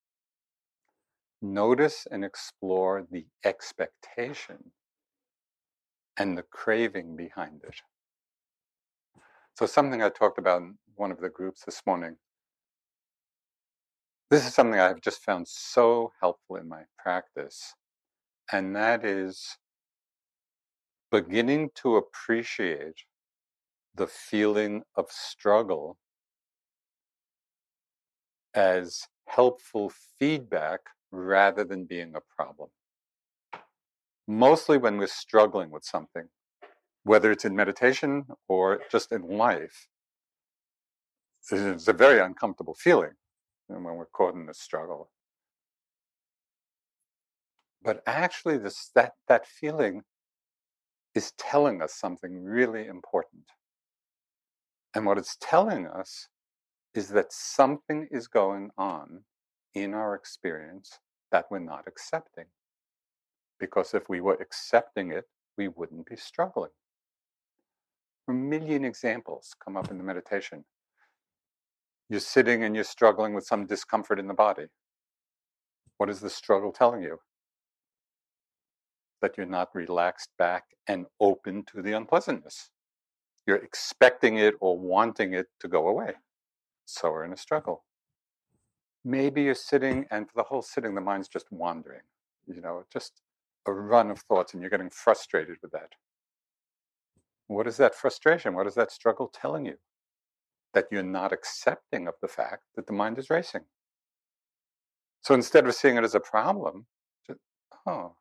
notice 1.42 2.06
and 2.10 2.24
explore 2.24 3.06
the 3.10 3.26
expectation 3.44 4.72
and 6.18 6.36
the 6.36 6.42
craving 6.42 7.16
behind 7.16 7.62
it. 7.64 7.76
So, 9.58 9.66
something 9.66 10.02
I 10.02 10.08
talked 10.08 10.38
about 10.38 10.62
in 10.62 10.78
one 10.96 11.12
of 11.12 11.20
the 11.20 11.28
groups 11.28 11.64
this 11.64 11.82
morning. 11.86 12.16
This 14.28 14.44
is 14.44 14.54
something 14.54 14.80
I've 14.80 15.00
just 15.00 15.22
found 15.22 15.46
so 15.46 16.12
helpful 16.20 16.56
in 16.56 16.68
my 16.68 16.82
practice, 16.98 17.74
and 18.50 18.74
that 18.74 19.04
is 19.04 19.56
beginning 21.12 21.70
to 21.76 21.94
appreciate 21.94 23.04
the 23.94 24.08
feeling 24.08 24.82
of 24.96 25.12
struggle 25.12 25.96
as 28.52 29.06
helpful 29.28 29.92
feedback 30.18 30.80
rather 31.12 31.62
than 31.62 31.84
being 31.84 32.16
a 32.16 32.20
problem. 32.20 32.70
Mostly 34.26 34.76
when 34.76 34.98
we're 34.98 35.06
struggling 35.06 35.70
with 35.70 35.84
something, 35.84 36.28
whether 37.04 37.30
it's 37.30 37.44
in 37.44 37.54
meditation 37.54 38.26
or 38.48 38.80
just 38.90 39.12
in 39.12 39.22
life, 39.22 39.86
it's 41.48 41.86
a 41.86 41.92
very 41.92 42.18
uncomfortable 42.18 42.74
feeling 42.74 43.12
when 43.68 43.82
we're 43.82 44.06
caught 44.06 44.34
in 44.34 44.46
the 44.46 44.54
struggle. 44.54 45.10
But 47.82 48.02
actually, 48.06 48.58
this, 48.58 48.90
that, 48.94 49.12
that 49.28 49.46
feeling 49.46 50.02
is 51.14 51.32
telling 51.38 51.80
us 51.80 51.94
something 51.94 52.42
really 52.42 52.86
important. 52.86 53.44
And 54.94 55.06
what 55.06 55.18
it's 55.18 55.36
telling 55.40 55.86
us 55.86 56.28
is 56.94 57.08
that 57.08 57.32
something 57.32 58.08
is 58.10 58.28
going 58.28 58.70
on 58.78 59.22
in 59.74 59.94
our 59.94 60.14
experience 60.14 60.98
that 61.30 61.46
we're 61.50 61.58
not 61.58 61.84
accepting. 61.86 62.46
Because 63.60 63.94
if 63.94 64.08
we 64.08 64.20
were 64.20 64.38
accepting 64.40 65.12
it, 65.12 65.24
we 65.56 65.68
wouldn't 65.68 66.06
be 66.06 66.16
struggling. 66.16 66.70
A 68.28 68.32
million 68.32 68.84
examples 68.84 69.54
come 69.62 69.76
up 69.76 69.90
in 69.90 69.98
the 69.98 70.04
meditation. 70.04 70.64
You're 72.08 72.20
sitting 72.20 72.62
and 72.62 72.74
you're 72.74 72.84
struggling 72.84 73.34
with 73.34 73.46
some 73.46 73.66
discomfort 73.66 74.20
in 74.20 74.28
the 74.28 74.34
body. 74.34 74.66
What 75.98 76.08
is 76.10 76.20
the 76.20 76.30
struggle 76.30 76.72
telling 76.72 77.02
you? 77.02 77.18
That 79.22 79.36
you're 79.36 79.46
not 79.46 79.74
relaxed 79.74 80.30
back 80.38 80.64
and 80.86 81.06
open 81.20 81.64
to 81.72 81.82
the 81.82 81.92
unpleasantness. 81.92 82.70
You're 83.46 83.56
expecting 83.56 84.38
it 84.38 84.54
or 84.60 84.78
wanting 84.78 85.34
it 85.34 85.46
to 85.60 85.68
go 85.68 85.88
away. 85.88 86.12
So 86.84 87.10
we're 87.10 87.24
in 87.24 87.32
a 87.32 87.36
struggle. 87.36 87.84
Maybe 89.04 89.42
you're 89.42 89.54
sitting 89.54 90.06
and 90.10 90.28
for 90.28 90.34
the 90.36 90.42
whole 90.44 90.62
sitting, 90.62 90.94
the 90.94 91.00
mind's 91.00 91.28
just 91.28 91.46
wandering, 91.50 92.02
you 92.46 92.60
know, 92.60 92.84
just 92.92 93.20
a 93.66 93.72
run 93.72 94.10
of 94.10 94.20
thoughts 94.20 94.52
and 94.52 94.62
you're 94.62 94.70
getting 94.70 94.90
frustrated 94.90 95.56
with 95.62 95.72
that. 95.72 95.92
What 97.48 97.66
is 97.66 97.76
that 97.78 97.94
frustration? 97.94 98.54
What 98.54 98.66
is 98.66 98.74
that 98.74 98.92
struggle 98.92 99.30
telling 99.32 99.66
you? 99.66 99.76
That 100.76 100.88
you're 100.92 101.02
not 101.02 101.32
accepting 101.32 102.06
of 102.06 102.14
the 102.20 102.28
fact 102.28 102.64
that 102.76 102.86
the 102.86 102.92
mind 102.92 103.18
is 103.18 103.30
racing. 103.30 103.64
So 105.22 105.34
instead 105.34 105.66
of 105.66 105.74
seeing 105.74 105.96
it 105.96 106.04
as 106.04 106.14
a 106.14 106.20
problem, 106.20 106.86
just, 107.26 107.40
oh, 107.86 108.14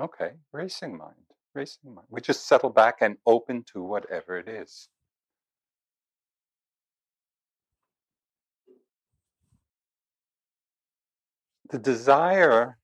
okay, 0.00 0.32
racing 0.52 0.96
mind, 0.96 1.26
racing 1.54 1.94
mind. 1.94 2.08
We 2.10 2.20
just 2.20 2.46
settle 2.46 2.70
back 2.70 2.98
and 3.00 3.16
open 3.26 3.64
to 3.72 3.82
whatever 3.82 4.38
it 4.38 4.48
is. 4.48 4.88
the 11.70 11.78
desire 11.78 12.78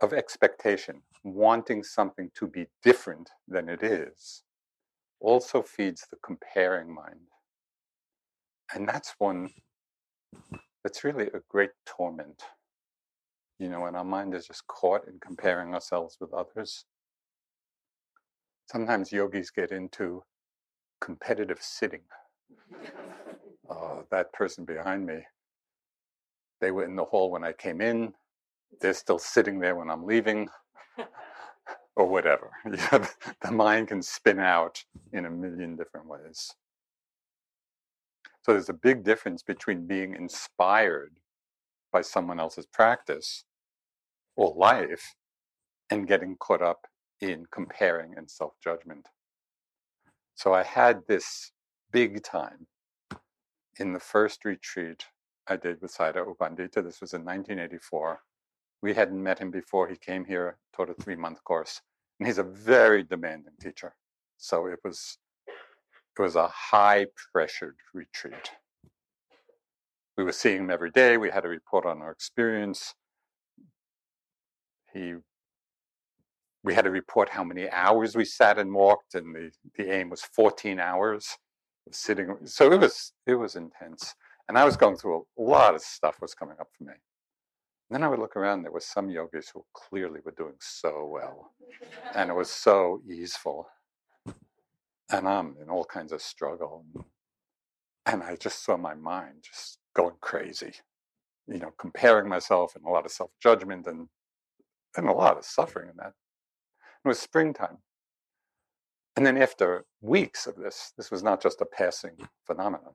of 0.00 0.12
expectation, 0.12 1.02
wanting 1.24 1.82
something 1.82 2.30
to 2.34 2.46
be 2.46 2.66
different 2.82 3.30
than 3.48 3.68
it 3.68 3.82
is, 3.82 4.42
also 5.20 5.62
feeds 5.62 6.06
the 6.10 6.16
comparing 6.24 6.94
mind. 6.94 7.28
And 8.74 8.88
that's 8.88 9.14
one 9.18 9.50
that's 10.82 11.04
really 11.04 11.26
a 11.26 11.40
great 11.48 11.70
torment. 11.84 12.42
You 13.58 13.68
know, 13.68 13.80
when 13.80 13.96
our 13.96 14.04
mind 14.04 14.34
is 14.34 14.46
just 14.46 14.66
caught 14.66 15.06
in 15.08 15.18
comparing 15.20 15.74
ourselves 15.74 16.18
with 16.20 16.32
others. 16.32 16.84
Sometimes 18.70 19.12
yogis 19.12 19.50
get 19.50 19.70
into 19.70 20.22
competitive 21.00 21.58
sitting. 21.60 22.02
Oh, 23.70 24.04
that 24.10 24.32
person 24.32 24.64
behind 24.64 25.06
me 25.06 25.22
they 26.60 26.70
were 26.70 26.84
in 26.84 26.96
the 26.96 27.04
hall 27.04 27.30
when 27.30 27.44
I 27.44 27.52
came 27.52 27.80
in. 27.80 28.12
They're 28.80 28.94
still 28.94 29.18
sitting 29.18 29.58
there 29.58 29.76
when 29.76 29.90
I'm 29.90 30.04
leaving, 30.04 30.48
or 31.96 32.06
whatever. 32.06 32.50
the 32.64 33.52
mind 33.52 33.88
can 33.88 34.02
spin 34.02 34.38
out 34.38 34.82
in 35.12 35.26
a 35.26 35.30
million 35.30 35.76
different 35.76 36.06
ways. 36.06 36.50
So 38.46 38.52
there's 38.52 38.68
a 38.68 38.74
big 38.74 39.02
difference 39.02 39.42
between 39.42 39.88
being 39.88 40.14
inspired 40.14 41.16
by 41.92 42.02
someone 42.02 42.38
else's 42.38 42.64
practice 42.64 43.42
or 44.36 44.54
life 44.56 45.16
and 45.90 46.06
getting 46.06 46.36
caught 46.36 46.62
up 46.62 46.86
in 47.20 47.46
comparing 47.50 48.16
and 48.16 48.30
self 48.30 48.52
judgment. 48.62 49.08
So 50.36 50.54
I 50.54 50.62
had 50.62 51.00
this 51.08 51.50
big 51.90 52.22
time 52.22 52.68
in 53.80 53.92
the 53.92 53.98
first 53.98 54.44
retreat 54.44 55.06
I 55.48 55.56
did 55.56 55.82
with 55.82 55.92
Sayadaw 55.92 56.28
U 56.28 56.36
Pandita. 56.40 56.84
This 56.84 57.00
was 57.00 57.14
in 57.14 57.24
1984. 57.24 58.20
We 58.80 58.94
hadn't 58.94 59.20
met 59.20 59.40
him 59.40 59.50
before. 59.50 59.88
He 59.88 59.96
came 59.96 60.24
here, 60.24 60.56
taught 60.72 60.90
a 60.90 60.94
three 60.94 61.16
month 61.16 61.42
course, 61.42 61.80
and 62.20 62.28
he's 62.28 62.38
a 62.38 62.44
very 62.44 63.02
demanding 63.02 63.54
teacher. 63.60 63.96
So 64.36 64.66
it 64.66 64.78
was 64.84 65.18
it 66.18 66.22
was 66.22 66.36
a 66.36 66.48
high 66.48 67.06
pressured 67.32 67.76
retreat. 67.92 68.52
We 70.16 70.24
were 70.24 70.32
seeing 70.32 70.58
him 70.60 70.70
every 70.70 70.90
day. 70.90 71.18
We 71.18 71.30
had 71.30 71.44
a 71.44 71.48
report 71.48 71.84
on 71.84 72.00
our 72.00 72.10
experience. 72.10 72.94
He 74.92 75.14
we 76.64 76.74
had 76.74 76.84
to 76.84 76.90
report 76.90 77.28
how 77.28 77.44
many 77.44 77.70
hours 77.70 78.16
we 78.16 78.24
sat 78.24 78.58
and 78.58 78.74
walked, 78.74 79.14
and 79.14 79.32
the, 79.34 79.52
the 79.76 79.88
aim 79.92 80.10
was 80.10 80.22
14 80.22 80.80
hours 80.80 81.36
of 81.86 81.94
sitting. 81.94 82.36
So 82.44 82.72
it 82.72 82.80
was 82.80 83.12
it 83.26 83.34
was 83.34 83.56
intense. 83.56 84.14
And 84.48 84.56
I 84.56 84.64
was 84.64 84.76
going 84.76 84.96
through 84.96 85.26
a 85.38 85.42
lot 85.42 85.74
of 85.74 85.82
stuff 85.82 86.20
was 86.20 86.34
coming 86.34 86.56
up 86.60 86.68
for 86.76 86.84
me. 86.84 86.92
And 86.92 87.94
then 87.94 88.02
I 88.02 88.08
would 88.08 88.18
look 88.18 88.36
around, 88.36 88.62
there 88.62 88.72
were 88.72 88.80
some 88.80 89.10
yogis 89.10 89.50
who 89.52 89.64
clearly 89.72 90.20
were 90.24 90.34
doing 90.36 90.54
so 90.60 91.08
well. 91.12 91.52
And 92.14 92.30
it 92.30 92.34
was 92.34 92.50
so 92.50 93.00
easeful. 93.08 93.68
And 95.10 95.28
I'm 95.28 95.56
in 95.62 95.68
all 95.68 95.84
kinds 95.84 96.12
of 96.12 96.22
struggle. 96.22 96.84
And 98.06 98.22
I 98.22 98.36
just 98.36 98.64
saw 98.64 98.76
my 98.76 98.94
mind 98.94 99.42
just 99.42 99.78
going 99.94 100.16
crazy, 100.20 100.72
you 101.46 101.58
know, 101.58 101.72
comparing 101.78 102.28
myself 102.28 102.76
and 102.76 102.84
a 102.84 102.88
lot 102.88 103.04
of 103.04 103.12
self 103.12 103.30
judgment 103.42 103.86
and, 103.86 104.08
and 104.96 105.08
a 105.08 105.12
lot 105.12 105.38
of 105.38 105.44
suffering 105.44 105.90
in 105.90 105.96
that. 105.96 106.12
It 107.04 107.08
was 107.08 107.18
springtime. 107.18 107.78
And 109.16 109.24
then 109.24 109.40
after 109.40 109.86
weeks 110.02 110.46
of 110.46 110.56
this, 110.56 110.92
this 110.96 111.10
was 111.10 111.22
not 111.22 111.42
just 111.42 111.62
a 111.62 111.66
passing 111.66 112.16
phenomenon, 112.46 112.92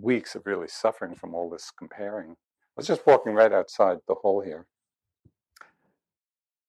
weeks 0.00 0.34
of 0.34 0.46
really 0.46 0.68
suffering 0.68 1.14
from 1.14 1.34
all 1.34 1.50
this 1.50 1.70
comparing. 1.76 2.30
I 2.30 2.78
was 2.78 2.86
just 2.86 3.06
walking 3.06 3.34
right 3.34 3.52
outside 3.52 3.98
the 4.08 4.14
hall 4.14 4.40
here. 4.40 4.66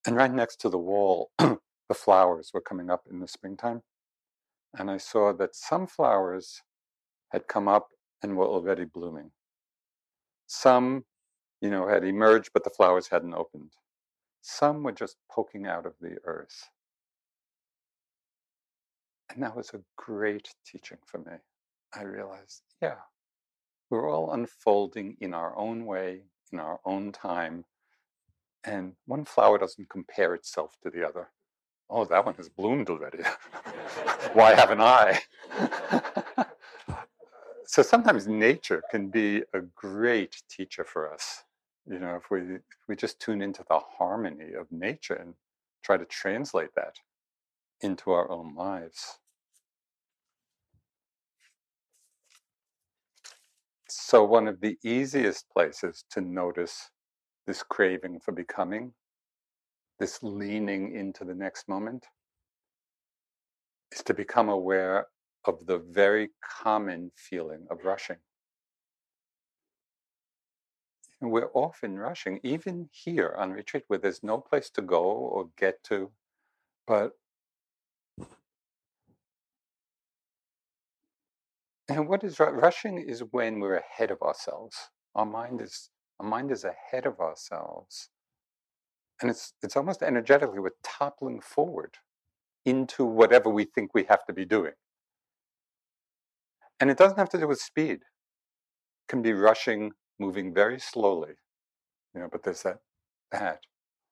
And 0.05 0.15
right 0.15 0.31
next 0.31 0.57
to 0.61 0.69
the 0.69 0.77
wall, 0.77 1.31
the 1.87 1.95
flowers 1.95 2.51
were 2.53 2.61
coming 2.61 2.89
up 2.89 3.03
in 3.09 3.19
the 3.19 3.27
springtime. 3.27 3.81
And 4.77 4.89
I 4.91 4.97
saw 4.97 5.33
that 5.33 5.55
some 5.55 5.87
flowers 5.87 6.61
had 7.29 7.47
come 7.47 7.67
up 7.67 7.89
and 8.21 8.35
were 8.35 8.47
already 8.47 8.85
blooming. 8.85 9.31
Some, 10.47 11.05
you 11.61 11.69
know, 11.69 11.87
had 11.87 12.03
emerged, 12.03 12.51
but 12.53 12.63
the 12.63 12.69
flowers 12.69 13.07
hadn't 13.07 13.33
opened. 13.33 13.71
Some 14.41 14.83
were 14.83 14.91
just 14.91 15.17
poking 15.31 15.65
out 15.65 15.85
of 15.85 15.93
the 16.01 16.17
earth. 16.25 16.69
And 19.33 19.41
that 19.43 19.55
was 19.55 19.71
a 19.73 19.81
great 19.97 20.49
teaching 20.65 20.99
for 21.05 21.17
me. 21.19 21.33
I 21.93 22.03
realized, 22.03 22.61
yeah, 22.81 22.97
we're 23.89 24.09
all 24.09 24.31
unfolding 24.31 25.17
in 25.19 25.33
our 25.33 25.57
own 25.57 25.85
way, 25.85 26.23
in 26.51 26.59
our 26.59 26.79
own 26.85 27.11
time. 27.11 27.65
And 28.63 28.93
one 29.05 29.25
flower 29.25 29.57
doesn't 29.57 29.89
compare 29.89 30.35
itself 30.35 30.75
to 30.83 30.89
the 30.89 31.07
other. 31.07 31.29
Oh, 31.89 32.05
that 32.05 32.25
one 32.25 32.35
has 32.35 32.49
bloomed 32.49 32.89
already. 32.89 33.19
Why 34.33 34.53
haven't 34.53 34.81
I? 34.81 35.19
so 37.65 37.81
sometimes 37.81 38.27
nature 38.27 38.83
can 38.91 39.09
be 39.09 39.43
a 39.53 39.61
great 39.61 40.41
teacher 40.49 40.83
for 40.83 41.11
us. 41.13 41.43
You 41.87 41.99
know, 41.99 42.15
if 42.15 42.31
we 42.31 42.39
if 42.55 42.61
we 42.87 42.95
just 42.95 43.19
tune 43.19 43.41
into 43.41 43.63
the 43.69 43.79
harmony 43.79 44.53
of 44.53 44.71
nature 44.71 45.15
and 45.15 45.35
try 45.83 45.97
to 45.97 46.05
translate 46.05 46.73
that 46.75 46.95
into 47.81 48.11
our 48.11 48.29
own 48.31 48.55
lives. 48.55 49.19
So, 53.87 54.23
one 54.23 54.47
of 54.47 54.61
the 54.61 54.77
easiest 54.83 55.49
places 55.51 56.05
to 56.11 56.21
notice 56.21 56.89
this 57.45 57.63
craving 57.63 58.19
for 58.21 58.31
becoming, 58.31 58.93
this 59.99 60.19
leaning 60.21 60.95
into 60.95 61.23
the 61.23 61.35
next 61.35 61.67
moment, 61.67 62.05
is 63.91 64.03
to 64.03 64.13
become 64.13 64.49
aware 64.49 65.07
of 65.45 65.65
the 65.65 65.79
very 65.79 66.29
common 66.63 67.11
feeling 67.15 67.65
of 67.69 67.85
rushing. 67.85 68.17
And 71.21 71.31
we're 71.31 71.51
often 71.53 71.97
rushing, 71.97 72.39
even 72.43 72.89
here 72.91 73.35
on 73.37 73.51
retreat, 73.51 73.83
where 73.87 73.99
there's 73.99 74.23
no 74.23 74.39
place 74.39 74.69
to 74.71 74.81
go 74.81 75.03
or 75.03 75.49
get 75.57 75.83
to, 75.85 76.11
but 76.87 77.13
And 81.87 82.07
what 82.07 82.23
is 82.23 82.39
rushing 82.39 82.97
is 82.97 83.21
when 83.31 83.59
we're 83.59 83.77
ahead 83.77 84.09
of 84.09 84.21
ourselves. 84.21 84.75
Our 85.13 85.25
mind 85.25 85.61
is 85.61 85.89
our 86.19 86.27
mind 86.27 86.51
is 86.51 86.63
ahead 86.63 87.05
of 87.05 87.19
ourselves. 87.19 88.09
And 89.21 89.31
it's 89.31 89.53
it's 89.63 89.77
almost 89.77 90.03
energetically 90.03 90.59
we're 90.59 90.71
toppling 90.83 91.39
forward 91.41 91.95
into 92.65 93.05
whatever 93.05 93.49
we 93.49 93.65
think 93.65 93.93
we 93.93 94.03
have 94.05 94.25
to 94.25 94.33
be 94.33 94.45
doing. 94.45 94.73
And 96.79 96.89
it 96.89 96.97
doesn't 96.97 97.17
have 97.17 97.29
to 97.29 97.37
do 97.37 97.47
with 97.47 97.59
speed. 97.61 98.01
It 98.01 99.07
can 99.07 99.21
be 99.21 99.33
rushing, 99.33 99.91
moving 100.19 100.53
very 100.53 100.79
slowly. 100.79 101.33
You 102.13 102.21
know, 102.21 102.29
but 102.31 102.43
there's 102.43 102.63
that 102.63 102.79
that. 103.31 103.61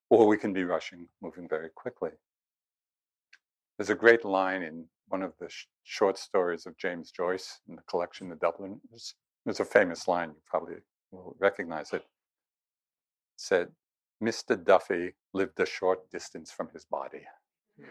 Or 0.10 0.28
we 0.28 0.38
can 0.38 0.54
be 0.54 0.64
rushing, 0.64 1.08
moving 1.22 1.48
very 1.50 1.70
quickly. 1.76 2.12
There's 3.78 3.90
a 3.90 3.96
great 3.96 4.24
line 4.24 4.62
in 4.62 4.86
one 5.08 5.24
of 5.24 5.34
the 5.40 5.50
sh- 5.50 5.66
short 5.84 6.18
stories 6.18 6.66
of 6.66 6.78
James 6.78 7.12
Joyce 7.12 7.60
in 7.68 7.76
the 7.76 7.82
collection 7.90 8.30
The 8.30 8.36
Dubliners. 8.36 9.16
It's 9.46 9.60
a 9.60 9.66
famous 9.66 10.08
line, 10.08 10.30
you 10.30 10.42
probably 10.46 10.76
will 11.12 11.36
recognize 11.40 11.92
it. 11.92 11.98
it. 11.98 12.06
Said, 13.36 13.70
Mr. 14.24 14.62
Duffy 14.62 15.14
lived 15.34 15.60
a 15.60 15.66
short 15.66 16.10
distance 16.10 16.52
from 16.52 16.70
his 16.74 16.86
body. 16.86 17.24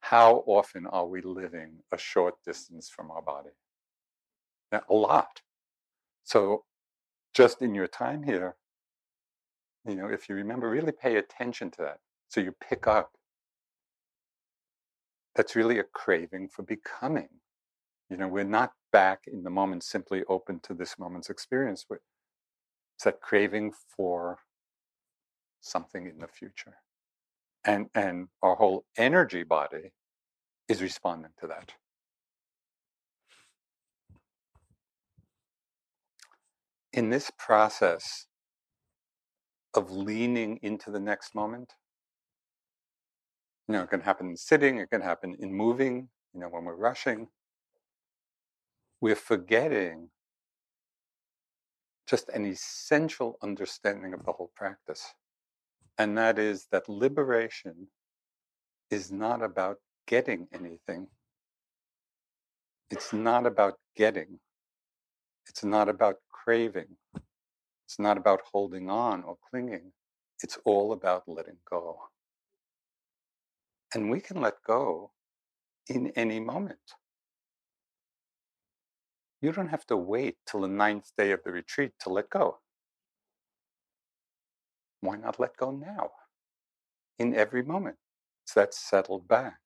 How 0.00 0.44
often 0.46 0.86
are 0.86 1.06
we 1.06 1.22
living 1.22 1.78
a 1.92 1.98
short 1.98 2.34
distance 2.44 2.90
from 2.90 3.10
our 3.10 3.22
body? 3.22 3.50
Now, 4.72 4.82
a 4.88 4.94
lot. 4.94 5.40
So, 6.24 6.64
just 7.34 7.62
in 7.62 7.74
your 7.74 7.86
time 7.86 8.22
here, 8.24 8.56
you 9.86 9.94
know, 9.94 10.08
if 10.08 10.28
you 10.28 10.34
remember, 10.34 10.68
really 10.68 10.92
pay 10.92 11.16
attention 11.16 11.70
to 11.72 11.82
that. 11.82 11.98
So 12.28 12.40
you 12.40 12.52
pick 12.52 12.86
up 12.86 13.12
that's 15.34 15.56
really 15.56 15.78
a 15.78 15.84
craving 15.84 16.48
for 16.48 16.62
becoming. 16.62 17.28
You 18.10 18.16
know, 18.16 18.28
we're 18.28 18.44
not 18.44 18.72
back 18.92 19.20
in 19.26 19.44
the 19.44 19.50
moment 19.50 19.84
simply 19.84 20.24
open 20.28 20.60
to 20.64 20.74
this 20.74 20.98
moment's 20.98 21.30
experience. 21.30 21.86
It's 21.88 23.04
that 23.04 23.20
craving 23.20 23.72
for 23.96 24.38
something 25.60 26.06
in 26.06 26.18
the 26.18 26.28
future. 26.28 26.76
And, 27.64 27.86
and 27.94 28.28
our 28.42 28.54
whole 28.54 28.84
energy 28.96 29.42
body 29.42 29.92
is 30.68 30.82
responding 30.82 31.32
to 31.40 31.46
that. 31.48 31.74
In 36.92 37.10
this 37.10 37.30
process 37.38 38.26
of 39.74 39.90
leaning 39.90 40.58
into 40.62 40.90
the 40.90 41.00
next 41.00 41.34
moment, 41.34 41.74
you 43.68 43.74
know, 43.74 43.82
it 43.82 43.90
can 43.90 44.00
happen 44.00 44.30
in 44.30 44.36
sitting, 44.36 44.78
it 44.78 44.90
can 44.90 45.00
happen 45.00 45.36
in 45.38 45.52
moving, 45.54 46.08
you 46.34 46.40
know, 46.40 46.48
when 46.48 46.64
we're 46.64 46.74
rushing. 46.74 47.28
We're 49.00 49.14
forgetting 49.14 50.10
just 52.08 52.28
an 52.30 52.44
essential 52.44 53.38
understanding 53.42 54.12
of 54.12 54.24
the 54.24 54.32
whole 54.32 54.50
practice. 54.56 55.14
And 56.00 56.16
that 56.16 56.38
is 56.38 56.66
that 56.72 56.88
liberation 56.88 57.88
is 58.90 59.12
not 59.12 59.42
about 59.42 59.76
getting 60.06 60.48
anything. 60.50 61.08
It's 62.90 63.12
not 63.12 63.44
about 63.44 63.74
getting. 63.94 64.40
It's 65.46 65.62
not 65.62 65.90
about 65.90 66.16
craving. 66.30 66.96
It's 67.84 67.98
not 67.98 68.16
about 68.16 68.40
holding 68.50 68.88
on 68.88 69.24
or 69.24 69.36
clinging. 69.50 69.92
It's 70.42 70.56
all 70.64 70.94
about 70.94 71.24
letting 71.26 71.58
go. 71.70 71.98
And 73.94 74.10
we 74.10 74.20
can 74.20 74.40
let 74.40 74.54
go 74.66 75.10
in 75.86 76.12
any 76.16 76.40
moment. 76.40 76.94
You 79.42 79.52
don't 79.52 79.68
have 79.68 79.84
to 79.88 79.98
wait 79.98 80.38
till 80.50 80.62
the 80.62 80.68
ninth 80.68 81.10
day 81.18 81.32
of 81.32 81.40
the 81.44 81.52
retreat 81.52 81.92
to 82.00 82.08
let 82.08 82.30
go. 82.30 82.60
Why 85.00 85.16
not 85.16 85.40
let 85.40 85.56
go 85.56 85.70
now? 85.70 86.10
In 87.18 87.34
every 87.34 87.62
moment. 87.62 87.96
So 88.46 88.60
that's 88.60 88.78
settled 88.78 89.28
back. 89.28 89.58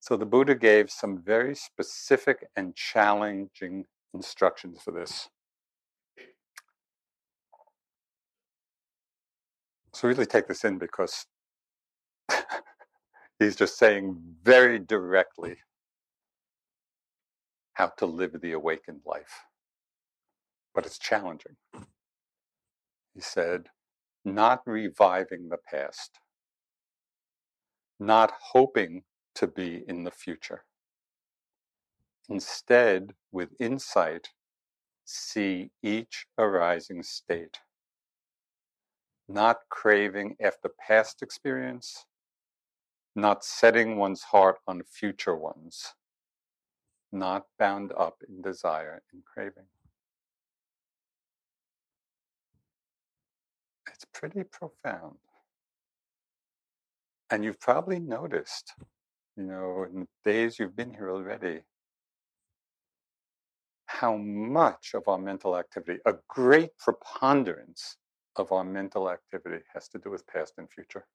So 0.00 0.16
the 0.16 0.26
Buddha 0.26 0.54
gave 0.54 0.90
some 0.90 1.22
very 1.22 1.54
specific 1.54 2.46
and 2.56 2.74
challenging 2.74 3.84
instructions 4.14 4.80
for 4.82 4.92
this. 4.92 5.28
So 9.94 10.08
really 10.08 10.26
take 10.26 10.48
this 10.48 10.64
in 10.64 10.78
because 10.78 11.26
He's 13.38 13.56
just 13.56 13.78
saying 13.78 14.18
very 14.42 14.78
directly 14.78 15.56
how 17.74 17.88
to 17.98 18.06
live 18.06 18.40
the 18.40 18.52
awakened 18.52 19.00
life. 19.06 19.44
But 20.74 20.86
it's 20.86 20.98
challenging. 20.98 21.56
He 23.14 23.20
said, 23.20 23.68
not 24.24 24.62
reviving 24.66 25.48
the 25.48 25.58
past, 25.58 26.18
not 27.98 28.32
hoping 28.52 29.02
to 29.34 29.46
be 29.46 29.84
in 29.88 30.04
the 30.04 30.10
future. 30.10 30.64
Instead, 32.28 33.14
with 33.32 33.50
insight, 33.60 34.28
see 35.04 35.70
each 35.82 36.26
arising 36.36 37.02
state, 37.02 37.58
not 39.28 39.58
craving 39.70 40.36
after 40.40 40.68
past 40.68 41.22
experience, 41.22 42.04
not 43.16 43.44
setting 43.44 43.96
one's 43.96 44.22
heart 44.24 44.58
on 44.66 44.82
future 44.82 45.36
ones, 45.36 45.94
not 47.10 47.44
bound 47.58 47.92
up 47.96 48.22
in 48.28 48.42
desire 48.42 49.02
and 49.12 49.24
craving. 49.24 49.66
Pretty 54.18 54.42
profound. 54.42 55.16
And 57.30 57.44
you've 57.44 57.60
probably 57.60 58.00
noticed, 58.00 58.74
you 59.36 59.44
know, 59.44 59.86
in 59.88 60.00
the 60.00 60.30
days 60.30 60.58
you've 60.58 60.74
been 60.74 60.92
here 60.92 61.10
already, 61.10 61.60
how 63.86 64.16
much 64.16 64.92
of 64.94 65.06
our 65.06 65.18
mental 65.18 65.56
activity, 65.56 66.00
a 66.04 66.14
great 66.28 66.76
preponderance 66.78 67.96
of 68.36 68.50
our 68.50 68.64
mental 68.64 69.10
activity, 69.10 69.62
has 69.72 69.88
to 69.88 69.98
do 69.98 70.10
with 70.10 70.26
past 70.26 70.54
and 70.58 70.68
future. 70.70 71.06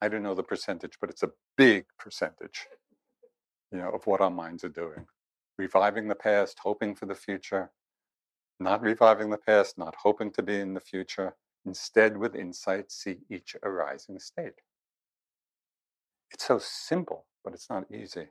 I 0.00 0.08
don't 0.08 0.22
know 0.22 0.34
the 0.34 0.42
percentage, 0.42 0.94
but 1.00 1.10
it's 1.10 1.24
a 1.24 1.32
big 1.56 1.84
percentage, 1.98 2.66
you 3.72 3.78
know, 3.78 3.90
of 3.90 4.06
what 4.06 4.20
our 4.20 4.30
minds 4.30 4.64
are 4.64 4.68
doing. 4.68 5.06
Reviving 5.58 6.08
the 6.08 6.14
past, 6.14 6.58
hoping 6.62 6.94
for 6.94 7.06
the 7.06 7.14
future, 7.14 7.70
not 8.60 8.82
reviving 8.82 9.30
the 9.30 9.38
past, 9.38 9.78
not 9.78 9.94
hoping 10.02 10.32
to 10.32 10.42
be 10.42 10.58
in 10.58 10.74
the 10.74 10.80
future. 10.80 11.34
Instead, 11.64 12.16
with 12.16 12.34
insight, 12.34 12.90
see 12.90 13.18
each 13.30 13.56
arising 13.62 14.18
state. 14.18 14.60
It's 16.32 16.46
so 16.46 16.58
simple, 16.58 17.26
but 17.44 17.54
it's 17.54 17.70
not 17.70 17.90
easy. 17.90 18.28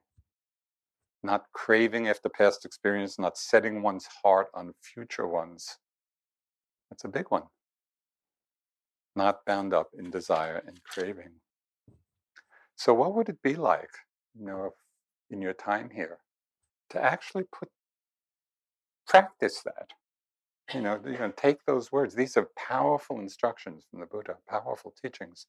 Not 1.24 1.46
craving 1.54 2.08
after 2.08 2.30
past 2.30 2.66
experience, 2.66 3.18
not 3.18 3.38
setting 3.38 3.82
one's 3.82 4.08
heart 4.24 4.48
on 4.54 4.74
future 4.82 5.28
ones. 5.28 5.78
That's 6.90 7.04
a 7.04 7.10
big 7.10 7.26
one. 7.30 7.44
Not 9.16 9.46
bound 9.46 9.74
up 9.74 9.90
in 9.98 10.12
desire 10.12 10.64
and 10.66 10.80
craving. 10.84 11.32
So, 12.76 12.94
what 12.94 13.16
would 13.16 13.30
it 13.30 13.42
be 13.42 13.56
like, 13.56 13.90
you 14.38 14.46
know, 14.46 14.74
in 15.32 15.42
your 15.42 15.54
time 15.54 15.90
here, 15.90 16.20
to 16.92 17.04
actually 17.04 17.46
put 17.52 17.70
practice 19.08 19.64
that? 19.66 19.90
You 20.74 20.82
know, 20.82 21.00
you 21.06 21.18
know, 21.18 21.32
take 21.36 21.66
those 21.66 21.92
words. 21.92 22.16
These 22.16 22.36
are 22.36 22.50
powerful 22.58 23.20
instructions 23.20 23.86
from 23.90 24.02
the 24.02 24.06
Buddha, 24.06 24.36
powerful 24.50 24.94
teachings. 25.02 25.48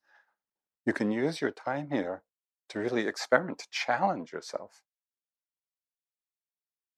You 0.86 0.92
can 0.92 1.10
use 1.10 1.40
your 1.40 1.50
time 1.50 1.90
here 1.90 2.22
to 2.68 2.78
really 2.78 3.06
experiment, 3.06 3.58
to 3.58 3.66
challenge 3.70 4.32
yourself. 4.32 4.82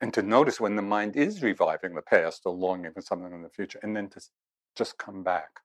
And 0.03 0.13
to 0.15 0.23
notice 0.23 0.61
when 0.61 0.77
the 0.77 0.83
mind 0.83 1.17
is 1.17 1.43
reviving 1.43 1.95
the 1.95 2.03
past 2.03 2.43
or 2.45 2.55
longing 2.55 2.93
for 2.93 3.01
something 3.01 3.33
in 3.33 3.43
the 3.43 3.49
future, 3.49 3.81
and 3.83 3.97
then 3.97 4.09
to 4.11 4.21
just 4.77 4.99
come 4.99 5.23
back 5.23 5.61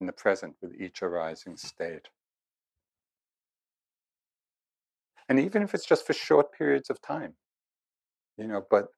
in 0.00 0.06
the 0.06 0.12
present 0.12 0.56
with 0.60 0.80
each 0.80 1.02
arising 1.02 1.56
state. 1.56 2.08
And 5.28 5.38
even 5.38 5.62
if 5.62 5.74
it's 5.74 5.86
just 5.86 6.06
for 6.06 6.12
short 6.12 6.52
periods 6.52 6.90
of 6.90 7.00
time, 7.00 7.34
you 8.36 8.46
know, 8.48 8.64
but 8.68 8.88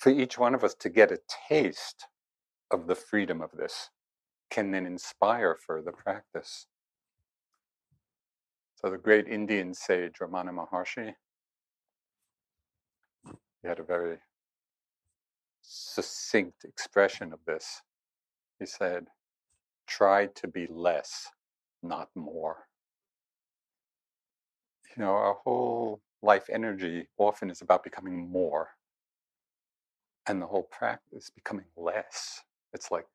for 0.00 0.08
each 0.08 0.38
one 0.38 0.54
of 0.54 0.64
us 0.64 0.74
to 0.74 0.88
get 0.88 1.12
a 1.12 1.20
taste 1.48 2.06
of 2.70 2.86
the 2.86 2.94
freedom 2.94 3.42
of 3.42 3.50
this 3.52 3.90
can 4.50 4.70
then 4.70 4.86
inspire 4.86 5.54
further 5.54 5.92
practice. 5.92 6.66
So 8.76 8.90
the 8.90 8.96
great 8.96 9.28
Indian 9.28 9.74
sage 9.74 10.14
Ramana 10.20 10.52
Maharshi, 10.54 11.12
he 13.62 13.68
had 13.68 13.78
a 13.78 13.84
very 13.84 14.16
succinct 15.60 16.64
expression 16.64 17.34
of 17.34 17.40
this. 17.46 17.82
He 18.58 18.64
said, 18.64 19.06
try 19.86 20.26
to 20.26 20.48
be 20.48 20.66
less, 20.70 21.28
not 21.82 22.08
more. 22.14 22.56
You 24.96 25.04
know, 25.04 25.10
our 25.10 25.36
whole 25.44 26.00
life 26.22 26.48
energy 26.50 27.06
often 27.18 27.50
is 27.50 27.60
about 27.60 27.84
becoming 27.84 28.30
more. 28.30 28.70
And 30.30 30.40
the 30.40 30.46
whole 30.46 30.68
practice 30.70 31.28
becoming 31.28 31.64
less. 31.76 32.44
It's 32.72 32.92
like 32.92 33.06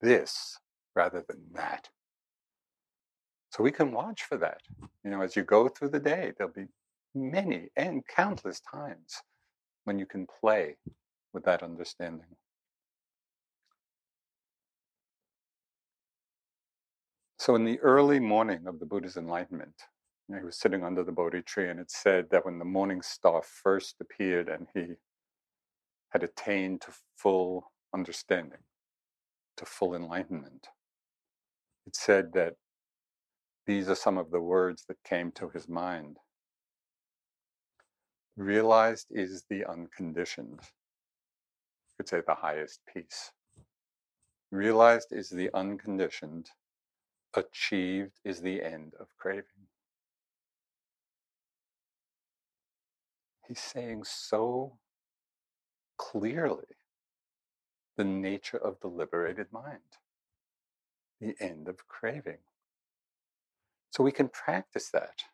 this 0.00 0.58
rather 0.96 1.24
than 1.28 1.38
that. 1.54 1.88
So 3.52 3.62
we 3.62 3.70
can 3.70 3.92
watch 3.92 4.24
for 4.24 4.36
that. 4.38 4.60
You 5.04 5.12
know, 5.12 5.20
as 5.20 5.36
you 5.36 5.44
go 5.44 5.68
through 5.68 5.90
the 5.90 6.00
day, 6.00 6.32
there'll 6.36 6.52
be 6.52 6.66
many 7.14 7.68
and 7.76 8.04
countless 8.04 8.60
times 8.68 9.22
when 9.84 10.00
you 10.00 10.06
can 10.06 10.26
play 10.40 10.74
with 11.32 11.44
that 11.44 11.62
understanding. 11.62 12.34
So, 17.38 17.54
in 17.54 17.64
the 17.64 17.78
early 17.78 18.18
morning 18.18 18.66
of 18.66 18.80
the 18.80 18.86
Buddha's 18.86 19.16
enlightenment, 19.16 19.84
he 20.26 20.44
was 20.44 20.58
sitting 20.58 20.82
under 20.82 21.04
the 21.04 21.12
Bodhi 21.12 21.42
tree, 21.42 21.70
and 21.70 21.78
it 21.78 21.92
said 21.92 22.26
that 22.30 22.44
when 22.44 22.58
the 22.58 22.64
morning 22.64 23.02
star 23.02 23.40
first 23.44 24.00
appeared 24.00 24.48
and 24.48 24.66
he 24.74 24.96
had 26.10 26.22
attained 26.22 26.80
to 26.82 26.92
full 27.16 27.72
understanding, 27.94 28.60
to 29.56 29.64
full 29.64 29.94
enlightenment, 29.94 30.68
it 31.86 31.96
said 31.96 32.32
that 32.34 32.54
these 33.66 33.88
are 33.88 33.94
some 33.94 34.18
of 34.18 34.30
the 34.30 34.40
words 34.40 34.84
that 34.88 35.02
came 35.04 35.32
to 35.32 35.48
his 35.48 35.68
mind. 35.68 36.18
Realized 38.36 39.06
is 39.10 39.44
the 39.48 39.64
unconditioned. 39.66 40.60
You 40.60 41.96
could 41.96 42.08
say 42.08 42.22
the 42.26 42.34
highest 42.34 42.80
peace. 42.92 43.32
Realized 44.50 45.08
is 45.12 45.30
the 45.30 45.50
unconditioned. 45.54 46.50
Achieved 47.34 48.18
is 48.24 48.40
the 48.40 48.62
end 48.62 48.94
of 48.98 49.06
craving. 49.16 49.68
He's 53.46 53.60
saying 53.60 54.04
so 54.04 54.78
clearly 56.00 56.64
the 57.98 58.04
nature 58.04 58.56
of 58.56 58.80
the 58.80 58.88
liberated 58.88 59.48
mind, 59.52 59.98
the 61.20 61.34
end 61.38 61.68
of 61.68 61.86
craving. 61.88 62.38
So 63.90 64.02
we 64.02 64.10
can 64.10 64.28
practice 64.28 64.88
that. 64.94 65.24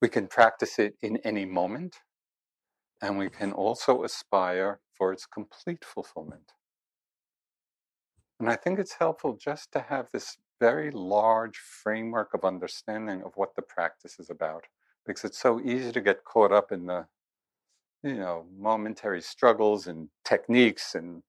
We 0.00 0.08
can 0.08 0.26
practice 0.26 0.78
it 0.78 0.94
in 1.02 1.18
any 1.18 1.44
moment, 1.44 1.96
and 3.02 3.18
we 3.18 3.28
can 3.28 3.52
also 3.52 4.04
aspire 4.04 4.80
for 4.96 5.12
its 5.12 5.26
complete 5.26 5.84
fulfillment. 5.84 6.52
And 8.40 8.48
I 8.48 8.56
think 8.56 8.78
it's 8.78 8.94
helpful 8.94 9.36
just 9.36 9.70
to 9.72 9.80
have 9.80 10.06
this 10.12 10.38
very 10.58 10.90
large 10.90 11.58
framework 11.58 12.32
of 12.32 12.44
understanding 12.44 13.22
of 13.22 13.32
what 13.34 13.54
the 13.54 13.62
practice 13.62 14.18
is 14.18 14.30
about, 14.30 14.64
because 15.04 15.24
it's 15.24 15.38
so 15.38 15.60
easy 15.60 15.92
to 15.92 16.00
get 16.00 16.24
caught 16.24 16.52
up 16.52 16.72
in 16.72 16.86
the, 16.86 17.06
you 18.02 18.14
know, 18.14 18.46
momentary 18.56 19.20
struggles 19.20 19.86
and 19.86 20.08
techniques 20.24 20.94
and 20.94 21.22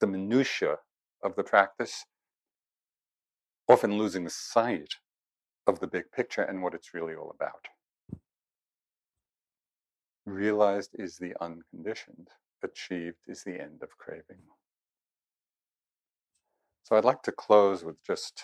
the 0.00 0.06
minutiae 0.06 0.78
of 1.22 1.36
the 1.36 1.44
practice 1.44 2.04
often 3.68 3.96
losing 3.96 4.28
sight 4.28 4.94
of 5.66 5.80
the 5.80 5.86
big 5.86 6.04
picture 6.12 6.42
and 6.42 6.62
what 6.62 6.74
it's 6.74 6.92
really 6.92 7.14
all 7.14 7.34
about. 7.34 7.66
Realized 10.26 10.90
is 10.98 11.16
the 11.16 11.34
unconditioned, 11.40 12.28
achieved 12.62 13.18
is 13.26 13.42
the 13.44 13.60
end 13.60 13.82
of 13.82 13.96
craving. 13.98 14.42
So 16.82 16.96
I'd 16.96 17.04
like 17.04 17.22
to 17.22 17.32
close 17.32 17.84
with 17.84 18.02
just 18.06 18.42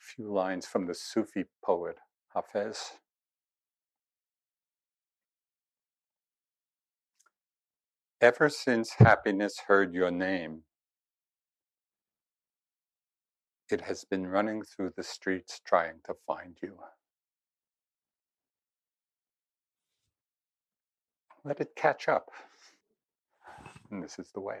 a 0.00 0.04
few 0.14 0.32
lines 0.32 0.66
from 0.66 0.86
the 0.86 0.94
Sufi 0.94 1.44
poet 1.64 1.98
Hafez. 2.34 2.76
Ever 8.22 8.48
since 8.48 8.94
happiness 8.94 9.60
heard 9.68 9.92
your 9.92 10.10
name, 10.10 10.62
it 13.70 13.82
has 13.82 14.04
been 14.04 14.26
running 14.26 14.62
through 14.62 14.92
the 14.96 15.02
streets 15.02 15.60
trying 15.66 15.96
to 16.06 16.14
find 16.26 16.56
you. 16.62 16.78
Let 21.44 21.60
it 21.60 21.76
catch 21.76 22.08
up. 22.08 22.30
And 23.90 24.02
this 24.02 24.18
is 24.18 24.30
the 24.32 24.40
way. 24.40 24.60